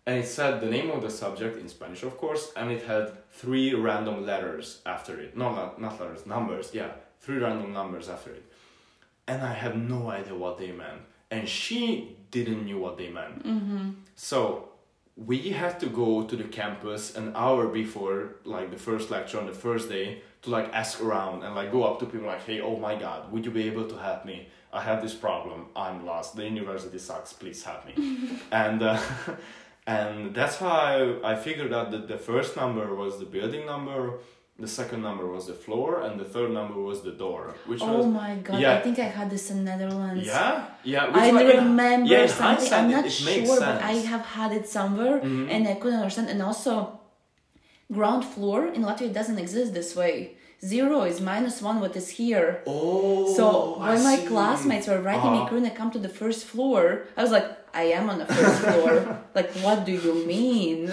and 0.10 0.18
it 0.18 0.28
said 0.28 0.60
the 0.60 0.66
name 0.66 0.90
of 0.90 1.04
the 1.04 1.10
subject 1.12 1.60
in 1.60 1.70
Spanish, 1.70 2.02
of 2.02 2.18
course, 2.18 2.52
and 2.56 2.72
it 2.72 2.82
had 2.82 3.12
three 3.32 3.76
random 3.76 4.26
letters 4.26 4.82
after 4.84 5.20
it. 5.20 5.38
No, 5.38 5.54
not, 5.54 5.80
not 5.80 6.00
letters, 6.02 6.26
numbers, 6.26 6.72
yeah, 6.74 6.94
three 7.22 7.38
random 7.38 7.74
numbers 7.74 8.10
after 8.10 8.32
it. 8.32 8.44
And 9.28 9.44
I 9.44 9.54
had 9.54 9.78
no 9.78 10.10
idea 10.10 10.34
what 10.34 10.58
they 10.58 10.72
meant. 10.72 11.02
And 11.30 11.48
she 11.48 12.18
didn't 12.32 12.66
knew 12.66 12.80
what 12.80 12.98
they 12.98 13.10
meant. 13.10 13.46
Mm-hmm. 13.46 13.90
So 14.16 14.70
we 15.16 15.50
had 15.50 15.80
to 15.82 15.88
go 15.88 16.24
to 16.24 16.36
the 16.36 16.46
campus 16.46 17.16
an 17.16 17.34
hour 17.36 17.68
before 17.68 18.36
like 18.46 18.72
the 18.72 18.78
first 18.78 19.10
lecture 19.12 19.40
on 19.40 19.48
the 19.48 19.54
first 19.54 19.90
day 19.90 20.22
to 20.42 20.50
like 20.50 20.74
ask 20.74 21.02
around 21.02 21.44
and 21.44 21.56
like 21.56 21.72
go 21.72 21.84
up 21.84 22.00
to 22.00 22.06
people 22.06 22.28
like, 22.28 22.46
hey, 22.46 22.62
oh 22.62 22.78
my 22.78 22.96
god, 22.96 23.32
would 23.32 23.46
you 23.46 23.52
be 23.52 23.64
able 23.64 23.88
to 23.88 23.98
help 23.98 24.26
me? 24.26 24.48
I 24.72 24.82
have 24.82 25.02
this 25.02 25.14
problem. 25.14 25.68
I'm 25.76 26.06
lost. 26.06 26.36
The 26.36 26.46
university 26.46 27.00
sucks. 27.00 27.34
Please 27.34 27.64
help 27.64 27.86
me. 27.88 28.40
and 28.52 28.82
uh, 28.82 29.02
and 29.88 30.34
that's 30.34 30.58
how 30.58 30.70
I, 30.70 31.32
I 31.32 31.36
figured 31.36 31.74
out 31.74 31.92
that 31.92 32.08
the 32.08 32.18
first 32.18 32.56
number 32.56 32.94
was 32.96 33.20
the 33.20 33.26
building 33.26 33.66
number, 33.66 34.20
the 34.60 34.68
second 34.68 35.02
number 35.02 35.26
was 35.36 35.44
the 35.48 35.54
floor, 35.66 36.02
and 36.06 36.20
the 36.20 36.26
third 36.34 36.52
number 36.52 36.78
was 36.90 37.02
the 37.02 37.12
door, 37.26 37.44
which 37.66 37.82
Oh 37.82 37.98
was 37.98 38.06
my 38.08 38.36
god, 38.48 38.60
yeah. 38.60 38.76
I 38.76 38.82
think 38.82 39.00
I 39.00 39.10
had 39.20 39.30
this 39.30 39.50
in 39.52 39.64
Netherlands. 39.64 40.26
yeah, 40.26 40.66
yeah. 40.84 41.06
Which 41.08 41.16
I 41.16 41.32
like, 41.32 41.48
remember 41.56 42.12
yeah, 42.14 42.24
in 42.24 42.30
something. 42.30 42.74
I'm 42.74 42.92
not 42.92 43.06
it 43.06 43.12
sure, 43.12 43.60
but 43.60 43.82
I 43.82 43.96
have 44.12 44.26
had 44.38 44.52
it 44.60 44.66
somewhere 44.78 45.16
Mhm. 45.22 45.50
and 45.54 45.62
I 45.68 45.76
couldn't 45.82 46.00
understand. 46.00 46.28
And 46.34 46.42
also, 46.50 47.00
ground 47.98 48.24
floor 48.34 48.60
in 48.76 48.82
Latvia 48.84 49.12
doesn't 49.20 49.40
exist 49.46 49.74
this 49.74 49.96
way. 49.96 50.16
Zero 50.66 51.04
is 51.04 51.22
minus 51.22 51.62
one, 51.62 51.80
what 51.80 51.96
is 51.96 52.10
here. 52.10 52.62
Oh, 52.68 53.34
so 53.38 53.76
I 53.80 53.94
when 53.94 54.04
my 54.04 54.18
see. 54.18 54.26
classmates 54.28 54.88
were 54.88 55.02
writing 55.02 55.32
me, 55.32 55.38
Uh-huh. 55.40 55.50
couldn't 55.50 55.76
come 55.76 55.90
to 55.92 56.00
the 56.00 56.10
first 56.10 56.46
floor, 56.46 56.84
I 57.16 57.22
was 57.24 57.32
like, 57.32 57.48
I 57.74 57.84
am 57.98 58.10
on 58.10 58.18
the 58.20 58.26
first 58.26 58.60
floor. 58.68 58.94
like, 59.36 59.52
what 59.66 59.86
do 59.86 59.94
you 59.94 60.14
mean? 60.26 60.90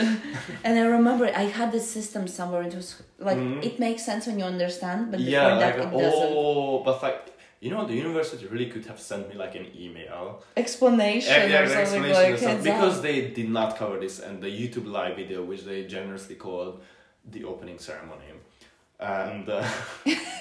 and 0.64 0.78
I 0.78 0.84
remember 0.98 1.24
I 1.26 1.46
had 1.58 1.72
this 1.72 1.90
system 1.90 2.28
somewhere, 2.28 2.62
and 2.62 2.72
it 2.72 2.76
was 2.76 3.02
like, 3.18 3.38
Mhm. 3.38 3.64
it 3.68 3.74
makes 3.80 4.02
sense 4.04 4.22
when 4.28 4.38
you 4.40 4.44
understand, 4.44 5.10
but 5.10 5.18
before 5.18 5.32
yeah, 5.32 5.58
that, 5.62 5.78
like, 5.78 5.88
it 5.94 5.98
doesn't. 5.98 6.32
oh, 6.36 6.82
but 6.86 7.02
like 7.02 7.22
you 7.64 7.70
know, 7.72 7.84
the 7.86 7.94
university 8.06 8.44
really 8.46 8.68
could 8.72 8.84
have 8.86 9.00
sent 9.00 9.22
me 9.30 9.34
like 9.44 9.54
an 9.60 9.66
email, 9.84 10.22
Explanation 10.64 11.32
Yeah, 11.32 11.46
yeah, 11.46 11.60
or 11.62 11.66
something 11.66 11.82
explanation 11.82 12.30
like 12.30 12.38
stuff, 12.38 12.50
heads 12.52 12.64
because 12.70 12.96
they 13.06 13.18
did 13.38 13.48
not 13.58 13.68
cover 13.80 13.96
this 13.98 14.16
and 14.26 14.34
the 14.46 14.52
YouTube 14.60 14.86
live 14.98 15.14
video, 15.16 15.38
which 15.50 15.62
they 15.64 15.78
generously 15.96 16.36
called 16.36 16.74
the 17.34 17.42
opening 17.52 17.78
ceremony. 17.88 18.30
And 18.98 19.48
uh, 19.48 19.62
yeah, 20.04 20.18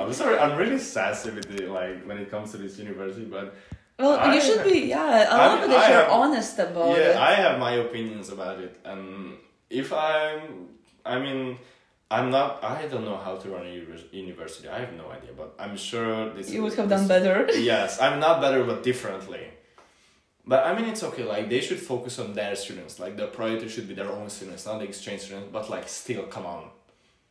I'm 0.00 0.12
sorry, 0.12 0.38
I'm 0.38 0.56
really 0.56 0.78
sassy 0.78 1.30
with 1.30 1.46
the 1.54 1.66
like 1.66 2.02
when 2.06 2.18
it 2.18 2.30
comes 2.30 2.50
to 2.52 2.56
this 2.56 2.78
university, 2.78 3.24
but 3.26 3.54
Well, 3.98 4.18
I- 4.18 4.34
you 4.34 4.40
should 4.40 4.64
be, 4.64 4.80
yeah. 4.88 5.04
I 5.04 5.22
I 5.24 5.46
love 5.48 5.60
mean, 5.60 5.70
that 5.70 5.78
I 5.84 5.88
you're 5.92 6.02
have- 6.04 6.10
honest 6.12 6.58
about 6.58 6.96
yeah, 6.96 7.10
it. 7.10 7.16
I 7.16 7.34
have 7.34 7.58
my 7.58 7.72
opinions 7.72 8.30
about 8.30 8.58
it, 8.60 8.74
and 8.84 9.36
if 9.68 9.92
I'm, 9.92 10.68
I 11.04 11.18
mean, 11.20 11.58
I'm 12.10 12.30
not. 12.30 12.64
I 12.64 12.86
don't 12.90 13.04
know 13.04 13.16
how 13.16 13.36
to 13.36 13.46
run 13.50 13.66
a 13.66 13.72
university. 14.16 14.68
I 14.68 14.78
have 14.80 14.92
no 14.94 15.10
idea, 15.10 15.32
but 15.36 15.54
I'm 15.58 15.76
sure 15.76 16.30
this. 16.34 16.50
you 16.50 16.62
would 16.62 16.74
have 16.80 16.88
done 16.88 17.06
better. 17.06 17.36
yes, 17.52 18.00
I'm 18.00 18.18
not 18.18 18.40
better, 18.40 18.64
but 18.64 18.82
differently. 18.82 19.44
But 20.46 20.66
I 20.66 20.74
mean, 20.76 20.86
it's 20.90 21.02
okay. 21.04 21.24
Like 21.24 21.48
they 21.48 21.60
should 21.60 21.78
focus 21.80 22.18
on 22.18 22.32
their 22.34 22.54
students. 22.56 22.98
Like 22.98 23.16
the 23.16 23.26
priority 23.28 23.68
should 23.68 23.86
be 23.88 23.94
their 23.94 24.10
own 24.10 24.28
students, 24.28 24.66
not 24.66 24.78
the 24.80 24.84
exchange 24.86 25.20
students. 25.22 25.48
But 25.52 25.70
like, 25.70 25.88
still, 25.88 26.24
come 26.24 26.46
on. 26.46 26.64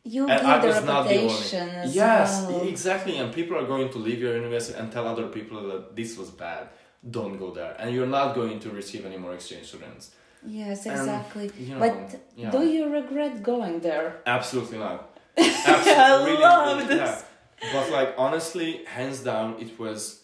You 0.04 0.26
And 0.28 0.40
give 0.40 0.62
the 0.62 0.68
was 0.68 0.84
not 0.84 1.02
the 1.08 1.16
only- 1.16 1.26
reputation 1.28 1.68
as 1.68 1.94
Yes, 1.94 2.46
well. 2.48 2.66
exactly. 2.66 3.18
And 3.18 3.32
people 3.32 3.56
are 3.56 3.66
going 3.66 3.88
to 3.90 3.98
leave 3.98 4.18
your 4.20 4.34
university 4.34 4.76
and 4.78 4.90
tell 4.90 5.06
other 5.06 5.28
people 5.28 5.62
that 5.68 5.94
this 5.94 6.16
was 6.18 6.30
bad. 6.30 6.68
Don't 7.08 7.36
go 7.36 7.50
there, 7.50 7.74
and 7.80 7.92
you're 7.94 8.06
not 8.06 8.34
going 8.34 8.60
to 8.60 8.70
receive 8.70 9.04
any 9.04 9.16
more 9.16 9.34
exchange 9.34 9.66
students. 9.66 10.12
Yes, 10.46 10.86
And, 10.86 10.94
exactly. 10.96 11.50
You 11.58 11.74
know, 11.74 11.80
but 11.80 12.20
yeah. 12.36 12.50
do 12.50 12.62
you 12.64 12.88
regret 12.92 13.42
going 13.42 13.80
there? 13.80 14.20
Absolutely 14.26 14.78
not. 14.78 15.10
I 15.38 16.16
love 16.40 16.78
really, 16.78 16.88
this. 16.96 17.24
yeah. 17.62 17.72
But 17.72 17.90
like 17.90 18.14
honestly, 18.16 18.84
hands 18.86 19.20
down, 19.20 19.56
it 19.60 19.78
was 19.78 20.21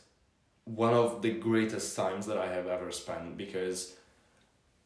one 0.75 0.93
of 0.95 1.23
the 1.23 1.31
greatest 1.31 1.97
times 1.97 2.27
that 2.27 2.37
I 2.37 2.47
have 2.47 2.67
ever 2.67 2.93
spent 2.93 3.37
because 3.37 3.95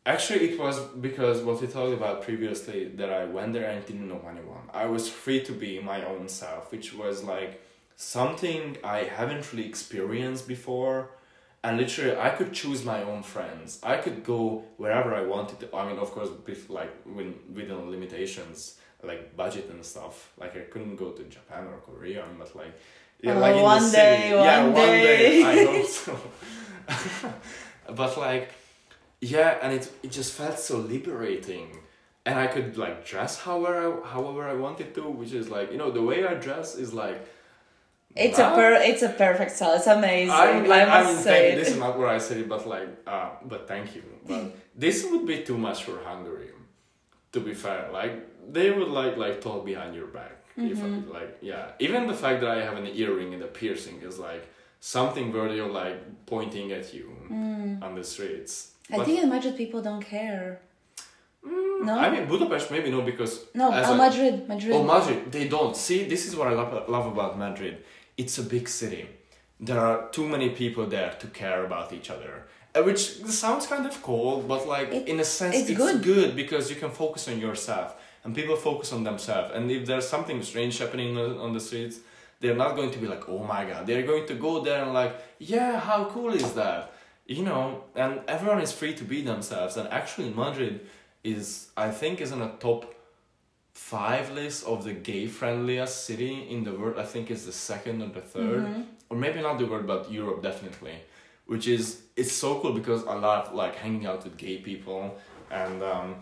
actually 0.06 0.50
it 0.50 0.58
was 0.58 0.80
because 1.00 1.42
what 1.42 1.60
we 1.60 1.66
talked 1.66 1.92
about 1.92 2.22
previously 2.22 2.86
that 2.96 3.12
I 3.12 3.24
went 3.24 3.52
there 3.52 3.68
and 3.68 3.84
didn't 3.84 4.08
know 4.08 4.22
anyone. 4.28 4.68
I 4.72 4.86
was 4.86 5.08
free 5.08 5.42
to 5.44 5.52
be 5.52 5.80
my 5.80 6.04
own 6.04 6.28
self, 6.28 6.70
which 6.70 6.94
was 6.94 7.24
like 7.24 7.62
something 7.96 8.76
I 8.84 8.98
haven't 9.04 9.52
really 9.52 9.66
experienced 9.68 10.46
before. 10.48 11.10
And 11.64 11.76
literally, 11.76 12.16
I 12.18 12.30
could 12.30 12.52
choose 12.52 12.84
my 12.84 13.04
own 13.04 13.22
friends. 13.22 13.78
I 13.84 13.96
could 13.96 14.24
go 14.24 14.64
wherever 14.78 15.14
I 15.14 15.22
wanted 15.22 15.60
to. 15.60 15.76
I 15.76 15.86
mean, 15.88 15.98
of 15.98 16.10
course, 16.10 16.28
with 16.44 16.68
like 16.68 16.92
within 17.06 17.88
limitations, 17.88 18.78
like 19.04 19.36
budget 19.36 19.68
and 19.70 19.84
stuff. 19.84 20.32
Like 20.38 20.56
I 20.56 20.60
couldn't 20.60 20.96
go 20.96 21.10
to 21.10 21.22
Japan 21.24 21.66
or 21.66 21.78
Korea, 21.78 22.24
but 22.36 22.56
like 22.56 22.74
yeah, 23.22 23.38
like 23.38 23.52
in 23.52 23.58
the 23.58 23.62
one 23.64 23.80
city. 23.82 23.96
day, 23.96 24.30
yeah, 24.30 24.64
one 24.64 24.72
one 24.72 24.86
day. 24.88 25.42
day. 25.42 25.44
I 25.44 25.64
hope 25.72 25.86
so. 25.86 26.18
but 27.94 28.16
like, 28.18 28.50
yeah, 29.20 29.58
and 29.62 29.72
it 29.72 29.90
it 30.02 30.10
just 30.12 30.32
felt 30.34 30.58
so 30.58 30.78
liberating, 30.78 31.78
and 32.26 32.38
I 32.38 32.46
could 32.48 32.76
like 32.76 33.06
dress 33.06 33.40
however 33.40 34.02
I, 34.04 34.08
however 34.08 34.48
I 34.48 34.54
wanted 34.54 34.94
to, 34.96 35.02
which 35.02 35.32
is 35.32 35.48
like 35.48 35.70
you 35.72 35.78
know 35.78 35.90
the 35.90 36.02
way 36.02 36.26
I 36.26 36.34
dress 36.34 36.74
is 36.76 36.92
like. 36.92 37.26
It's 38.14 38.36
not- 38.36 38.52
a 38.52 38.56
per 38.56 38.72
it's 38.74 39.02
a 39.02 39.08
perfect 39.08 39.52
style. 39.52 39.74
It's 39.76 39.86
amazing. 39.86 40.30
I'm, 40.30 40.70
I 40.70 40.84
must 40.84 41.08
I 41.08 41.12
mean, 41.14 41.22
say. 41.22 41.54
This 41.54 41.68
is 41.70 41.78
not 41.86 41.98
where 41.98 42.08
I 42.08 42.18
said 42.18 42.36
it, 42.36 42.48
but 42.48 42.66
like, 42.68 42.88
uh, 43.06 43.30
but 43.44 43.66
thank 43.66 43.94
you. 43.94 44.02
But 44.26 44.54
this 44.76 45.06
would 45.10 45.26
be 45.26 45.42
too 45.42 45.56
much 45.56 45.84
for 45.84 45.98
Hungary. 46.04 46.50
To 47.32 47.40
be 47.40 47.54
fair, 47.54 47.88
like 47.90 48.52
they 48.52 48.70
would 48.70 48.88
like 48.88 49.16
like 49.16 49.40
talk 49.40 49.64
behind 49.64 49.94
your 49.94 50.08
back. 50.08 50.41
If 50.56 50.78
I, 50.78 50.86
Mm-hmm. 50.86 51.10
like 51.10 51.38
yeah, 51.40 51.64
even 51.78 52.06
the 52.06 52.14
fact 52.14 52.40
that 52.42 52.50
I 52.58 52.60
have 52.62 52.76
an 52.76 52.86
earring 53.02 53.32
and 53.34 53.42
a 53.42 53.46
piercing 53.46 54.02
is 54.02 54.18
like 54.18 54.44
something 54.80 55.32
where 55.32 55.48
you're 55.56 55.74
like 55.84 55.98
pointing 56.26 56.72
at 56.72 56.92
you 56.94 57.06
on 57.86 57.94
the 57.94 58.04
streets. 58.04 58.52
Mm. 58.90 58.94
I 58.94 58.96
But- 58.98 59.06
think 59.06 59.22
in 59.22 59.28
Madrid 59.30 59.56
people 59.56 59.80
don't 59.88 60.04
care. 60.16 60.60
no, 61.88 61.94
I 61.98 62.08
mean 62.10 62.26
Budapest 62.28 62.70
maybe 62.70 62.90
no 62.90 63.00
because 63.02 63.32
no, 63.54 63.72
uh, 63.72 63.92
a- 63.92 63.96
Madrid, 63.96 64.46
Madrid. 64.48 64.72
Oh, 64.76 64.82
Madrid, 64.84 65.32
they 65.32 65.48
don't. 65.48 65.74
See, 65.76 66.04
this 66.12 66.26
is 66.26 66.36
what 66.36 66.46
I 66.48 66.54
love, 66.60 66.88
love 66.88 67.06
about 67.14 67.38
Madrid. 67.38 67.74
It's 68.16 68.38
a 68.38 68.42
big 68.42 68.68
city. 68.68 69.06
There 69.58 69.80
are 69.80 70.08
too 70.16 70.26
many 70.28 70.50
people 70.50 70.84
there 70.86 71.12
to 71.22 71.26
care 71.28 71.64
about 71.64 71.92
each 71.92 72.10
other. 72.10 72.32
Uh, 72.74 72.82
Which 72.82 73.02
sounds 73.44 73.66
kind 73.66 73.84
of 73.86 73.94
cold, 74.02 74.46
but 74.48 74.66
like 74.68 74.88
It- 74.92 75.08
in 75.08 75.18
a 75.20 75.24
sense, 75.24 75.54
it's 75.56 75.70
it's, 75.70 75.78
good. 75.78 76.02
good. 76.02 76.36
because 76.36 76.64
you 76.72 76.76
can 76.82 76.90
focus 76.90 77.28
on 77.28 77.38
yourself 77.46 77.88
and 78.24 78.34
people 78.34 78.56
focus 78.56 78.92
on 78.92 79.04
themselves. 79.04 79.52
And 79.54 79.70
if 79.70 79.86
there's 79.86 80.08
something 80.08 80.42
strange 80.42 80.78
happening 80.78 81.16
on, 81.18 81.52
the 81.52 81.60
streets, 81.60 82.00
they're 82.40 82.56
not 82.56 82.76
going 82.76 82.90
to 82.90 82.98
be 82.98 83.06
like, 83.06 83.28
oh 83.28 83.44
my 83.44 83.64
god. 83.64 83.86
They're 83.86 84.06
going 84.06 84.26
to 84.26 84.34
go 84.34 84.60
there 84.60 84.82
and 84.82 84.92
like, 84.92 85.16
yeah, 85.38 85.78
how 85.78 86.04
cool 86.06 86.32
is 86.32 86.52
that? 86.54 86.92
You 87.26 87.44
know, 87.44 87.84
and 87.94 88.20
everyone 88.28 88.60
is 88.60 88.72
free 88.72 88.94
to 88.94 89.04
be 89.04 89.22
themselves. 89.22 89.76
And 89.76 89.88
actually, 89.88 90.30
Madrid 90.30 90.86
is, 91.24 91.68
I 91.76 91.90
think, 91.90 92.20
is 92.20 92.32
on 92.32 92.42
a 92.42 92.52
top 92.58 92.94
five 93.72 94.30
list 94.32 94.66
of 94.66 94.84
the 94.84 94.92
gay 94.92 95.26
friendliest 95.26 96.04
city 96.04 96.46
in 96.50 96.64
the 96.64 96.72
world. 96.72 96.98
I 96.98 97.04
think 97.04 97.30
it's 97.30 97.46
the 97.46 97.52
second 97.52 98.02
or 98.02 98.08
the 98.08 98.20
3rd 98.20 98.84
or 99.08 99.16
maybe 99.16 99.40
not 99.42 99.58
the 99.58 99.66
world, 99.66 99.86
but 99.86 100.10
Europe 100.10 100.42
definitely. 100.42 100.94
Which 101.46 101.66
is 101.68 102.02
it's 102.16 102.32
so 102.32 102.60
cool 102.60 102.72
because 102.72 103.06
I 103.06 103.14
love 103.14 103.52
like 103.52 103.76
hanging 103.76 104.06
out 104.06 104.24
with 104.24 104.36
gay 104.36 104.58
people 104.58 105.18
and 105.50 105.82
um, 105.82 106.14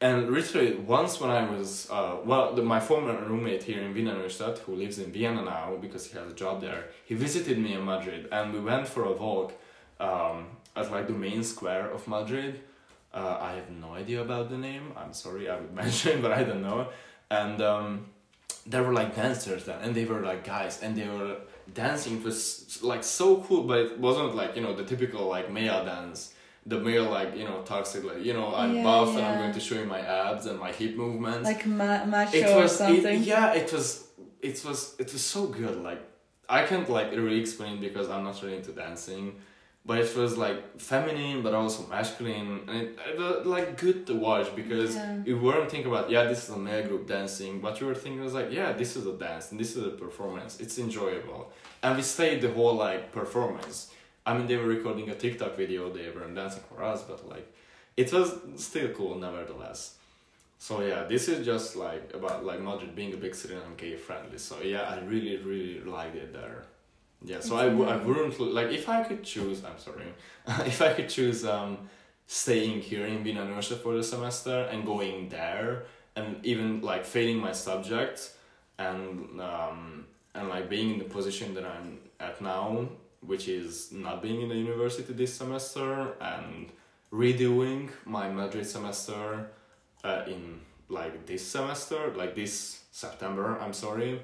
and 0.00 0.30
literally 0.30 0.76
once 0.76 1.20
when 1.20 1.30
I 1.30 1.48
was 1.48 1.88
uh, 1.90 2.16
well, 2.24 2.54
the, 2.54 2.62
my 2.62 2.80
former 2.80 3.16
roommate 3.24 3.62
here 3.62 3.80
in 3.82 3.94
Wiener 3.94 4.14
Neustadt, 4.14 4.58
who 4.58 4.74
lives 4.74 4.98
in 4.98 5.12
Vienna 5.12 5.42
now 5.42 5.76
because 5.80 6.10
he 6.10 6.18
has 6.18 6.30
a 6.30 6.34
job 6.34 6.60
there, 6.60 6.86
he 7.04 7.14
visited 7.14 7.58
me 7.58 7.72
in 7.72 7.84
Madrid 7.84 8.28
and 8.30 8.52
we 8.52 8.60
went 8.60 8.86
for 8.86 9.04
a 9.04 9.12
walk 9.12 9.52
um, 9.98 10.46
at 10.74 10.90
like 10.90 11.06
the 11.06 11.14
main 11.14 11.42
square 11.42 11.90
of 11.90 12.06
Madrid. 12.06 12.60
Uh, 13.14 13.38
I 13.40 13.52
have 13.52 13.70
no 13.70 13.94
idea 13.94 14.20
about 14.20 14.50
the 14.50 14.58
name. 14.58 14.92
I'm 14.96 15.14
sorry, 15.14 15.48
I 15.48 15.56
would 15.56 15.74
mention, 15.82 16.20
but 16.20 16.32
I 16.32 16.42
don't 16.42 16.62
know. 16.62 16.88
And 17.30 17.62
um, 17.62 18.06
there 18.66 18.82
were 18.82 18.92
like 18.92 19.16
dancers 19.16 19.64
then, 19.64 19.80
and 19.82 19.94
they 19.94 20.04
were 20.04 20.20
like 20.20 20.44
guys, 20.44 20.82
and 20.82 20.94
they 20.96 21.08
were 21.08 21.38
dancing. 21.72 22.18
It 22.18 22.24
was 22.24 22.78
like 22.82 23.02
so 23.02 23.38
cool, 23.42 23.64
but 23.64 23.78
it 23.78 23.98
wasn't 23.98 24.34
like 24.34 24.56
you 24.56 24.62
know 24.62 24.74
the 24.74 24.84
typical 24.84 25.26
like 25.28 25.50
male 25.50 25.84
dance. 25.84 26.34
The 26.68 26.78
male 26.80 27.08
like 27.18 27.36
you 27.36 27.44
know 27.44 27.62
toxic 27.62 28.02
like 28.04 28.24
you 28.28 28.32
know 28.38 28.48
I'm 28.54 28.74
Yeah, 28.74 28.82
buff 28.82 29.10
and 29.16 29.24
I'm 29.28 29.38
going 29.42 29.52
to 29.54 29.60
show 29.60 29.76
you 29.76 29.86
my 29.86 30.00
abs 30.00 30.46
and 30.46 30.58
my 30.66 30.72
hip 30.72 30.96
movements 30.96 31.44
like 31.50 31.64
ma- 31.66 32.04
macho 32.04 32.36
it 32.36 32.46
or 32.50 32.62
was 32.62 32.76
something. 32.76 33.20
it, 33.22 33.26
yeah 33.34 33.54
it 33.54 33.72
was 33.72 33.86
it 34.42 34.56
was 34.66 34.78
it 34.98 35.08
was 35.12 35.24
so 35.34 35.46
good 35.46 35.76
like 35.90 36.02
i 36.48 36.60
can't 36.70 36.88
like 36.98 37.10
really 37.12 37.40
explain 37.44 37.74
because 37.86 38.06
i'm 38.12 38.24
not 38.28 38.36
really 38.42 38.56
into 38.60 38.72
dancing 38.72 39.24
but 39.88 39.96
it 40.04 40.10
was 40.16 40.36
like 40.36 40.58
feminine 40.92 41.42
but 41.44 41.52
also 41.54 41.80
masculine 41.96 42.48
and 42.68 42.76
it, 42.82 42.98
it 43.10 43.16
was 43.18 43.46
like 43.56 43.68
good 43.84 43.98
to 44.08 44.14
watch 44.28 44.48
because 44.60 44.94
Yeah. 44.94 45.22
you 45.28 45.34
weren't 45.46 45.68
thinking 45.72 45.90
about 45.92 46.06
yeah 46.14 46.24
this 46.32 46.40
is 46.44 46.50
a 46.58 46.58
male 46.68 46.84
group 46.88 47.04
dancing 47.16 47.52
but 47.64 47.72
you 47.80 47.86
were 47.88 47.98
thinking 48.02 48.20
was 48.30 48.34
like 48.40 48.50
yeah 48.58 48.70
this 48.80 48.90
is 48.98 49.04
a 49.06 49.16
dance 49.26 49.44
and 49.50 49.58
this 49.62 49.70
is 49.76 49.82
a 49.92 49.94
performance 50.04 50.52
it's 50.64 50.76
enjoyable 50.86 51.42
and 51.82 51.90
we 51.96 52.02
stayed 52.02 52.38
the 52.46 52.52
whole 52.56 52.74
like 52.74 53.02
performance 53.20 53.76
i 54.26 54.36
mean 54.36 54.46
they 54.46 54.56
were 54.56 54.66
recording 54.66 55.08
a 55.08 55.14
tiktok 55.14 55.56
video 55.56 55.90
they 55.90 56.10
were 56.10 56.26
dancing 56.28 56.62
for 56.68 56.82
us 56.82 57.02
but 57.02 57.26
like 57.28 57.46
it 57.96 58.12
was 58.12 58.34
still 58.56 58.88
cool 58.88 59.14
nevertheless 59.14 59.96
so 60.58 60.80
yeah, 60.80 61.04
this 61.04 61.28
is 61.28 61.44
just 61.44 61.76
like 61.76 62.12
about 62.14 62.44
like 62.44 62.60
Madrid 62.60 62.94
being 62.94 63.12
a 63.12 63.16
big 63.16 63.34
city 63.34 63.54
and 63.54 63.76
gay 63.76 63.96
friendly. 63.96 64.38
So 64.38 64.56
yeah, 64.62 64.82
I 64.82 65.00
really 65.00 65.36
really 65.36 65.80
liked 65.80 66.16
it 66.16 66.32
there. 66.32 66.64
Yeah, 67.22 67.40
so 67.40 67.56
I, 67.56 67.66
w- 67.66 67.88
I 67.88 67.96
wouldn't 67.96 68.38
like 68.40 68.68
if 68.68 68.88
I 68.88 69.02
could 69.02 69.22
choose. 69.22 69.62
I'm 69.64 69.78
sorry, 69.78 70.06
if 70.66 70.80
I 70.80 70.92
could 70.94 71.08
choose 71.08 71.44
um 71.44 71.78
staying 72.26 72.80
here 72.80 73.06
in 73.06 73.22
Wiener 73.22 73.44
Neustadt 73.44 73.78
for 73.78 73.94
the 73.94 74.02
semester 74.02 74.68
and 74.72 74.84
going 74.84 75.28
there 75.28 75.84
and 76.16 76.44
even 76.44 76.80
like 76.80 77.04
failing 77.04 77.38
my 77.38 77.52
subjects 77.52 78.34
and 78.78 79.40
um 79.40 80.06
and 80.34 80.48
like 80.48 80.68
being 80.68 80.94
in 80.94 80.98
the 80.98 81.04
position 81.04 81.54
that 81.54 81.64
I'm 81.64 81.98
at 82.18 82.40
now, 82.40 82.88
which 83.20 83.48
is 83.48 83.92
not 83.92 84.22
being 84.22 84.42
in 84.42 84.48
the 84.48 84.56
university 84.56 85.12
this 85.12 85.34
semester 85.34 86.14
and 86.20 86.70
redoing 87.12 87.90
my 88.04 88.28
Madrid 88.28 88.66
semester 88.66 89.48
uh, 90.04 90.22
in 90.26 90.60
like 90.88 91.26
this 91.26 91.46
semester, 91.46 92.12
like 92.14 92.34
this 92.34 92.82
September, 92.92 93.58
I'm 93.60 93.72
sorry, 93.72 94.22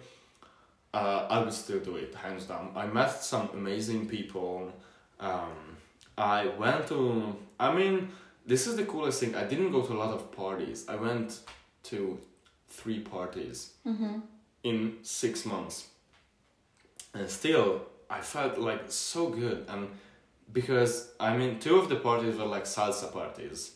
uh, 0.94 1.26
I 1.28 1.40
would 1.40 1.52
still 1.52 1.80
do 1.80 1.96
it, 1.96 2.14
hands 2.14 2.44
down. 2.44 2.72
I 2.76 2.86
met 2.86 3.10
some 3.22 3.48
amazing 3.52 4.08
people. 4.08 4.72
Um, 5.18 5.76
I 6.16 6.46
went 6.46 6.86
to, 6.88 7.34
I 7.58 7.74
mean, 7.74 8.10
this 8.46 8.66
is 8.66 8.76
the 8.76 8.84
coolest 8.84 9.20
thing. 9.20 9.34
I 9.34 9.44
didn't 9.44 9.72
go 9.72 9.82
to 9.82 9.92
a 9.92 9.98
lot 9.98 10.12
of 10.12 10.30
parties. 10.32 10.84
I 10.88 10.96
went 10.96 11.40
to 11.84 12.20
three 12.68 13.00
parties 13.00 13.72
in 14.62 14.98
six 15.02 15.46
months. 15.46 15.88
And 17.14 17.28
still, 17.28 17.82
I 18.16 18.20
felt 18.20 18.58
like 18.58 18.82
so 18.88 19.22
good. 19.30 19.64
And 19.68 19.88
because, 20.52 20.92
I 21.18 21.36
mean, 21.36 21.58
two 21.58 21.76
of 21.76 21.88
the 21.88 21.96
parties 21.96 22.36
were 22.36 22.50
like 22.56 22.64
salsa 22.64 23.12
parties 23.12 23.72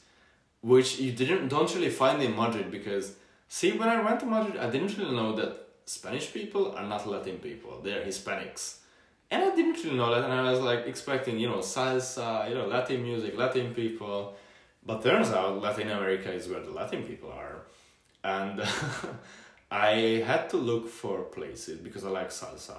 which 0.67 0.99
you 0.99 1.13
didn't 1.13 1.49
don't 1.49 1.73
really 1.77 1.91
find 1.91 2.21
in 2.21 2.35
Madrid 2.35 2.71
because 2.73 3.15
see 3.47 3.71
when 3.79 3.89
I 3.89 4.03
went 4.03 4.19
to 4.21 4.27
Madrid 4.27 4.57
I 4.57 4.69
didn't 4.69 4.97
really 4.99 5.15
know 5.15 5.33
that 5.37 5.53
Spanish 5.85 6.33
people 6.33 6.75
are 6.77 6.85
not 6.85 7.07
Latin 7.07 7.39
people. 7.39 7.81
They're 7.85 8.05
Hispanics. 8.05 8.79
And 9.31 9.45
I 9.45 9.55
didn't 9.55 9.83
really 9.85 9.97
know 9.97 10.13
that 10.13 10.25
and 10.25 10.33
I 10.33 10.51
was 10.51 10.61
like 10.61 10.87
expecting 10.87 11.39
you 11.39 11.49
know 11.49 11.59
salsa 11.59 12.49
you 12.49 12.55
know 12.57 12.67
Latin 12.67 13.03
music 13.03 13.37
Latin 13.37 13.75
people. 13.75 14.37
But 14.85 15.03
turns 15.03 15.31
out 15.31 15.63
Latin 15.63 15.89
America 15.91 16.33
is 16.33 16.49
where 16.49 16.61
the 16.61 16.71
Latin 16.71 17.03
people 17.05 17.31
are. 17.31 17.63
And 18.23 18.63
I 19.71 20.23
had 20.31 20.49
to 20.51 20.57
look 20.57 20.89
for 20.89 21.23
places 21.23 21.79
because 21.79 22.05
I 22.05 22.11
like 22.11 22.31
salsa 22.31 22.77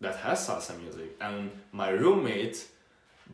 that 0.00 0.16
has 0.16 0.46
salsa 0.46 0.78
music 0.80 1.16
and 1.20 1.50
my 1.72 1.90
roommate 1.90 2.66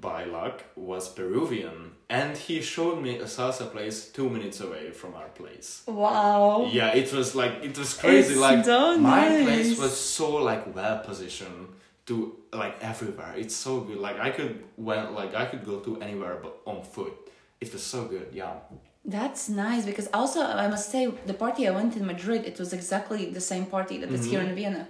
by 0.00 0.24
luck 0.24 0.62
was 0.76 1.08
Peruvian 1.08 1.92
and 2.10 2.36
he 2.36 2.60
showed 2.60 3.00
me 3.00 3.18
a 3.18 3.24
salsa 3.24 3.70
place 3.70 4.08
two 4.08 4.28
minutes 4.28 4.60
away 4.60 4.90
from 4.90 5.14
our 5.14 5.28
place. 5.28 5.82
Wow. 5.86 6.68
Yeah, 6.70 6.94
it 6.94 7.12
was 7.12 7.34
like 7.34 7.62
it 7.62 7.76
was 7.78 7.94
crazy. 7.94 8.32
It's 8.32 8.40
like 8.40 8.64
so 8.64 8.98
my 8.98 9.28
nice. 9.28 9.44
place 9.44 9.78
was 9.78 9.98
so 9.98 10.36
like 10.36 10.74
well 10.74 10.98
positioned 10.98 11.68
to 12.06 12.36
like 12.52 12.76
everywhere. 12.82 13.34
It's 13.36 13.54
so 13.54 13.80
good. 13.80 13.98
Like 13.98 14.18
I 14.20 14.30
could 14.30 14.64
went 14.76 15.12
like 15.12 15.34
I 15.34 15.46
could 15.46 15.64
go 15.64 15.78
to 15.80 16.00
anywhere 16.00 16.38
but 16.42 16.60
on 16.66 16.82
foot. 16.82 17.14
It 17.60 17.72
was 17.72 17.82
so 17.82 18.04
good. 18.06 18.28
Yeah. 18.32 18.54
That's 19.04 19.48
nice 19.48 19.84
because 19.84 20.08
also 20.12 20.42
I 20.42 20.66
must 20.68 20.90
say 20.90 21.12
the 21.26 21.34
party 21.34 21.68
I 21.68 21.70
went 21.70 21.96
in 21.96 22.06
Madrid 22.06 22.44
it 22.44 22.58
was 22.58 22.72
exactly 22.72 23.30
the 23.30 23.40
same 23.40 23.66
party 23.66 23.98
that 23.98 24.10
is 24.10 24.24
here 24.24 24.40
mm-hmm. 24.40 24.48
in 24.50 24.54
Vienna. 24.54 24.88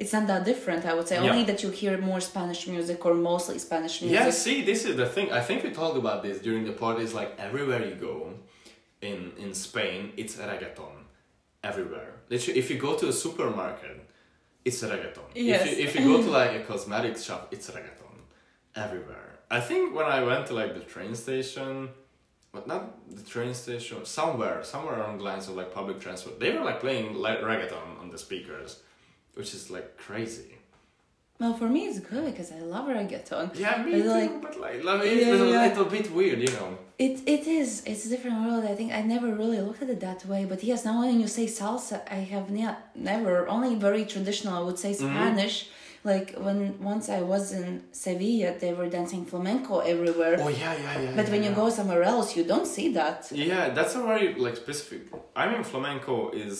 It's 0.00 0.14
not 0.14 0.26
that 0.28 0.44
different, 0.46 0.82
I 0.86 0.94
would 0.94 1.06
say. 1.06 1.16
Yeah. 1.16 1.30
Only 1.30 1.44
that 1.44 1.62
you 1.62 1.70
hear 1.82 1.98
more 1.98 2.20
Spanish 2.20 2.66
music 2.66 3.04
or 3.04 3.14
mostly 3.14 3.58
Spanish 3.58 4.00
music. 4.00 4.18
Yeah, 4.18 4.30
see, 4.30 4.62
this 4.70 4.86
is 4.86 4.96
the 4.96 5.08
thing. 5.14 5.30
I 5.30 5.42
think 5.46 5.62
we 5.62 5.70
talked 5.70 5.98
about 6.04 6.22
this 6.22 6.38
during 6.46 6.64
the 6.64 6.76
parties. 6.84 7.12
Like 7.20 7.30
everywhere 7.38 7.82
you 7.90 7.96
go, 8.10 8.14
in 9.02 9.32
in 9.42 9.50
Spain, 9.66 10.12
it's 10.16 10.34
reggaeton. 10.36 10.96
Everywhere. 11.70 12.12
Literally, 12.30 12.58
if 12.62 12.66
you 12.70 12.78
go 12.78 12.92
to 13.02 13.06
a 13.08 13.12
supermarket, 13.24 13.96
it's 14.64 14.82
reggaeton. 14.82 15.28
Yes. 15.34 15.66
If 15.66 15.70
you, 15.70 15.84
if 15.84 15.90
you 15.96 16.02
go 16.12 16.22
to 16.22 16.30
like 16.40 16.52
a 16.60 16.62
cosmetics 16.70 17.22
shop, 17.22 17.42
it's 17.54 17.70
reggaeton. 17.70 18.16
Everywhere. 18.74 19.30
I 19.50 19.60
think 19.68 19.94
when 19.96 20.06
I 20.06 20.22
went 20.22 20.46
to 20.46 20.54
like 20.54 20.72
the 20.74 20.84
train 20.94 21.14
station, 21.14 21.90
but 22.52 22.66
not 22.66 22.82
the 23.18 23.24
train 23.34 23.52
station, 23.52 23.98
somewhere, 24.04 24.62
somewhere 24.64 24.96
along 25.00 25.18
the 25.18 25.24
lines 25.24 25.48
of 25.48 25.56
like 25.56 25.74
public 25.74 26.00
transport, 26.00 26.40
they 26.40 26.50
were 26.56 26.64
like 26.64 26.80
playing 26.80 27.06
like 27.26 27.40
reggaeton 27.40 27.88
on 28.00 28.10
the 28.10 28.18
speakers, 28.26 28.70
which 29.34 29.54
is 29.54 29.70
like 29.70 29.96
crazy. 29.96 30.56
Well, 31.38 31.54
for 31.54 31.68
me 31.70 31.86
it's 31.86 32.00
good 32.00 32.24
because 32.30 32.52
I 32.52 32.60
love 32.60 32.86
reggaeton. 32.88 33.58
Yeah, 33.58 33.82
me 33.82 33.92
It's 33.94 34.02
too. 34.02 34.08
like- 34.10 34.42
but 34.42 34.60
like, 34.60 34.84
like 34.84 35.02
it's 35.06 35.26
Yeah, 35.26 35.32
a 35.42 35.50
yeah. 35.50 35.66
little 35.68 35.86
bit 35.96 36.06
weird, 36.12 36.38
you 36.46 36.52
know. 36.58 36.76
It 36.98 37.14
it 37.26 37.46
is. 37.60 37.82
It's 37.90 38.04
a 38.06 38.10
different 38.10 38.38
world. 38.46 38.64
I 38.72 38.74
think 38.78 38.92
I 38.92 39.00
never 39.14 39.28
really 39.42 39.60
looked 39.66 39.82
at 39.82 39.88
it 39.94 40.00
that 40.08 40.20
way. 40.26 40.44
But 40.44 40.62
yes, 40.62 40.84
now 40.84 40.96
when 41.02 41.18
you 41.18 41.28
say 41.38 41.46
salsa, 41.46 41.96
I 42.18 42.20
have 42.34 42.46
ne- 42.50 42.78
never 42.94 43.48
only 43.48 43.74
very 43.88 44.04
traditional. 44.14 44.52
I 44.60 44.62
would 44.66 44.78
say 44.84 44.90
Mm-hmm. 44.92 45.08
Spanish. 45.16 45.56
Like 46.12 46.28
when 46.46 46.58
once 46.92 47.06
I 47.18 47.20
was 47.32 47.44
in 47.52 47.68
Sevilla, 47.92 48.50
they 48.62 48.72
were 48.78 48.88
dancing 48.98 49.22
flamenco 49.32 49.74
everywhere. 49.94 50.36
Oh 50.44 50.48
yeah, 50.48 50.74
yeah, 50.84 51.00
yeah. 51.00 51.12
but 51.16 51.24
yeah, 51.26 51.32
when 51.32 51.42
you 51.46 51.52
go 51.62 51.66
somewhere 51.78 52.02
else, 52.14 52.28
you 52.36 52.44
don't 52.52 52.66
see 52.76 52.88
that. 53.00 53.18
Yeah, 53.32 53.64
that's 53.76 53.94
a 54.00 54.02
very 54.10 54.28
like 54.44 54.56
specific. 54.56 55.02
I 55.36 55.44
mean, 55.50 55.62
flamenco 55.72 56.30
is 56.44 56.56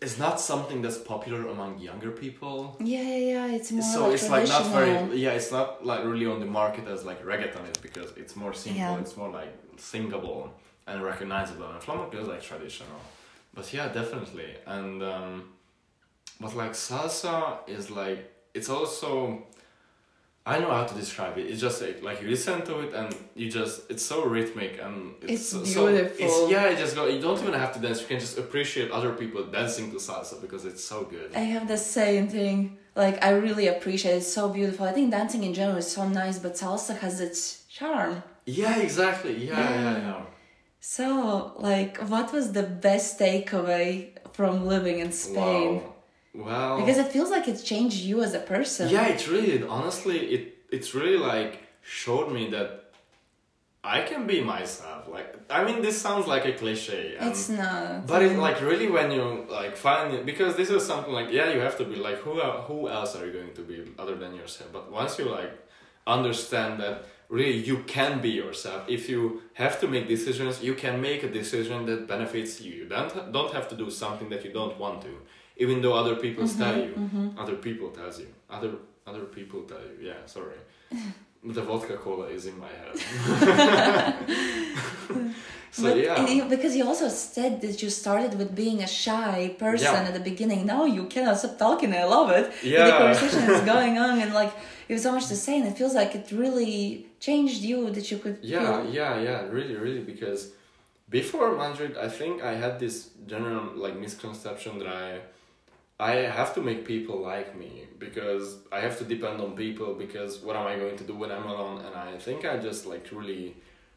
is 0.00 0.18
not 0.18 0.40
something 0.40 0.80
that's 0.82 0.98
popular 0.98 1.48
among 1.48 1.78
younger 1.80 2.10
people. 2.12 2.76
Yeah, 2.80 3.02
yeah, 3.02 3.16
yeah. 3.46 3.56
It's 3.56 3.72
more 3.72 3.82
so 3.82 4.02
like 4.04 4.14
it's 4.14 4.28
like 4.28 4.48
not 4.48 4.66
very 4.66 5.16
yeah 5.18 5.32
it's 5.32 5.50
not 5.50 5.84
like 5.84 6.04
really 6.04 6.26
on 6.26 6.38
the 6.40 6.46
market 6.46 6.86
as 6.86 7.04
like 7.04 7.20
reggaeton 7.24 7.64
is 7.72 7.78
because 7.78 8.12
it's 8.16 8.36
more 8.36 8.52
simple 8.54 8.80
Yeah. 8.80 9.00
it's 9.00 9.16
more 9.16 9.30
like 9.30 9.52
singable 9.76 10.50
and 10.86 11.02
recognizable 11.02 11.68
and 11.70 11.82
flamenco 11.82 12.16
is 12.22 12.28
like 12.28 12.42
traditional 12.42 13.00
but 13.54 13.72
yeah 13.74 13.88
definitely 13.92 14.50
and 14.66 15.02
um 15.02 15.32
but 16.40 16.54
like 16.54 16.72
salsa 16.72 17.58
is 17.66 17.90
like 17.90 18.20
it's 18.54 18.68
also 18.68 19.42
I 20.52 20.54
know 20.62 20.70
how 20.78 20.84
to 20.90 20.94
describe 21.02 21.34
it. 21.40 21.44
It's 21.50 21.60
just 21.66 21.76
like, 21.84 21.98
like 22.08 22.18
you 22.22 22.28
listen 22.36 22.56
to 22.70 22.74
it 22.84 22.90
and 23.00 23.08
you 23.40 23.46
just 23.60 23.74
it's 23.92 24.04
so 24.12 24.18
rhythmic 24.36 24.72
and 24.84 24.96
it's, 25.22 25.32
It's 25.32 25.74
so, 25.76 25.86
beautiful. 25.86 26.24
it's 26.24 26.38
yeah, 26.54 26.72
it 26.72 26.76
just 26.84 26.94
go. 26.98 27.02
You 27.16 27.20
don't 27.26 27.40
even 27.44 27.56
have 27.64 27.72
to 27.76 27.80
dance. 27.84 27.98
You 28.02 28.08
can 28.12 28.20
just 28.26 28.36
appreciate 28.44 28.88
other 28.98 29.12
people 29.20 29.40
dancing 29.58 29.86
to 29.94 29.98
salsa 30.08 30.36
because 30.44 30.62
it's 30.70 30.84
so 30.92 30.98
good. 31.14 31.28
I 31.42 31.44
have 31.54 31.66
the 31.74 31.80
same 31.98 32.24
thing. 32.36 32.56
Like 33.02 33.16
I 33.28 33.30
really 33.46 33.66
appreciate 33.74 34.14
it. 34.14 34.22
It's 34.22 34.32
so 34.40 34.44
beautiful. 34.58 34.82
I 34.90 34.92
think 34.96 35.06
dancing 35.18 35.42
in 35.48 35.52
general 35.60 35.78
is 35.84 35.90
so 35.98 36.02
nice, 36.22 36.36
but 36.44 36.52
salsa 36.62 36.94
has 37.04 37.14
its 37.28 37.40
charm. 37.78 38.12
Yeah, 38.60 38.76
exactly. 38.86 39.34
Yeah, 39.48 39.60
yeah, 39.60 39.82
Yeah. 39.84 39.98
yeah. 40.08 40.22
So, 40.80 41.52
like, 41.70 41.98
what 42.12 42.32
was 42.32 42.52
the 42.58 42.62
best 42.62 43.18
takeaway 43.18 43.88
from 44.36 44.52
living 44.74 45.00
in 45.04 45.10
Spain? 45.12 45.68
Wow. 45.76 45.94
Well, 46.38 46.78
Because 46.80 46.98
it 46.98 47.08
feels 47.08 47.30
like 47.30 47.48
it 47.48 47.58
changed 47.72 48.00
you 48.10 48.22
as 48.22 48.32
a 48.34 48.40
person. 48.54 48.88
yeah, 48.88 49.06
it 49.08 49.28
really 49.28 49.50
did. 49.54 49.64
Honestly, 49.64 50.18
it 50.34 50.42
it's 50.70 50.94
really 50.94 51.18
like 51.32 51.52
showed 51.82 52.28
me 52.30 52.50
that 52.50 52.68
I 53.82 54.02
can 54.02 54.26
be 54.26 54.38
myself. 54.42 55.08
Like, 55.08 55.28
I 55.50 55.64
mean, 55.64 55.82
this 55.86 55.96
sounds 56.00 56.26
like 56.26 56.44
a 56.44 56.52
cliche. 56.52 57.16
and- 57.16 57.30
It's 57.30 57.48
not. 57.48 58.06
But 58.06 58.22
it's 58.22 58.32
mm-hmm. 58.32 58.40
like 58.48 58.60
really 58.60 58.88
when 58.96 59.10
you 59.10 59.46
like 59.60 59.74
find 59.76 60.14
it 60.14 60.26
because 60.26 60.56
this 60.56 60.70
is 60.70 60.84
something 60.86 61.12
like 61.18 61.28
yeah 61.38 61.48
you 61.54 61.60
have 61.60 61.76
to 61.78 61.84
be 61.92 61.96
like 61.96 62.18
who 62.24 62.32
uh, 62.40 62.62
who 62.68 62.88
else 62.88 63.10
are 63.16 63.24
you 63.26 63.32
going 63.32 63.54
to 63.54 63.62
be 63.62 63.76
other 64.02 64.16
than 64.22 64.34
yourself 64.40 64.68
but 64.72 64.84
once 65.00 65.12
you 65.18 65.26
like 65.40 65.52
understand 66.06 66.72
that 66.82 66.94
really 67.36 67.56
you 67.70 67.76
can 67.94 68.12
be 68.26 68.30
yourself 68.42 68.80
if 68.88 69.02
you 69.08 69.42
have 69.62 69.74
to 69.80 69.86
make 69.94 70.04
decisions 70.08 70.62
you 70.68 70.74
can 70.74 70.94
make 71.08 71.20
a 71.22 71.30
decision 71.40 71.78
that 71.86 72.06
benefits 72.14 72.52
you 72.64 72.72
you 72.80 72.86
don't 72.94 73.12
don't 73.36 73.52
have 73.58 73.66
to 73.72 73.76
do 73.84 73.88
something 73.90 74.28
that 74.32 74.42
you 74.44 74.52
don't 74.52 74.76
want 74.84 75.02
to 75.02 75.12
even 75.58 75.80
though 75.82 75.94
other 76.02 76.16
people 76.16 76.44
mm-hmm, 76.44 76.62
tell 76.62 76.76
you 76.86 76.92
mm-hmm. 77.04 77.38
other 77.42 77.56
people 77.66 77.88
tells 77.90 78.18
you 78.20 78.28
other 78.56 78.72
other 79.06 79.24
people 79.36 79.60
tell 79.62 79.82
you 79.90 79.96
yeah 80.08 80.20
sorry 80.26 80.58
the 81.56 81.62
vodka 81.62 81.96
cola 81.96 82.26
is 82.26 82.46
in 82.46 82.56
my 82.58 82.72
head 82.80 82.94
so 85.70 85.82
but 85.82 85.96
yeah 85.96 86.26
you- 86.26 86.44
because 86.54 86.74
you 86.76 86.84
also 86.90 87.08
said 87.08 87.60
that 87.60 87.82
you 87.82 87.90
started 87.90 88.32
with 88.38 88.54
being 88.54 88.82
a 88.82 88.86
shy 88.86 89.54
person 89.58 89.92
Yeah. 89.94 90.08
at 90.08 90.14
the 90.18 90.24
beginning. 90.30 90.60
Now 90.74 90.82
you 90.96 91.04
cannot 91.14 91.36
stop 91.42 91.54
talking. 91.66 91.90
I 91.94 92.04
love 92.16 92.30
it. 92.40 92.46
Yeah. 92.74 92.86
The 92.86 92.92
conversation 93.02 93.42
is 93.54 93.60
going 93.74 93.94
on, 94.06 94.14
and 94.22 94.30
like 94.40 94.52
you 94.88 94.92
have 94.96 95.02
so 95.08 95.12
much 95.16 95.26
to 95.32 95.36
say, 95.44 95.54
and 95.60 95.66
it 95.70 95.76
feels 95.80 95.94
like 96.00 96.12
it 96.20 96.26
really 96.44 96.76
changed 97.26 97.60
you 97.70 97.78
that 97.96 98.06
you 98.10 98.18
could. 98.22 98.36
Yeah, 98.42 98.58
feel- 98.82 98.90
yeah, 98.98 99.12
yeah, 99.26 99.38
really, 99.56 99.76
really, 99.84 100.00
because 100.12 100.40
before 101.18 101.48
Madrid, 101.62 101.92
I 102.06 102.08
think 102.18 102.34
I 102.42 102.54
had 102.64 102.74
this 102.84 102.96
general 103.32 103.62
like 103.84 103.94
misconception 104.06 104.72
that 104.80 104.88
I 104.88 105.04
I 106.00 106.12
have 106.12 106.54
to 106.54 106.60
make 106.60 106.84
people 106.84 107.18
like 107.20 107.56
me 107.58 107.84
because 107.98 108.58
I 108.70 108.78
have 108.80 108.96
to 108.98 109.04
depend 109.04 109.40
on 109.40 109.56
people 109.56 109.94
because 109.94 110.38
what 110.38 110.54
am 110.54 110.66
I 110.66 110.76
going 110.76 110.96
to 110.96 111.04
do 111.04 111.14
when 111.16 111.32
I'm 111.32 111.46
alone? 111.46 111.84
And 111.84 111.94
I 111.94 112.16
think 112.18 112.44
I 112.44 112.56
just 112.58 112.86
like 112.86 113.08
really, 113.10 113.56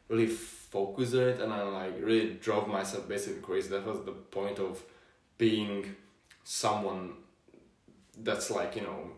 really 0.10 0.26
focused 0.28 1.14
it, 1.14 1.40
and 1.40 1.54
I 1.54 1.62
like 1.62 1.94
really 2.02 2.34
drove 2.42 2.68
myself 2.68 3.08
basically 3.08 3.42
crazy. 3.42 3.70
That 3.70 3.86
was 3.86 4.04
the 4.04 4.14
point 4.14 4.58
of 4.58 4.82
being 5.38 5.96
someone 6.44 7.14
that's 8.18 8.50
like 8.52 8.76
you 8.76 8.82
know 8.82 9.12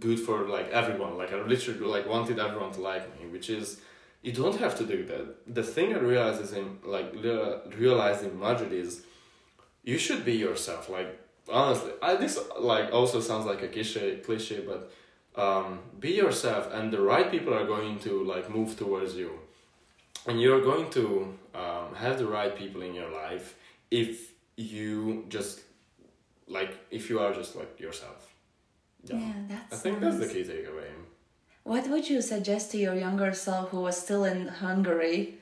good 0.00 0.18
for 0.18 0.48
like 0.48 0.70
everyone. 0.70 1.16
Like 1.16 1.32
I 1.32 1.40
literally 1.40 1.78
like 1.80 2.08
wanted 2.08 2.38
everyone 2.40 2.72
to 2.72 2.80
like 2.80 3.04
me, 3.20 3.28
which 3.28 3.48
is 3.48 3.80
you 4.22 4.32
don't 4.32 4.58
have 4.58 4.76
to 4.78 4.84
do 4.84 5.04
that. 5.04 5.54
The 5.54 5.62
thing 5.62 5.94
I 5.94 5.98
realized 5.98 6.40
is 6.40 6.52
in 6.52 6.78
like 6.84 7.12
rea- 7.14 7.60
realized 7.76 8.24
in 8.24 8.38
Madrid 8.40 8.72
is 8.72 9.04
you 9.84 9.98
should 9.98 10.24
be 10.24 10.32
yourself. 10.32 10.88
Like 10.88 11.20
honestly, 11.50 11.92
I, 12.02 12.16
this 12.16 12.38
like 12.58 12.92
also 12.92 13.20
sounds 13.20 13.46
like 13.46 13.62
a 13.62 13.68
cliche, 13.68 14.16
cliche, 14.16 14.64
but 14.66 14.92
um, 15.40 15.80
be 15.98 16.10
yourself, 16.12 16.72
and 16.72 16.92
the 16.92 17.00
right 17.00 17.30
people 17.30 17.54
are 17.54 17.66
going 17.66 17.98
to 18.00 18.24
like 18.24 18.50
move 18.50 18.76
towards 18.76 19.16
you, 19.16 19.38
and 20.26 20.40
you're 20.40 20.62
going 20.62 20.90
to 20.90 21.34
um, 21.54 21.94
have 21.96 22.18
the 22.18 22.26
right 22.26 22.56
people 22.56 22.82
in 22.82 22.94
your 22.94 23.10
life 23.10 23.56
if 23.90 24.32
you 24.56 25.24
just 25.28 25.60
like 26.48 26.76
if 26.90 27.10
you 27.10 27.18
are 27.20 27.32
just 27.32 27.56
like 27.56 27.80
yourself. 27.80 28.32
Yeah, 29.04 29.32
that's. 29.48 29.74
I 29.74 29.76
think 29.76 30.00
that's 30.00 30.18
the 30.18 30.28
key 30.28 30.44
takeaway. 30.44 30.88
What 31.64 31.88
would 31.88 32.08
you 32.08 32.20
suggest 32.20 32.72
to 32.72 32.78
your 32.78 32.94
younger 32.94 33.32
self 33.32 33.70
who 33.70 33.80
was 33.80 34.00
still 34.00 34.24
in 34.24 34.48
Hungary 34.48 35.38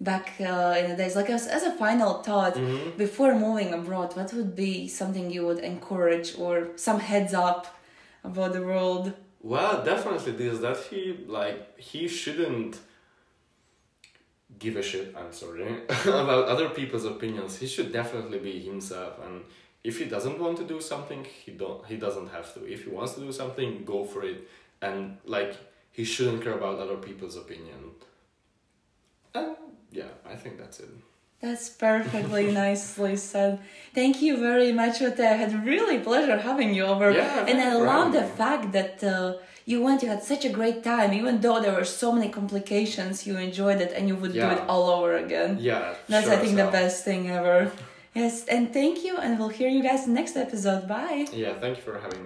back 0.00 0.34
uh, 0.40 0.74
in 0.78 0.90
the 0.90 0.96
days? 0.96 1.16
Like 1.16 1.30
as, 1.30 1.46
as 1.46 1.62
a 1.62 1.72
final 1.72 2.22
thought, 2.22 2.54
Mm-hmm. 2.54 2.96
before 2.98 3.34
moving 3.34 3.72
abroad, 3.72 4.16
what 4.16 4.32
would 4.34 4.54
be 4.56 4.88
something 4.88 5.30
you 5.30 5.46
would 5.46 5.58
encourage 5.60 6.38
or 6.38 6.68
some 6.76 7.00
heads 7.00 7.32
up 7.34 7.78
about 8.24 8.52
the 8.52 8.62
world? 8.62 9.12
Well, 9.40 9.84
definitely 9.84 10.32
this 10.32 10.58
that 10.60 10.78
he 10.90 11.00
like 11.28 11.78
he 11.78 12.08
shouldn't 12.08 12.78
give 14.58 14.76
a 14.76 14.82
shit. 14.82 15.14
I'm 15.16 15.32
sorry 15.32 15.82
about 16.04 16.46
other 16.48 16.68
people's 16.70 17.04
opinions. 17.04 17.56
He 17.58 17.66
should 17.66 17.92
definitely 17.92 18.38
be 18.38 18.58
himself, 18.60 19.14
and 19.24 19.42
if 19.84 19.98
he 19.98 20.06
doesn't 20.06 20.38
want 20.40 20.56
to 20.58 20.64
do 20.64 20.80
something, 20.80 21.24
he 21.24 21.52
don't 21.52 21.84
he 21.86 21.96
doesn't 21.96 22.28
have 22.28 22.52
to. 22.54 22.64
If 22.66 22.84
he 22.84 22.90
wants 22.90 23.14
to 23.14 23.20
do 23.20 23.30
something, 23.32 23.84
go 23.84 24.04
for 24.04 24.24
it, 24.24 24.48
and 24.82 25.18
like 25.24 25.56
he 25.92 26.02
shouldn't 26.04 26.42
care 26.42 26.54
about 26.54 26.78
other 26.78 26.96
people's 26.96 27.36
opinion. 27.36 27.80
And 29.34 29.56
yeah, 29.90 30.10
I 30.24 30.34
think 30.34 30.58
that's 30.58 30.80
it. 30.80 30.88
That's 31.40 31.68
perfectly 31.68 32.50
nicely 32.64 33.16
said. 33.16 33.60
Thank 33.94 34.22
you 34.22 34.36
very 34.38 34.72
much, 34.72 35.00
Máté. 35.00 35.20
I 35.20 35.36
had 35.42 35.52
really 35.66 35.98
pleasure 35.98 36.38
having 36.38 36.74
you 36.74 36.84
over. 36.84 37.10
Yeah, 37.10 37.46
and 37.46 37.60
I 37.60 37.74
love 37.74 38.12
the 38.12 38.24
fact 38.24 38.72
that 38.72 39.04
uh, 39.04 39.34
you 39.66 39.82
went, 39.82 40.02
you 40.02 40.08
had 40.08 40.22
such 40.22 40.44
a 40.44 40.48
great 40.48 40.82
time, 40.82 41.12
even 41.12 41.40
though 41.40 41.60
there 41.60 41.72
were 41.72 41.84
so 41.84 42.12
many 42.12 42.28
complications, 42.28 43.26
you 43.26 43.36
enjoyed 43.36 43.80
it 43.80 43.92
and 43.96 44.08
you 44.08 44.16
would 44.16 44.32
do 44.32 44.48
it 44.56 44.60
all 44.68 44.88
over 44.88 45.16
again. 45.16 45.58
Yeah, 45.60 45.94
That's, 46.08 46.24
sure 46.24 46.34
I 46.34 46.36
think, 46.38 46.58
as 46.58 46.64
the 46.66 46.72
best 46.72 47.04
thing 47.04 47.30
ever. 47.30 47.70
Yes, 48.16 48.46
and 48.46 48.72
thank 48.72 49.04
you, 49.04 49.18
and 49.18 49.38
we'll 49.38 49.50
hear 49.50 49.68
you 49.68 49.82
guys 49.82 50.08
next 50.08 50.36
episode. 50.38 50.88
Bye. 50.88 51.26
Yeah, 51.34 51.52
thank 51.60 51.76
you 51.76 51.82
for 51.82 51.98
having 51.98 52.20
me. 52.20 52.24